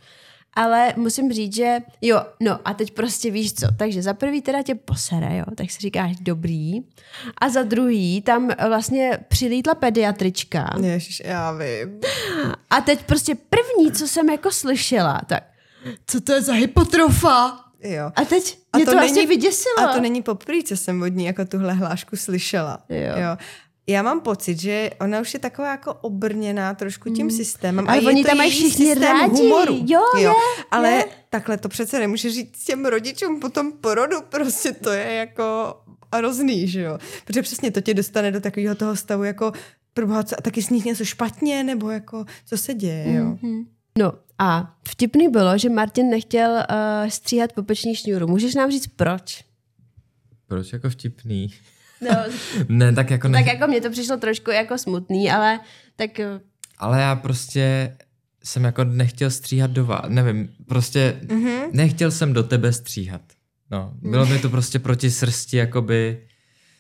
[0.54, 4.62] Ale musím říct, že jo, no a teď prostě víš co, takže za prvý teda
[4.62, 6.80] tě posere, jo, tak si říkáš dobrý.
[7.42, 10.76] A za druhý tam vlastně přilítla pediatrička.
[10.82, 12.00] Ježiš, já vím.
[12.70, 15.44] A teď prostě první, co jsem jako slyšela, tak
[16.08, 17.67] co to je za hypotrofa?
[17.84, 18.12] Jo.
[18.16, 19.80] A teď mě to, to vlastně vyděsilo.
[19.80, 22.80] A to není poprvé, co jsem od ní jako tuhle hlášku slyšela.
[22.90, 23.14] Jo.
[23.18, 23.38] jo.
[23.90, 27.90] Já mám pocit, že ona už je taková jako obrněná trošku tím systémem.
[27.90, 29.42] Ale a je oni tam mají všichni systém rádi.
[29.42, 29.80] humoru.
[29.86, 30.30] Jo, je,
[30.72, 31.06] Ale je.
[31.30, 34.18] takhle to přece nemůže říct těm rodičům po tom porodu.
[34.30, 35.78] Prostě to je jako
[36.16, 36.98] hrozný, že jo.
[37.26, 39.52] Protože přesně to tě dostane do takového toho stavu jako
[39.94, 43.38] proboha, a taky s nich něco špatně, nebo jako, co se děje, jo.
[44.00, 48.28] No a vtipný bylo, že Martin nechtěl uh, stříhat popeční šňůru.
[48.28, 49.44] Můžeš nám říct proč?
[50.48, 51.54] Proč jako vtipný?
[52.02, 52.18] No,
[52.70, 53.40] Ne, tak jako ne.
[53.40, 55.60] tak jako mně to přišlo trošku jako smutný, ale
[55.96, 56.40] tak eh,
[56.78, 57.98] Ale já prostě
[58.44, 61.70] jsem jako nechtěl stříhat do vás, nevím, prostě mm-hmm.
[61.74, 63.22] nechtěl jsem do tebe stříhat.
[63.72, 66.28] No, bylo mi to prostě proti srsti jakoby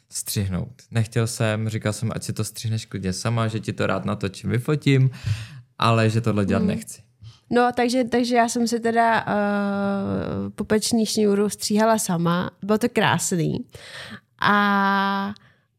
[0.09, 0.81] střihnout.
[0.91, 4.49] Nechtěl jsem, říkal jsem, ať si to střihneš klidně sama, že ti to rád natočím,
[4.49, 5.09] vyfotím,
[5.77, 7.06] ale že tohle dělat nechci.
[7.49, 12.51] No, takže, takže já jsem si teda uh, popeční šňůru stříhala sama.
[12.63, 13.65] Bylo to krásný.
[14.41, 15.33] A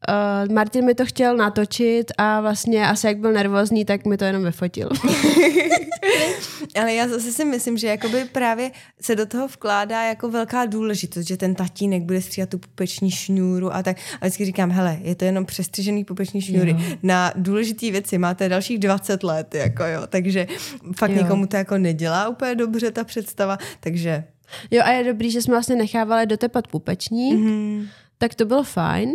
[0.07, 4.25] uh, Martin mi to chtěl natočit a vlastně asi jak byl nervózní, tak mi to
[4.25, 4.89] jenom vyfotil.
[6.81, 8.71] Ale já zase si myslím, že jakoby právě
[9.01, 13.75] se do toho vkládá jako velká důležitost, že ten tatínek bude stříhat tu pupeční šňůru
[13.75, 13.97] a tak.
[14.21, 16.71] A vždycky říkám, hele, je to jenom přestřižený pupeční šňůry.
[16.71, 16.97] Jo.
[17.03, 20.01] Na důležitý věci máte dalších 20 let, jako jo.
[20.09, 20.47] Takže
[20.95, 21.23] fakt Jo.
[21.23, 24.23] nikomu to jako nedělá úplně dobře ta představa, takže
[24.71, 27.87] Jo a je dobrý, že jsme vlastně nechávali dotepat pupečník, mm-hmm.
[28.17, 29.13] tak to bylo fajn.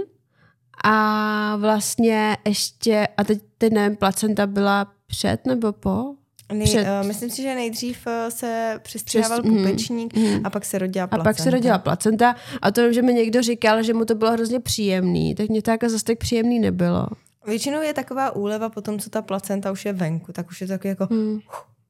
[0.84, 6.04] A vlastně ještě, a teď, teď nevím, placenta byla před nebo po?
[6.52, 10.14] Nej, Před- uh, myslím si, že nejdřív uh, se přestřihával Přes- mhm, pupečník
[10.44, 11.24] a pak se rodila A placenta.
[11.30, 14.60] pak se rodila placenta a to, že mi někdo říkal, že mu to bylo hrozně
[14.60, 17.06] příjemný, tak mě to jako zase tak příjemný nebylo.
[17.46, 20.66] Většinou je taková úleva po tom, co ta placenta už je venku, tak už je
[20.66, 21.06] to takový jako...
[21.10, 21.38] Hmm.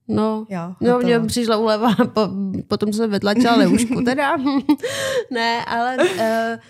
[0.09, 2.21] No, Jo, no mně přišla úleva po,
[2.69, 4.37] potom se vytlačila leušku teda.
[5.31, 6.61] ne, ale uh,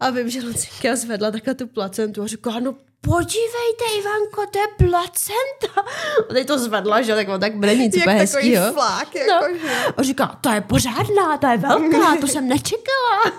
[0.00, 4.90] a vím, že Lucinka zvedla takhle tu placentu a říká, no podívejte Ivanko, to je
[4.90, 5.90] placenta.
[6.30, 8.72] A teď to zvedla, že tak, tak bude nic úplně hezkýho.
[8.72, 9.20] flák, No.
[9.20, 9.72] jako, že?
[9.96, 13.22] A říká, to je pořádná, to je velká, to jsem nečekala.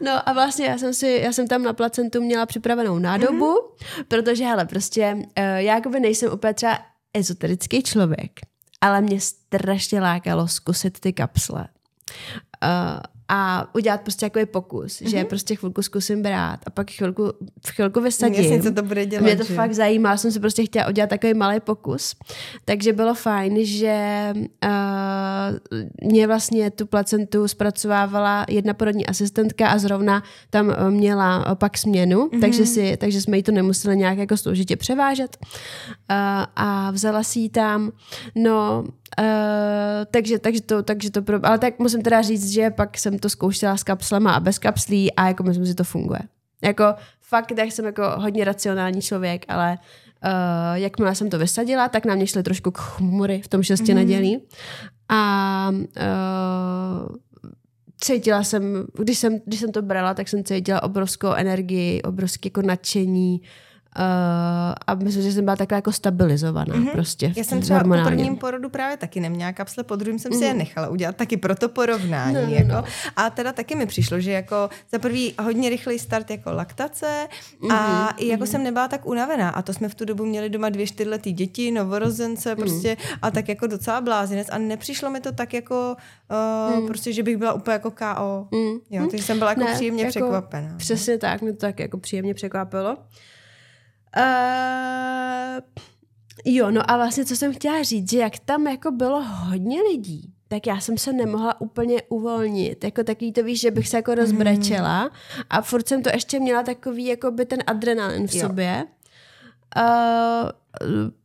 [0.00, 4.04] No a vlastně já jsem si, já jsem tam na placentu měla připravenou nádobu, mm-hmm.
[4.08, 6.78] protože hele, prostě uh, já jakoby nejsem úplně třeba
[7.14, 8.40] ezoterický člověk,
[8.80, 11.68] ale mě strašně lákalo zkusit ty kapsle.
[12.64, 15.08] Uh, a udělat prostě takový pokus, mm-hmm.
[15.08, 17.32] že prostě chvilku zkusím brát a pak chvilku,
[17.74, 18.44] chvilku vysadím.
[18.44, 19.54] Jasně, co to bude dělat, Mě to že?
[19.54, 22.16] fakt zajímá, jsem si prostě chtěla udělat takový malý pokus.
[22.64, 24.32] Takže bylo fajn, že
[24.64, 31.78] uh, mě vlastně tu placentu zpracovávala jedna porodní asistentka a zrovna tam eh, měla pak
[31.78, 32.40] směnu, mm-hmm.
[32.40, 35.36] takže, si, takže jsme jí to nemuseli nějak jako složitě převážet.
[35.40, 35.46] Uh,
[36.56, 37.92] a vzala si ji tam.
[38.34, 38.84] No,
[39.18, 39.24] Uh,
[40.10, 43.28] takže, takže, to, takže to, pro, ale tak musím teda říct, že pak jsem to
[43.28, 46.20] zkoušela s kapslama a bez kapslí a jako myslím, že to funguje.
[46.62, 46.84] Jako
[47.20, 49.78] fakt, tak jsem jako hodně racionální člověk, ale
[50.24, 53.98] uh, jakmile jsem to vysadila, tak na mě šly trošku chmury v tom šesti mm.
[53.98, 54.42] nedělí.
[55.08, 57.16] A uh,
[58.00, 62.62] cítila jsem, když jsem, když jsem to brala, tak jsem cítila obrovskou energii, obrovské jako
[62.62, 63.48] nadšení, Uh,
[64.86, 66.92] a myslím, že jsem byla taková jako stabilizovaná mm-hmm.
[66.92, 67.32] prostě.
[67.36, 70.38] Já jsem třeba po prvním porodu právě taky neměla kapsle, po druhém jsem mm-hmm.
[70.38, 70.58] si je mhm.
[70.58, 72.34] nechala udělat taky pro to porovnání.
[72.34, 72.72] No, no, jako.
[72.72, 72.84] no.
[73.16, 77.28] A teda taky mi přišlo, že jako za prvý hodně rychlý start jako laktace
[77.62, 77.72] mm-hmm.
[77.72, 78.46] a i jako mm-hmm.
[78.46, 81.70] jsem nebyla tak unavená a to jsme v tu dobu měli doma dvě čtyřletý děti,
[81.70, 82.60] novorozence mm-hmm.
[82.60, 85.96] prostě a tak jako docela blázinec a nepřišlo mi to tak jako
[86.70, 86.86] uh, mm.
[86.86, 88.48] prostě, že bych byla úplně jako KO.
[88.50, 88.78] Mm.
[88.90, 90.74] Jo, takže jsem byla jako ne, příjemně jako překvapená.
[90.76, 92.96] Přesně tak, mě to tak jako příjemně překvapilo.
[94.18, 95.60] Uh,
[96.44, 100.32] jo, no a vlastně co jsem chtěla říct, že jak tam jako bylo hodně lidí,
[100.48, 102.84] tak já jsem se nemohla úplně uvolnit.
[102.84, 105.10] Jako takový to víš, že bych se jako rozbrečela mm.
[105.50, 108.40] a furt jsem to ještě měla takový jako by ten adrenalin v jo.
[108.40, 108.84] sobě.
[109.76, 110.50] Uh,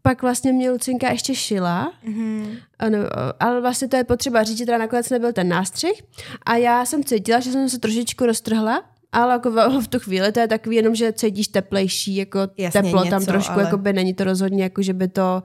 [0.02, 2.58] pak vlastně mě Lucinka ještě šila, mm-hmm.
[2.80, 2.98] ano,
[3.40, 6.04] ale vlastně to je potřeba říct, že teda nakonec nebyl ten nástřih
[6.46, 8.84] a já jsem cítila, že jsem se trošičku roztrhla
[9.14, 13.04] ale jako v tu chvíli to je takový jenom, že cítíš teplejší, jako Jasně, teplo
[13.04, 13.64] něco, tam trošku, ale...
[13.64, 15.44] jako by není to rozhodně, jako že by to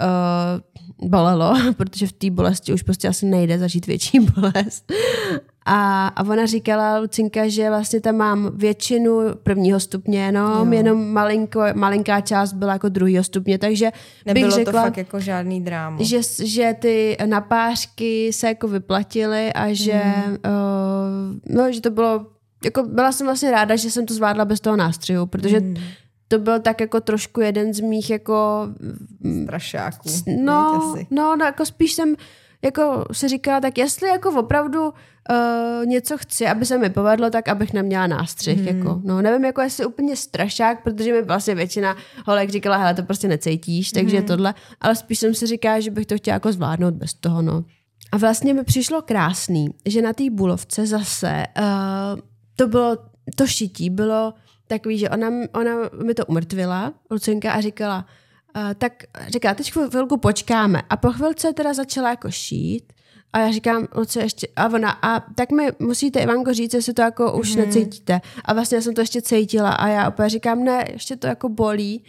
[0.00, 4.92] uh, bolelo, protože v té bolesti už prostě asi nejde zažít větší bolest.
[5.66, 10.78] A, a ona říkala, Lucinka, že vlastně tam mám většinu prvního stupně jenom, jo.
[10.78, 13.90] jenom malinko, malinká část byla jako druhého stupně, takže
[14.26, 15.98] Nebylo bych řekla, to fakt jako žádný dráma.
[16.00, 20.32] Že, že ty napářky se jako vyplatily a že, mm.
[20.32, 22.26] uh, no, že to bylo
[22.64, 25.76] jako byla jsem vlastně ráda, že jsem to zvládla bez toho nástřihu, protože mm.
[26.28, 28.68] to byl tak jako trošku jeden z mých jako...
[29.20, 30.08] Mm, Strašáků.
[30.26, 32.14] No, no, no, jako spíš jsem
[32.64, 37.48] jako si říkala, tak jestli jako opravdu uh, něco chci, aby se mi povedlo, tak
[37.48, 38.58] abych neměla nástřih.
[38.58, 38.66] Mm.
[38.66, 39.00] Jako.
[39.04, 43.28] No, nevím, jako jestli úplně strašák, protože mi vlastně většina holek říkala, hele, to prostě
[43.28, 44.26] necítíš, takže mm.
[44.26, 47.64] tohle, ale spíš jsem si říkala, že bych to chtěla jako zvládnout bez toho, no.
[48.12, 52.20] A vlastně mi přišlo krásný, že na té bulovce zase uh,
[52.62, 52.98] to bylo,
[53.36, 54.34] to šití bylo
[54.66, 55.72] takový, že ona, ona
[56.04, 58.06] mi to umrtvila, Lucinka, a říkala,
[58.56, 58.92] uh, tak
[59.28, 60.82] říká, teď chvilku počkáme.
[60.90, 62.92] A po chvilce teda začala jako šít
[63.32, 67.02] a já říkám, Luce, ještě, a ona, a tak mi musíte, Ivanko, říct, jestli to
[67.02, 67.60] jako už mm.
[67.60, 68.20] necítíte.
[68.44, 71.48] A vlastně já jsem to ještě cítila a já opět říkám, ne, ještě to jako
[71.48, 72.04] bolí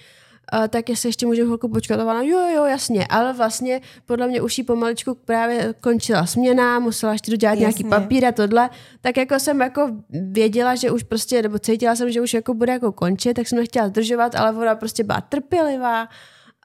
[0.60, 2.00] uh, tak jestli ještě můžeme chvilku počkat.
[2.00, 6.80] A ona, jo, jo, jasně, ale vlastně podle mě už jí pomaličku právě končila směna,
[6.80, 8.70] musela ještě dodělat nějaký papír a tohle,
[9.02, 12.72] tak jako jsem jako věděla, že už prostě, nebo cítila jsem, že už jako bude
[12.72, 16.08] jako končit, tak jsem nechtěla zdržovat, ale ona prostě byla trpělivá,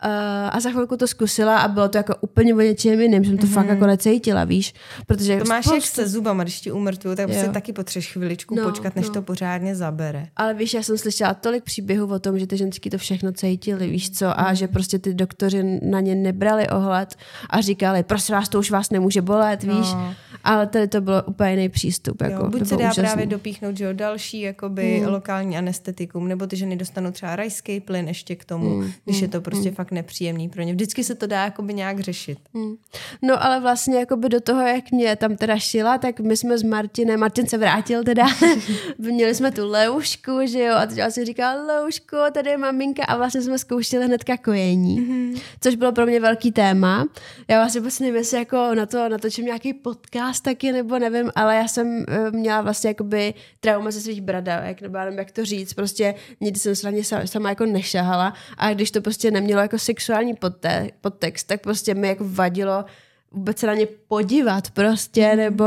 [0.04, 0.10] Uh,
[0.52, 3.46] a za chvilku to zkusila a bylo to jako úplně o něčem jiným, jsem to
[3.46, 3.52] mm-hmm.
[3.52, 4.74] fakt jako necítila, víš,
[5.06, 5.38] protože...
[5.38, 5.76] To máš spoustu...
[5.76, 9.14] jak se zubama, když ti umrtuju, tak prostě taky potřebuješ chviličku no, počkat, než no.
[9.14, 10.28] to pořádně zabere.
[10.36, 13.88] Ale víš, já jsem slyšela tolik příběhů o tom, že ty ženský to všechno cítili,
[13.88, 14.54] víš co, a mm.
[14.54, 17.14] že prostě ty doktoři na ně nebrali ohled
[17.50, 20.14] a říkali, prosím vás, to už vás nemůže bolet, víš, no.
[20.44, 22.22] ale tady to bylo úplně jiný přístup.
[22.22, 23.02] Jako, jo, buď se dá úžasný.
[23.02, 25.08] právě dopíchnout, že jo, další jakoby mm.
[25.08, 28.92] lokální anestetikum, nebo ty ženy dostanou třeba rajský plyn ještě k tomu, mm.
[29.04, 29.74] když je to prostě mm.
[29.74, 30.72] fakt nepříjemný pro ně.
[30.72, 32.38] Vždycky se to dá jakoby nějak řešit.
[32.54, 32.76] Hmm.
[33.22, 36.62] No ale vlastně jakoby do toho, jak mě tam teda šila, tak my jsme s
[36.62, 38.26] Martinem, Martin se vrátil teda,
[38.98, 43.16] měli jsme tu Leušku, že jo, a teď si říkal, Leuško, tady je maminka a
[43.16, 45.42] vlastně jsme zkoušeli hnedka kojení, mm-hmm.
[45.60, 47.06] což bylo pro mě velký téma.
[47.48, 51.56] Já vlastně vůbec nevím, jestli jako na to natočím nějaký podcast taky, nebo nevím, ale
[51.56, 55.74] já jsem eh, měla vlastně jakoby trauma ze svých bradavek, nebo nevím, jak to říct,
[55.74, 59.77] prostě nikdy jsem se na ně sama jako nešahala a když to prostě nemělo jako
[59.78, 62.84] sexuální podte- podtext, tak prostě mi jako vadilo
[63.32, 65.36] vůbec se na ně podívat prostě, mm.
[65.36, 65.64] nebo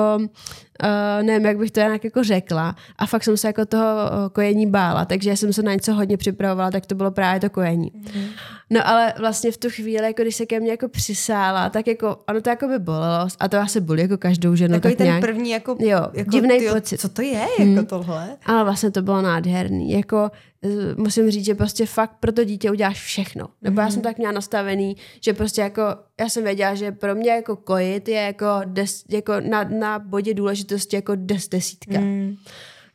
[0.83, 2.75] uh, nevím, jak bych to nějak jako řekla.
[2.97, 3.89] A fakt jsem se jako toho
[4.33, 7.91] kojení bála, takže jsem se na něco hodně připravovala, tak to bylo právě to kojení.
[8.15, 8.23] Mm.
[8.69, 12.17] No ale vlastně v tu chvíli, jako když se ke mně jako přisála, tak jako,
[12.27, 14.73] ano to jako by bolelo a to asi bolí jako každou ženu.
[14.73, 15.21] Takový tak ten nějak.
[15.21, 16.97] první jako, Jo, jako divnej tyjo, pocit.
[17.01, 17.85] Co to je, jako Hmm.
[17.85, 18.29] tohle?
[18.45, 19.91] Ale vlastně to bylo nádherný.
[19.91, 20.31] Jako
[20.63, 23.47] eh, musím říct, že prostě fakt pro to dítě uděláš všechno.
[23.61, 23.93] Nebo já Mhm.
[23.93, 25.81] jsem tak měla nastavený, že prostě jako,
[26.19, 30.33] já jsem věděla, že pro mě jako kojit je jako, des, jako na, na bodě
[30.71, 31.99] důležitosti jako des, desítka.
[31.99, 32.35] Mm.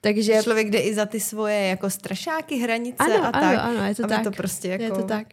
[0.01, 3.65] Takže Člověk jde i za ty svoje jako strašáky, hranice ano, a ano, tak.
[3.65, 4.25] ano, je to aby tak.
[4.25, 4.85] to prostě jako...
[4.85, 5.27] Je to tak.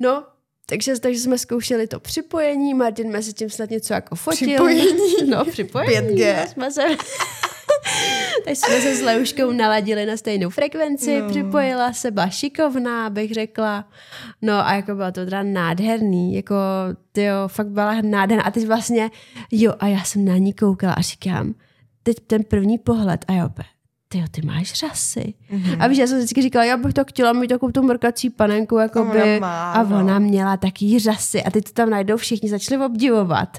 [0.00, 0.24] No,
[0.66, 4.48] takže, takže jsme zkoušeli to připojení, Martin mezi tím snad něco jako fotil.
[4.48, 4.98] Připojení?
[5.28, 6.08] No, připojení.
[6.08, 6.36] 5G.
[6.40, 6.82] No, jsme se...
[8.44, 11.28] tak jsme se s Leuškou naladili na stejnou frekvenci, No.
[11.28, 13.88] připojila se, byla šikovná, bych řekla.
[14.42, 16.54] No a jako bylo to teda nádherný, jako
[17.12, 18.44] tyjo, fakt byla nádherná.
[18.44, 19.10] A teď vlastně,
[19.52, 21.54] jo, a já jsem na ní koukala a říkám,
[22.14, 23.48] teď ten první pohled a jo,
[24.08, 25.34] ty ty máš řasy.
[25.50, 25.62] Mhm.
[25.62, 25.76] Mm-hmm.
[25.80, 28.78] A víš, já jsem vždycky říkala, já bych to chtěla mít takovou tu mrkací panenku,
[28.78, 29.98] jakoby, ona má, a no.
[29.98, 33.58] ona měla taky řasy a teď to tam najdou všichni, začali obdivovat.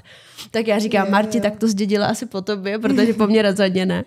[0.50, 1.42] Tak já říkám, Jo, Marti, jo.
[1.42, 4.04] tak to zdědila asi po tobě, protože po mně rozhodně ne.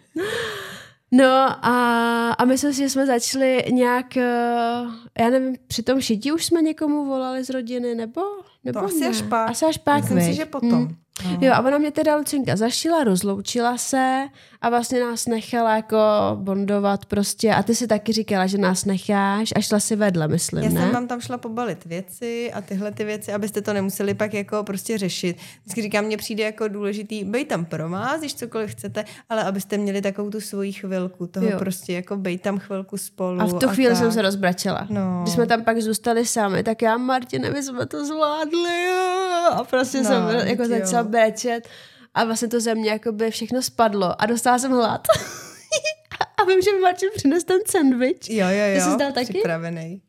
[1.11, 1.26] No
[1.65, 4.84] a, a myslím si, že jsme začali nějak, eh,
[5.20, 8.22] já nevím, při tom šití už jsme někomu volali z rodiny, nebo?
[8.64, 9.07] nebo To asi ne?
[9.07, 9.49] až pak.
[9.49, 10.72] Asi až pak, Myslím si, že potom.
[10.86, 10.95] Hmm.
[11.41, 14.27] Jo, a ona mě teda Lucinka zašila, rozloučila se
[14.64, 15.98] a vlastně nás nechala jako
[16.35, 17.53] bondovat prostě.
[17.53, 20.81] A ty si taky říkala, že nás necháš a šla si vedle, myslím, Já ne?
[20.81, 24.64] jsem vám tam šla pobalit věci a tyhle ty věci, abyste to nemuseli pak jako
[24.64, 25.38] prostě řešit.
[25.61, 29.77] Vždycky říkám, mně přijde jako důležitý, bej tam pro vás, když cokoliv chcete, ale abyste
[29.77, 31.60] měli takovou tu svoji chvilku, toho Jo.
[31.60, 33.41] prostě jako bej tam chvilku spolu.
[33.41, 33.98] A v tu chvíli tak.
[33.98, 34.88] jsem se rozbračila.
[34.90, 35.19] No.
[35.23, 38.85] Když jsme tam pak zůstali sami, tak já, Martine, my jsme to zvládli.
[38.85, 39.49] jo.
[39.52, 40.69] A prostě No, jsem jako jo.
[40.69, 41.68] začala brečet
[42.14, 45.07] a vlastně to ze mě jako by všechno spadlo a dostala jsem hlad.
[46.41, 48.30] a vím, že mi Martin přines ten sandwich.
[48.30, 48.76] Jo, jo, jo.
[48.76, 49.34] Ty jsi dal taky?
[49.34, 50.02] Připravený.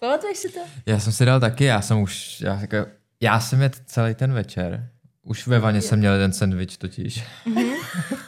[0.00, 0.60] Pamatuješ si to?
[0.86, 2.76] Já jsem si dal taky, já jsem už, já, jako,
[3.20, 4.88] já jsem jet celý ten večer.
[5.22, 7.24] Už ve vaně jsem měl ten sandwich totiž.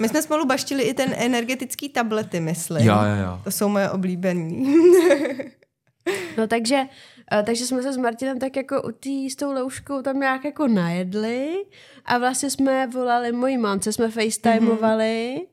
[0.01, 2.87] My jsme spolu baštili i ten energetický tablety, myslím.
[2.87, 3.41] Jo, jo, jo.
[3.45, 4.77] To jsou moje oblíbený.
[6.39, 6.83] No takže,
[7.43, 10.69] takže jsme se s Martinem tak jako u tý, s tou louškou tam nějak jako
[10.69, 11.65] najedli
[12.05, 15.45] a vlastně jsme volali mojí mamce, jsme facetimovali, Mhm.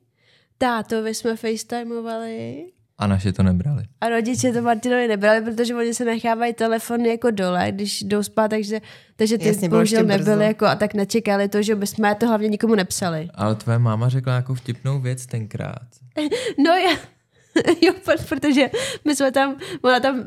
[0.57, 2.65] tátovi jsme facetimovali
[2.97, 3.84] A naši to nebrali.
[4.01, 8.47] a rodiče to Martinovi nebrali, protože oni se nechávají telefony jako dole, když jdou spát,
[8.47, 8.81] takže,
[9.15, 12.47] takže ty Jasně, bylo bohužel nebyly jako a tak nečekali to, že bychom to hlavně
[12.47, 13.30] nikomu nepsali.
[13.35, 15.88] Ale tvoje máma řekla nějakou vtipnou věc tenkrát.
[16.57, 16.91] No já,
[17.81, 18.69] jo, pro- protože
[19.06, 20.26] my jsme tam, ona tam, eh,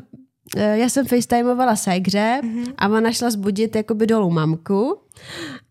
[0.55, 2.73] já jsem facetimeovala ségře mm-hmm.
[2.77, 5.01] a ona šla zbudit jakoby dolů mamku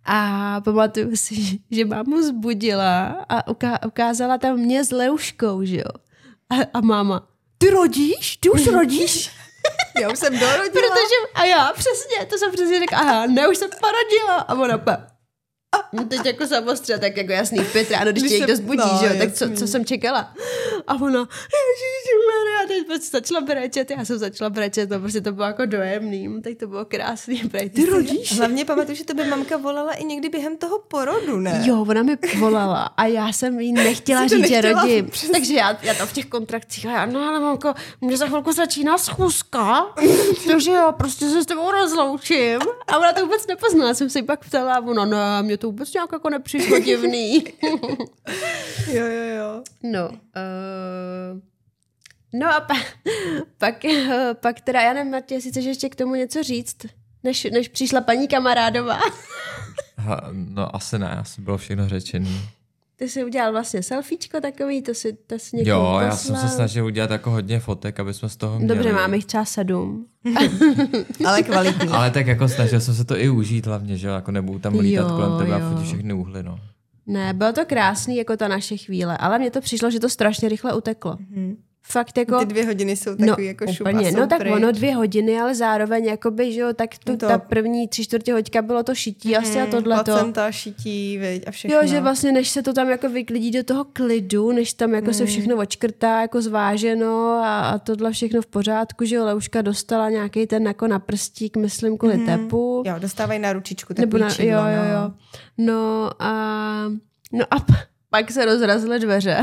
[0.05, 6.01] a pamatuju si, že- mámu zbudila a uká, ukázala tam mě s Leuškou, že jo.
[6.51, 7.29] A, a máma,
[7.59, 8.37] ty rodíš?
[8.37, 9.31] Ty už rodíš?
[10.01, 10.65] Já už jsem dorodila.
[10.73, 14.37] Protože, a já přesně, to jsem přesně řekla, aha, ne, už jsem porodila.
[14.37, 14.79] A ona
[15.93, 18.83] No teď jako samostřel, tak jako jasný v pět ráno, když Když tě někdo zbudí,
[18.93, 20.35] no, že jo, tak co, co jsem čekala.
[20.87, 21.29] A ona,
[21.59, 26.43] ježišmarja, teď prostě začala brečet, já jsem začala brečet, no prostě to bylo jako dojemný,
[26.43, 28.39] tak to bylo krásný, prej, ty rodíš?
[28.39, 31.63] Hlavně pamatuju, že to by mamka volala i někdy během toho porodu, ne?
[31.65, 35.11] Jo, ona mi volala a já jsem jí nechtěla to říct, že rodím.
[35.11, 35.33] Přesně.
[35.33, 38.53] Takže já, já tam v těch kontrakcích, a já, no ale mamko, mě za chvilku
[38.53, 39.87] začíná schůzka,
[40.47, 42.59] takže já prostě se s tebou rozloučím.
[42.89, 45.67] A ona to vůbec nepoznala, jsem se jí pak ptala a ona, ne, mě to
[45.67, 47.45] vůbec nějak jako nepřišlo divný.
[48.93, 49.63] Jo, jo, jo.
[49.83, 51.41] No, uh,
[52.33, 52.75] no a pa,
[53.59, 53.75] pak,
[54.33, 56.77] pak teda, já nevím, Martě, jestli chceš ještě k tomu něco říct,
[57.23, 59.01] než, než přišla paní kamarádová.
[59.97, 62.41] Ha, no asi ne, asi bylo všechno řečený.
[62.97, 66.51] Ty jsi udělal vlastně selfiečko takový, to si, to si Jo, já jsem se poslal.
[66.57, 68.75] snažil udělat jako hodně fotek, aby jsme z toho měli.
[68.75, 70.07] Dobře, máme jich třeba sedm.
[71.27, 71.89] Ale kvalitní.
[71.89, 74.79] Ale tak jako snažil jsem se to i užít hlavně, že jo, jako nebudu tam
[74.79, 75.71] lítat Jo, kolem tebe a jo.
[75.71, 76.59] fotit všechny úhly, no.
[77.07, 80.49] Ne, bylo to krásný, jako ta naše chvíle, ale mně to přišlo, že to strašně
[80.49, 81.17] rychle uteklo.
[81.31, 81.57] Mhm.
[81.85, 82.39] Fakt jako...
[82.39, 84.13] Ty dvě hodiny jsou takový jako šup a úplně.
[84.13, 84.53] No tak pryč.
[84.53, 88.05] ono dvě hodiny, ale zároveň jakoby, že jo, tak tu, No to- ta první tři
[88.05, 90.05] čtvrtě hoďka bylo to šití asi a Mhm, tohleto.
[90.05, 91.77] Placenta, šití, viď, a všechno.
[91.77, 95.05] Jo, že vlastně než se to tam jako vyklidí do toho klidu, než tam jako
[95.05, 95.15] Mhm.
[95.15, 100.11] se všechno očkrtá, jako zváženo a, a tohle všechno v pořádku, že jo, Leuška dostala
[100.11, 102.83] nějaký ten jako na prstík, myslím, kvůli tepu.
[102.87, 105.03] Jo, dostávají na ručičku Nebo na, čidlo, jo, jo, no.
[105.03, 105.13] jo.
[105.59, 106.33] No a,
[107.33, 107.57] no a
[108.11, 109.41] pak se rozrazily dveře.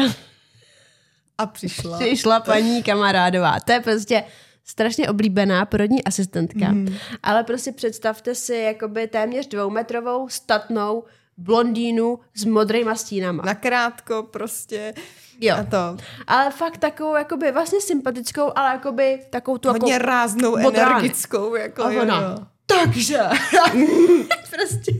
[1.40, 1.98] A přišla.
[1.99, 3.60] Přišla paní kamarádová.
[3.60, 4.24] To je prostě
[4.66, 6.68] strašně oblíbená porodní asistentka.
[6.72, 6.95] Mm.
[7.24, 11.03] Ale prostě představte si jakoby téměř dvoumetrovou statnou
[11.38, 13.44] blondýnu s modrýma stínama.
[13.45, 14.94] Nakrátko prostě.
[15.41, 15.56] Jo.
[15.60, 15.98] A to.
[16.28, 20.06] Ale fakt takovou, jakoby vlastně sympatickou, ale jakoby takovou tu Hodně jako...
[20.06, 20.90] ráznou, modrá.
[20.90, 21.56] energickou.
[21.56, 22.45] Jako, A jo, ona, jo.
[22.66, 23.20] takže,
[24.56, 24.91] prostě,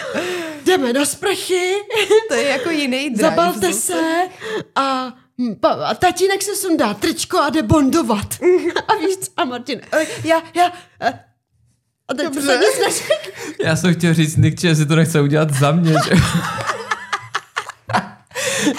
[0.64, 1.74] jdeme do sprchy,
[2.28, 3.30] To je jako jiný drive.
[3.30, 4.28] zabalte se
[4.74, 5.14] a,
[5.60, 8.26] pa- a tatínek se sundá tričko a jde bondovat.
[8.88, 9.30] A víš co?
[9.36, 11.18] A Martin, "Eh, já, já, eh."
[12.08, 12.42] a teď Dobře.
[12.42, 13.02] se nic.
[13.64, 16.10] Já jsem chtěl říct Nick, že si to nechce udělat za mě, že?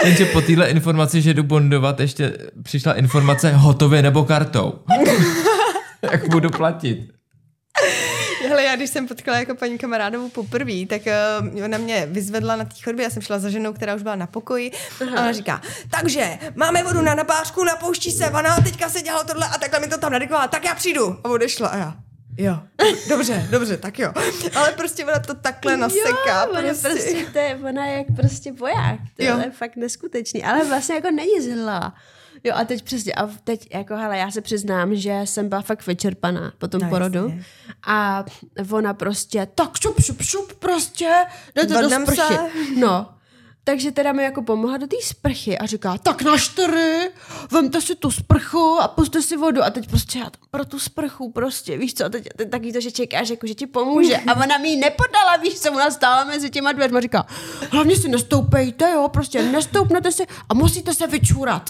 [0.04, 4.74] Jenže po téhle informaci, že jdu bondovat, ještě přišla informace hotově nebo kartou.
[6.12, 7.12] Jak budu platit?
[8.74, 11.02] Já když jsem potkala jako paní kamarádovou poprvé, tak
[11.56, 14.16] uh, ona mě vyzvedla na té chodbě, já jsem šla za ženou, která už byla
[14.16, 14.72] na pokoji
[15.02, 19.48] a ona říká, takže máme vodu na napářku, napouští se, ona teďka se dělala tohle
[19.48, 21.20] a takhle mi to tam nadikovala, tak já přijdu.
[21.24, 21.96] A odešla a já.
[22.38, 22.60] Jo,
[23.10, 24.14] dobře, dobře, tak jo.
[24.56, 26.44] Ale prostě ona to takhle naseká.
[26.44, 26.88] Jo, ona prostě.
[26.90, 29.00] prostě, to je, ona je jak prostě voják.
[29.18, 29.38] To Jo.
[29.40, 30.44] je fakt neskutečný.
[30.44, 31.94] Ale vlastně jako není zlá.
[32.44, 35.88] Jo a teď přesně, a teď jako hele, já se přiznám, že jsem byla fakt
[35.88, 37.20] vyčerpaná po tom No, porodu.
[37.24, 37.44] jasně.
[37.88, 38.26] A
[38.72, 41.14] ona prostě, tak šup, šup, šup, prostě,
[41.56, 42.16] jdete do sprchy.
[42.16, 42.38] se.
[42.80, 43.10] No.
[43.66, 47.10] Takže teda mi jako pomohla do té sprchy a říká, tak na čtyři,
[47.52, 49.64] vemte si tu sprchu a puste si vodu.
[49.64, 52.82] A teď prostě já tam pro tu sprchu prostě, víš co, teď, teď taky to,
[52.82, 54.18] že čekáš, jako, že ti pomůže.
[54.18, 57.26] A ona mi ji nepodala, víš co, ona stála mezi těma dveřma a říká,
[57.72, 61.70] hlavně si nestoupejte, jo, prostě nestoupnete si a musíte se vyčůrat.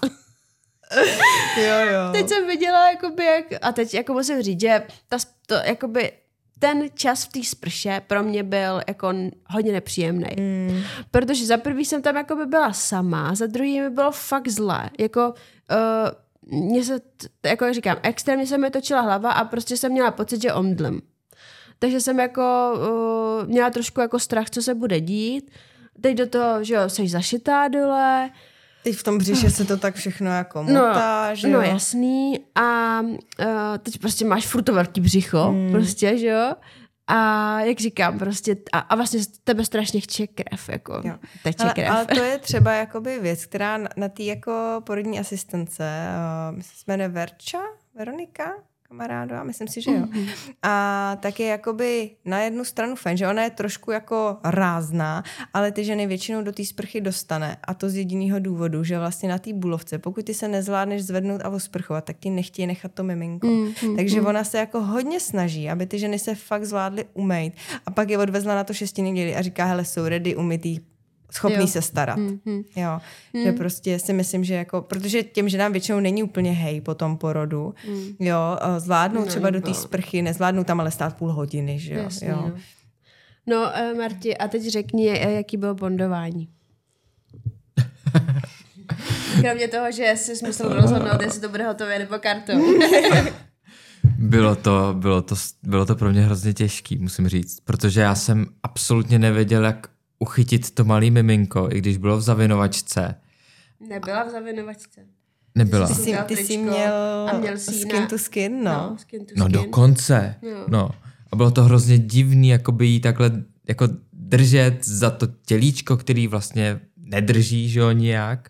[1.58, 2.12] Jo, jo.
[2.12, 5.18] Teď jsem viděla, jakoby, jak, a teď jako musím říct, že ta,
[5.48, 6.12] to, jakoby,
[6.60, 9.14] ten čas v té sprše pro mě byl jako
[9.50, 10.30] hodně nepříjemný.
[10.40, 10.84] Mm.
[11.12, 14.90] Protože za prvý jsem tam jakoby byla sama, za druhý mi bylo fakt zlé.
[15.00, 15.34] Jako,
[16.52, 17.00] uh, mě se,
[17.46, 21.02] jako jak říkám, extrémně se mi točila hlava a prostě jsem měla pocit, že omdlem.
[21.80, 25.52] Takže jsem jako uh, měla trošku jako strach, co se bude dít.
[26.02, 28.30] Teď do toho, že jo, jsi zašitá dole,
[28.84, 31.72] Teď v tom břiše se to tak všechno jako motá, že no, jo.
[31.72, 32.40] jasný.
[32.56, 35.66] A uh, teď prostě máš furt to velký břicho, Hmm.
[35.66, 35.72] mm.
[35.72, 36.54] prostě, že jo?
[37.08, 41.14] A jak říkám, prostě, a, a vlastně z tebe strašně chče krev, jako Jo.
[41.44, 41.90] teče Ale, krev.
[41.92, 45.84] ale to je třeba jakoby věc, která na, na té jako porodní asistence,
[46.50, 47.60] uh, myslím, se jmenuje Verča,
[47.96, 48.52] Veronika,
[48.94, 50.06] kamarádová, myslím si, že jo.
[50.10, 50.28] Mhm.
[50.64, 55.72] A tak je jakoby na jednu stranu fajn, že ona je trošku jako rázná, ale
[55.72, 59.38] ty ženy většinou do té sprchy dostane a to z jediného důvodu, že vlastně na
[59.38, 63.48] té bulovce, pokud ty se nezvládneš zvednout a osprchovat, tak ti nechtějí nechat to miminko.
[63.48, 67.54] Mm, mm, Takže ona se jako hodně snaží, aby ty ženy se fakt zvládly umýt
[67.86, 70.80] a pak je odvezla na to šestiny děli a říká, hele, jsou ready umytý,
[71.34, 71.68] schopný Jo.
[71.68, 72.18] se starat.
[72.18, 72.64] Mm, mm.
[72.76, 73.00] Jo,
[73.44, 77.18] že prostě si myslím, že jako, protože těm ženám většinou není úplně hej po tom
[77.18, 77.74] porodu,
[78.20, 81.94] jo, a zvládnou No, třeba do té sprchy, nezvládnou tam ale stát půl hodiny, že
[81.94, 82.36] jo, Jasně, jo.
[82.36, 82.52] no.
[83.48, 86.48] No, uh, Marti, a teď řekni, eh, jaký bylo bondování.
[89.42, 92.54] Kromě toho, že jsi musel rozhodnout, jestli to bude hotové nebo kartou.
[94.18, 98.46] Bylo to, bylo, to, bylo to pro mě hrozně těžký, musím říct, protože já jsem
[98.64, 99.88] absolutně nevěděl, jak
[100.24, 103.16] uchytit to malý miminko, i když bylo v zavinovačce.
[103.90, 105.02] Nebyla v zavinovačce.
[105.56, 105.88] Nebyla.
[105.88, 106.94] Ty jsi, ty jsi měl,
[107.32, 108.72] a měl jsi skin na- to skin, no.
[108.74, 109.54] No, skin to No skin.
[109.54, 110.36] dokonce.
[110.42, 110.66] Jo.
[110.68, 110.90] No.
[111.32, 113.32] A bylo to hrozně divný, jakoby jí takhle
[113.68, 118.50] jako držet za to tělíčko, který vlastně nedrží, že jo, nijak.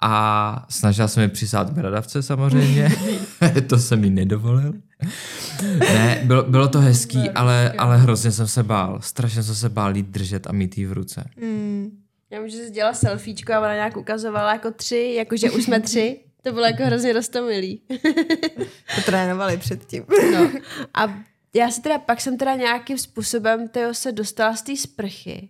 [0.00, 2.88] A snažila se mi přisát bradavce samozřejmě.
[3.68, 4.72] to jsem jí nedovolil.
[5.78, 8.98] Ne, bylo, bylo to hezký, ale, ale hrozně jsem se bál.
[9.02, 11.24] Strašně jsem se bál jít držet a mít jí v ruce.
[11.40, 11.90] Mm.
[12.30, 15.80] Já vím, že jsi dělala selfiečko a ona nějak ukazovala jako tři, jakože už jsme
[15.80, 16.20] tři.
[16.42, 17.80] To bylo jako hrozně rostomilý.
[18.94, 20.04] To trénovali předtím.
[20.32, 20.50] No.
[20.94, 21.14] A
[21.54, 25.48] já se teda, pak jsem teda nějakým způsobem tyjo, se dostala z té sprchy.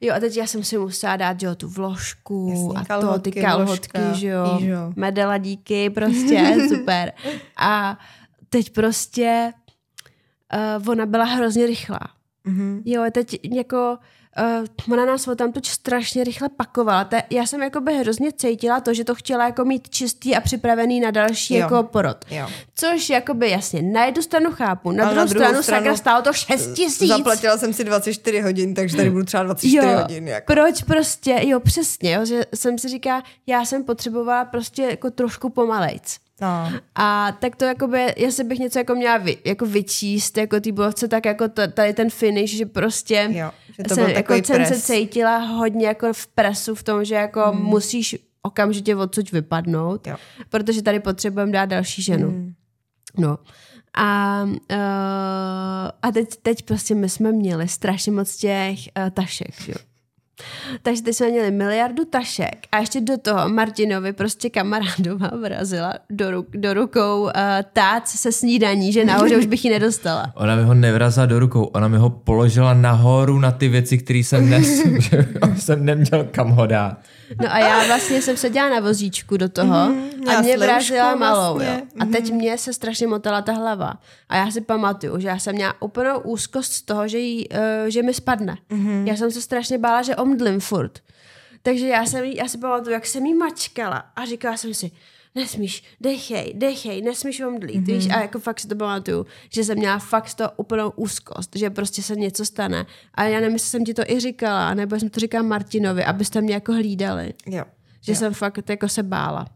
[0.00, 3.30] Jo, a teď já jsem si musela dát, že jo, tu vložku Jasně, a kalhotky,
[3.30, 4.92] to, ty kalhotky, vložka, že jo, pížo.
[4.96, 7.12] medela díky, prostě, super.
[7.56, 7.98] A
[8.50, 9.52] teď prostě
[10.78, 12.00] uh, ona byla hrozně rychlá.
[12.44, 12.82] Mhm.
[12.84, 13.98] Jo, teď jako
[14.88, 17.04] uh, ona nás tam tu strašně rychle pakovala.
[17.04, 20.40] Te, já jsem jako by hrozně cítila to, že to chtěla jako mít čistý a
[20.40, 21.60] připravený na další Jo.
[21.60, 22.24] jako porod.
[22.30, 22.48] Jo.
[22.74, 25.96] Což jakoby jasně, na jednu stranu chápu, na Ale druhou, na druhou stranu, stranu sakra
[25.96, 27.08] stálo to 6 tisíc.
[27.08, 30.28] Zaplatila jsem si 24 hodin, takže tady budu třeba 24 jo, hodin.
[30.28, 30.52] Jako.
[30.52, 35.50] proč prostě, jo přesně, jo, že jsem si říká, já jsem potřebovala prostě jako trošku
[35.50, 36.18] pomalejc.
[36.40, 36.72] No.
[36.94, 41.08] A tak to jakoby, jestli bych něco jako měla vy, jako vyčíst, jako ty bojovce,
[41.08, 44.80] tak jako to, tady ten finish, že prostě Jo, že to jsem, jako jsem se
[44.80, 47.62] cítila hodně jako v presu v tom, že jako hmm.
[47.62, 50.16] musíš okamžitě odsud vypadnout, Jo.
[50.48, 52.28] protože tady potřebujeme dát další ženu.
[52.28, 52.54] Hmm.
[53.16, 53.38] No.
[53.94, 54.58] A, uh,
[56.02, 59.74] a teď, teď prostě my jsme měli strašně moc těch uh, tašek, jo.
[60.82, 66.30] Takže teď jsme měli miliardu tašek a ještě do toho Martinovi prostě kamarádová vrazila do,
[66.30, 67.30] ruk, do rukou uh,
[67.72, 70.32] tác se snídaní, že nahoře už bych ji nedostala.
[70.34, 74.18] Ona mi ho nevrazila do rukou, ona mi ho položila nahoru na ty věci, které
[74.18, 74.48] jsem
[75.00, 76.98] že jsem neměl kam ho dát.
[77.42, 81.54] No a já vlastně jsem seděla na vozíčku do toho mm, a mě vrazila malou,
[81.54, 81.82] vlastně.
[81.94, 82.00] jo.
[82.00, 83.98] A teď mě se strašně motala ta hlava.
[84.28, 87.56] A já si pamatuju, že já jsem měla úplnou úzkost z toho, že, jí, uh,
[87.88, 88.58] že mi spadne.
[88.70, 89.06] Mm-hmm.
[89.06, 90.98] Já jsem se strašně bála, že omdlím furt.
[91.62, 94.90] Takže já, jsem, já si pamatuju, jak jsem jí mačkala a říkala jsem si,
[95.34, 97.94] nesmíš, dechej, dechej, nesmíš omdlít, mm-hmm.
[97.94, 101.70] víš, a jako fakt si to pamatuju, že jsem měla fakt to úplnou úzkost, že
[101.70, 102.86] prostě se něco stane.
[103.14, 106.40] A já nevím, jestli jsem ti to i říkala, nebo jsem to říkala Martinovi, abyste
[106.40, 107.34] mě jako hlídali.
[107.46, 107.64] Jo.
[108.00, 108.16] Že jo.
[108.16, 109.46] jsem fakt jako se bála.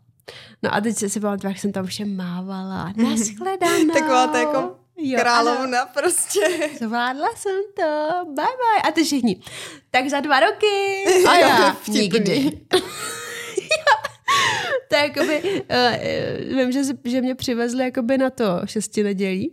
[0.62, 2.92] No a teď si pamatuju, jak jsem tam všem mávala.
[2.96, 3.92] Nashledanou.
[3.92, 5.90] Taková to jako Jo, Královna ano.
[5.94, 6.70] prostě.
[6.78, 8.82] Zvládla jsem to, bye bye.
[8.88, 9.40] A ty všichni.
[9.90, 11.04] Tak za dva roky.
[11.28, 12.60] A já nikdy.
[14.88, 19.52] to je jakoby, uh, vím, že, že mě přivezli jakoby na to šesti nedělí.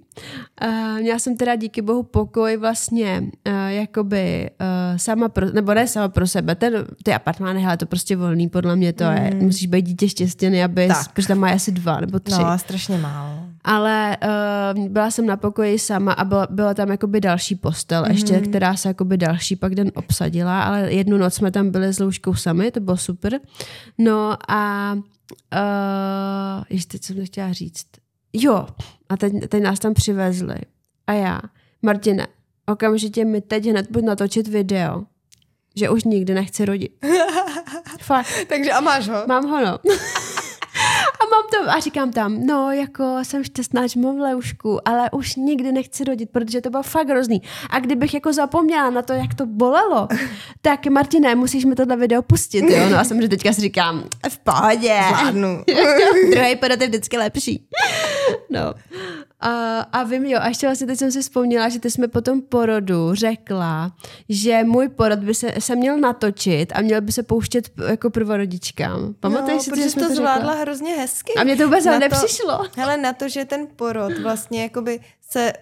[0.64, 5.88] Uh, měla jsem teda díky bohu pokoj vlastně uh, jakoby uh, sama pro, nebo ne
[5.88, 9.12] sama pro sebe, ten, ty apartmány, hele, to prostě volný, podle mě to mm.
[9.12, 12.42] je, musíš být dítě štěstěný, aby, protože tam má asi dva nebo tři.
[12.42, 13.49] No, strašně málo.
[13.64, 14.18] Ale
[14.76, 18.11] uh, byla jsem na pokoji sama a byla, byla tam jakoby další postel, mm.
[18.11, 21.99] ještě, která se jakoby další pak den obsadila, ale jednu noc jsme tam byli s
[21.99, 23.40] Louškou sami, to bylo super.
[23.98, 24.94] No a
[25.53, 27.86] Uh, ještě teď jsem chtěla říct.
[28.34, 28.68] Jo,
[29.10, 30.56] a teď, teď nás tam přivezli.
[31.07, 31.41] A já,
[31.81, 32.27] Martine,
[32.65, 35.03] okamžitě mi teď hned buď natočit video,
[35.76, 36.91] že už nikdy nechci rodit.
[37.99, 38.27] Fakt.
[38.49, 39.23] Takže a máš ho?
[39.27, 39.80] Mám ho, no.
[41.52, 46.04] To, a říkám tam, no jako jsem šťastná, že mám leušku, ale už nikdy nechci
[46.04, 47.42] rodit, protože to bylo fakt hrozný.
[47.70, 50.08] A kdybych jako zapomněla na to, jak to bolelo,
[50.62, 52.90] tak Martine, musíš mi tohle video pustit, jo?
[52.90, 54.96] No a samozřejmě teďka si říkám, v pohodě.
[55.08, 55.64] Zvládnu.
[56.32, 57.68] Druhý porod je vždycky lepší.
[58.50, 58.74] No.
[59.40, 62.22] A, a vím, jo, a ještě vlastně teď jsem si vzpomněla, že ty jsme po
[62.22, 63.92] tom porodu řekla,
[64.30, 69.14] že můj porod by se, se měl natočit a měl by se pouštět jako prvorodičkám.
[69.20, 70.62] Pamatuješ no, si, protože že jsme to, to zvládla řekla?
[70.62, 71.34] hrozně hezky.
[71.34, 72.58] A mě to vůbec na nepřišlo.
[72.58, 75.00] To, hele, na to, že ten porod vlastně jakoby
[75.30, 75.54] se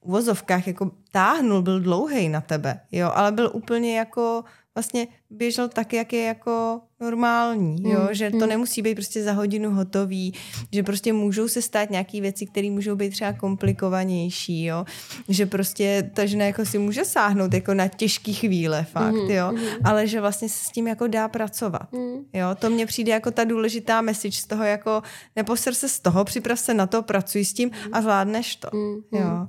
[0.00, 4.44] v uvozovkách jako táhnul, byl dlouhý na tebe, jo, ale byl úplně jako
[4.74, 8.00] vlastně běžel tak, jak je jako normální, jo?
[8.00, 8.48] Mm, že to mm.
[8.48, 10.34] nemusí být prostě za hodinu hotový,
[10.72, 14.84] že prostě můžou se stát nějaké věci, které můžou být třeba komplikovanější, jo?
[15.28, 19.52] že prostě ta žena jako si může sáhnout jako na těžké chvíle fakt, mm, jo?
[19.52, 19.58] Mm.
[19.84, 21.92] ale že vlastně se s tím jako dá pracovat.
[21.92, 22.24] Mm.
[22.32, 22.48] Jo?
[22.58, 25.02] To mně přijde jako ta důležitá message z toho jako
[25.36, 28.68] neposer se z toho, připrav se na to, pracuj s tím a zvládneš to.
[28.72, 28.94] Mm.
[29.12, 29.48] Jo?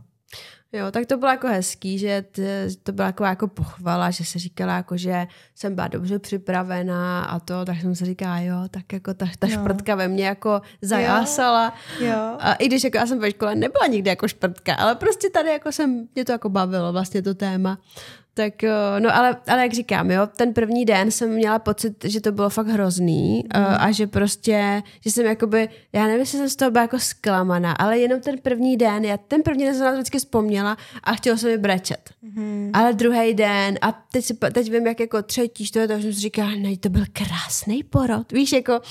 [0.76, 2.26] Jo, tak to bylo jako hezký, že
[2.84, 7.40] to byla jako, jako pochvala, že se říkala jako, že jsem byla dobře připravená a
[7.40, 9.54] to, tak jsem se říkala, jo, tak jako ta, ta no.
[9.54, 11.74] šprtka ve mně jako zajásala.
[12.00, 12.08] Jo.
[12.08, 12.38] jo.
[12.40, 15.50] A i když jako já jsem ve škole nebyla nikdy jako šprtka, ale prostě tady
[15.50, 17.80] jako jsem, mě to jako bavilo vlastně to téma.
[18.38, 22.22] Tak eh, no ale, ale jak říkám, jo, ten první den jsem měla pocit, že
[22.22, 23.64] to bylo fakt hrozný mm.
[23.80, 27.72] a že prostě, že jsem jakoby, já nevím, jestli jsem z toho byla jako zklamaná,
[27.72, 31.14] ale jenom ten první den, já ten první den jsem na to vždycky vzpomněla a
[31.14, 32.10] chtěla jsem mi brečet.
[32.22, 32.72] Mm.
[32.74, 36.20] Ale druhý den a teď, si, teď vím, jak jako třetí, čtvrtý, tak jsem si
[36.20, 38.82] říkala, ne, to byl krásný porod, víš, jako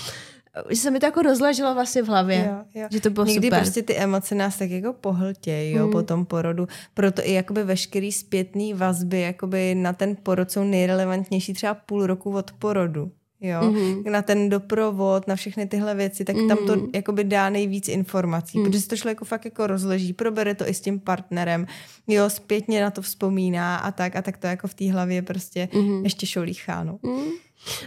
[0.71, 2.89] že se mi to jako rozleželo vlastně v hlavě, jo, jo.
[2.91, 3.61] že to bylo Někdy super.
[3.61, 5.93] prostě ty emoce nás tak jako pohltějí, jo, mm.
[5.93, 6.69] po tom porodu.
[6.95, 12.33] Proto i jakoby veškerý zpětný vazby jakoby na ten porod jsou nejrelevantnější třeba půl roku
[12.35, 13.11] od porodu.
[13.45, 14.11] Jo, mm-hmm.
[14.11, 16.49] na ten doprovod, na všechny tyhle věci, tak mm-hmm.
[16.49, 16.91] tam to mm-hmm.
[16.95, 18.65] jakoby dá nejvíc informací, mm.
[18.65, 21.67] protože se to člověk fakt jako rozleží, probere to i s tím partnerem,
[22.09, 25.69] jo, zpětně na to vzpomíná a tak, a tak to jako v té hlavě prostě
[25.73, 26.05] mm-hmm.
[26.05, 26.99] ještě šolíchá, no.
[27.03, 27.31] Mm.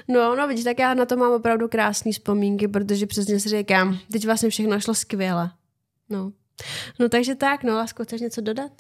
[0.07, 3.97] No, no vidíš, tak já na to mám opravdu krásné vzpomínky, protože přesně si říkám,
[4.11, 5.51] teď vlastně všechno šlo skvěle.
[6.09, 6.31] No.
[6.99, 8.71] No takže tak, no, Lasko, chceš něco dodat?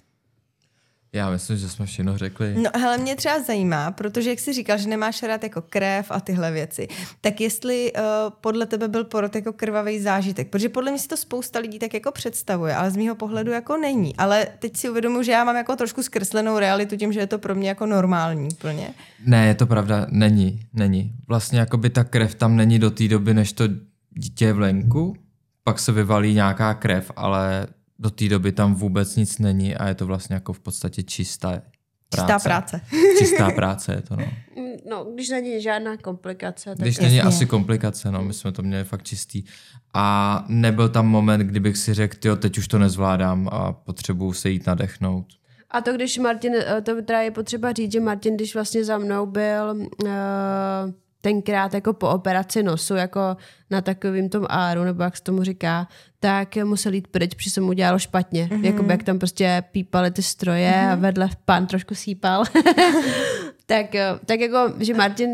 [1.13, 2.55] Já myslím, že jsme všechno řekli.
[2.63, 6.19] No hele, mě třeba zajímá, protože jak jsi říkal, že nemáš rád jako krev a
[6.19, 6.87] tyhle věci,
[7.21, 8.01] tak jestli uh,
[8.41, 11.93] podle tebe byl porod jako krvavý zážitek, protože podle mě si to spousta lidí tak
[11.93, 14.15] jako představuje, ale z mého pohledu jako není.
[14.15, 17.39] Ale teď si uvědomuji, že já mám jako trošku zkreslenou realitu tím, že je to
[17.39, 18.89] pro mě jako normální plně.
[19.25, 21.13] Ne, je to pravda, není, není.
[21.27, 23.63] Vlastně jako by ta krev tam není do té doby, než to
[24.09, 25.15] dítě je v lenku,
[25.63, 27.67] pak se vyvalí nějaká krev, ale
[27.99, 31.61] do té doby tam vůbec nic není a je to vlastně jako v podstatě čistá
[32.09, 32.33] práce.
[32.33, 32.81] Čistá práce.
[33.19, 34.25] Čistá práce je to, no.
[34.89, 36.69] No, když není žádná komplikace.
[36.69, 37.07] Tak když jasně.
[37.07, 39.43] není asi komplikace, no, my jsme to měli fakt čistý.
[39.93, 44.49] A nebyl tam moment, kdybych si řekl, jo, teď už to nezvládám a potřebuju se
[44.49, 45.25] jít nadechnout.
[45.71, 48.97] A to, když Martin, eh, to teda je potřeba říct, že Martin, když vlastně za
[48.97, 50.09] mnou byl uh,
[51.21, 53.37] tenkrát jako po operaci nosu, jako
[53.69, 55.87] na takovým tom áru, nebo jak se tomu říká,
[56.19, 58.47] tak musel jít pryč, protože se mu udělalo špatně.
[58.51, 58.65] Mm-hmm.
[58.65, 60.91] Jakoby jak tam prostě pípaly ty stroje mm-hmm.
[60.91, 62.43] a vedle pán trošku sípal.
[63.65, 65.29] tak, eh, tak jako, že Martin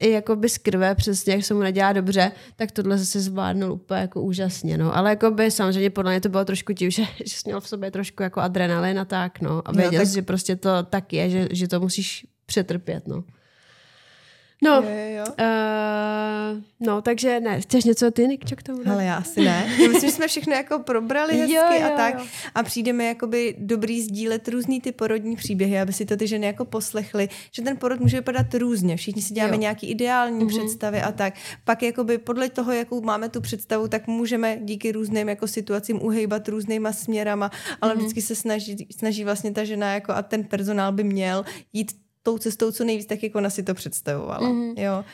[0.00, 3.72] i jako by z krve, přesně jak se mu nedělá dobře, tak tohle zase zvládnul
[3.72, 4.96] úplně jako úžasně, no.
[4.96, 7.68] Ale jako by samozřejmě podle mě to bylo trošku tím, že, že jsi měl v
[7.68, 9.62] sobě trošku jako adrenalin a tak, no.
[9.64, 10.14] A věděl jo, tak...
[10.14, 13.24] že prostě to tak je, že, že to musíš přetrpět, no.
[14.62, 15.24] No, jo, jo, jo.
[15.38, 18.82] Uh, no, takže ne, chceš něco ty, Nikčo, k tomu?
[18.92, 19.72] Ale já asi ne.
[19.82, 22.14] Já myslím, že jsme všechno jako probrali hezky jo, jo, a tak.
[22.14, 22.26] Jo.
[22.54, 26.64] A přijdeme jakoby dobrý sdílet různý ty porodní příběhy, aby si to ty ženy jako
[26.64, 28.96] poslechly, že ten porod může vypadat různě.
[28.96, 29.60] Všichni si děláme jo.
[29.60, 30.48] nějaký ideální mm-hmm.
[30.48, 31.34] představy a tak.
[31.64, 36.48] Pak jakoby podle toho, jakou máme tu představu, tak můžeme díky různým jako situacím uhejbat
[36.48, 37.98] různýma směrama, ale mm-hmm.
[37.98, 41.92] vždycky se snaží, snaží vlastně ta žena jako a ten personál by měl jít
[42.22, 44.48] tou cestou co nejvíc, tak jako ona si to představovala.
[44.48, 44.74] Mm-hmm.
[44.76, 44.92] Jo.
[44.92, 45.04] A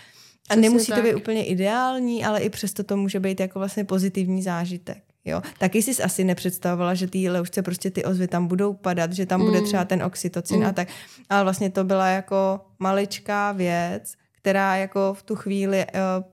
[0.49, 0.99] Přesně nemusí tak.
[0.99, 5.03] to být úplně ideální, ale i přesto to může být jako vlastně pozitivní zážitek.
[5.25, 5.43] Jo.
[5.59, 9.41] Taky jsi asi nepředstavovala, že ty leušce prostě ty ozvy tam budou padat, že tam
[9.41, 9.47] mm.
[9.47, 10.67] bude třeba ten oxytocin mm.
[10.67, 10.89] a tak.
[11.31, 16.25] Ale vlastně to byla jako maličká věc, která jako v tu chvíli uh,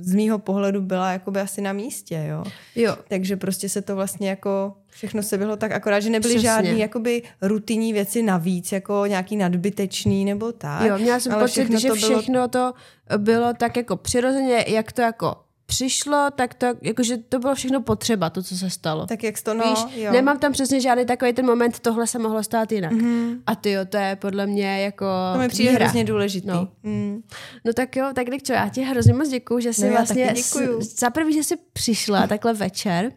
[0.00, 2.44] z mýho pohledu byla jakoby asi na místě, jo.
[2.76, 2.96] jo.
[3.08, 6.48] Takže prostě se to vlastně jako všechno se bylo tak akorát, že nebyly Přesně.
[6.48, 10.82] žádný jakoby rutinní věci navíc, jako nějaký nadbytečný nebo tak.
[10.82, 12.48] Jo, měla jsem pocit, že to všechno bylo...
[12.48, 12.74] to
[13.16, 18.30] bylo tak jako přirozeně, jak to jako přišlo, tak to, jakože to bylo všechno potřeba,
[18.30, 19.06] to, co se stalo.
[19.06, 20.12] Tak jak to, no, Víš, jo.
[20.12, 22.92] nemám tam přesně žádný takový ten moment, tohle se mohlo stát jinak.
[22.92, 23.38] Mm-hmm.
[23.46, 26.46] A ty jo, to je podle mě jako To mi přijde hrozně důležitý.
[26.46, 26.68] No.
[26.82, 27.22] Mm.
[27.64, 30.98] no tak jo, tak čo, já ti hrozně moc děkuju, že jsi no, vlastně, s,
[30.98, 33.12] za prvý, že jsi přišla takhle večer.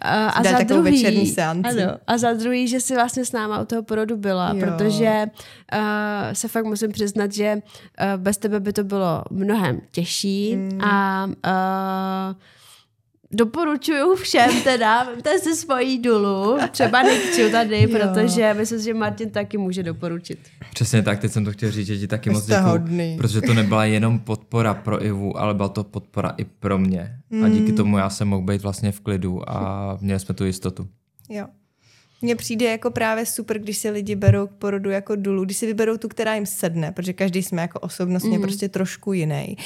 [0.00, 1.68] A, a za druhý, večerní seanci.
[1.68, 4.66] Ano, a za druhý, že jsi vlastně s náma u toho porodu byla, jo.
[4.66, 5.26] protože
[5.74, 5.80] uh,
[6.32, 10.80] se fakt musím přiznat, že uh, bez tebe by to bylo mnohem těžší mm.
[10.84, 11.32] a uh,
[13.32, 17.88] doporučuju všem teda, vemte si svoji dulu, třeba Nikču tady, jo.
[17.88, 20.38] protože myslím, že Martin taky může doporučit.
[20.74, 23.84] Přesně tak, teď jsem to chtěl říct, že ti taky moc děkuju, protože to nebyla
[23.84, 27.18] jenom podpora pro Ivu, ale byla to podpora i pro mě.
[27.30, 27.44] Mm.
[27.44, 30.88] A díky tomu já jsem mohl být vlastně v klidu a měli jsme tu jistotu.
[31.28, 31.46] Jo.
[32.22, 35.66] Mně přijde jako právě super, když si lidi berou k porodu jako dulu, když si
[35.66, 38.42] vyberou tu, která jim sedne, protože každý jsme jako osobnostně mm.
[38.42, 39.56] prostě trošku jiný.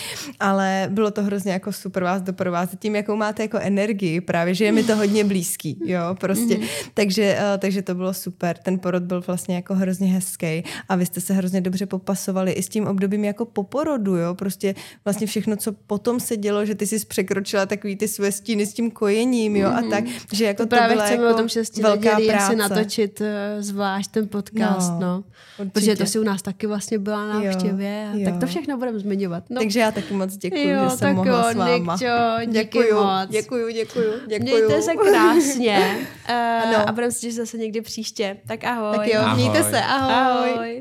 [0.40, 4.64] Ale bylo to hrozně jako super vás doprovázet tím, jakou máte jako energii, právě, že
[4.64, 6.58] je mi to hodně blízký, jo, prostě.
[6.58, 6.64] Mm.
[6.94, 8.56] Takže, uh, takže to bylo super.
[8.58, 12.62] Ten porod byl vlastně jako hrozně hezký a vy jste se hrozně dobře popasovali i
[12.62, 14.74] s tím obdobím jako po porodu, jo, prostě
[15.04, 18.74] vlastně všechno, co potom se dělo, že ty jsi překročila takový ty své stíny s
[18.74, 19.76] tím kojením, jo, mm.
[19.76, 21.46] a tak, že jako to, to byla jako o tom
[21.82, 22.52] velká práce práce.
[22.52, 23.26] si natočit uh,
[23.58, 25.24] zvlášť ten podcast, no.
[25.58, 25.70] no.
[25.70, 28.08] Protože to si u nás taky vlastně byla na návštěvě.
[28.14, 29.44] Jo, Tak to všechno budeme zmiňovat.
[29.50, 29.60] No.
[29.60, 31.92] Takže já taky moc děkuji, jo, že jsem mohla jo, s váma.
[31.92, 33.30] Nikčo, děkuji moc.
[33.30, 34.42] Děkuji, děkuji, děkuji.
[34.42, 35.96] Mějte se krásně.
[36.28, 38.36] uh, a budeme se zase někdy příště.
[38.46, 38.96] Tak ahoj.
[38.96, 39.34] Tak jo, ahoj.
[39.34, 40.50] mějte se, ahoj.
[40.50, 40.78] ahoj.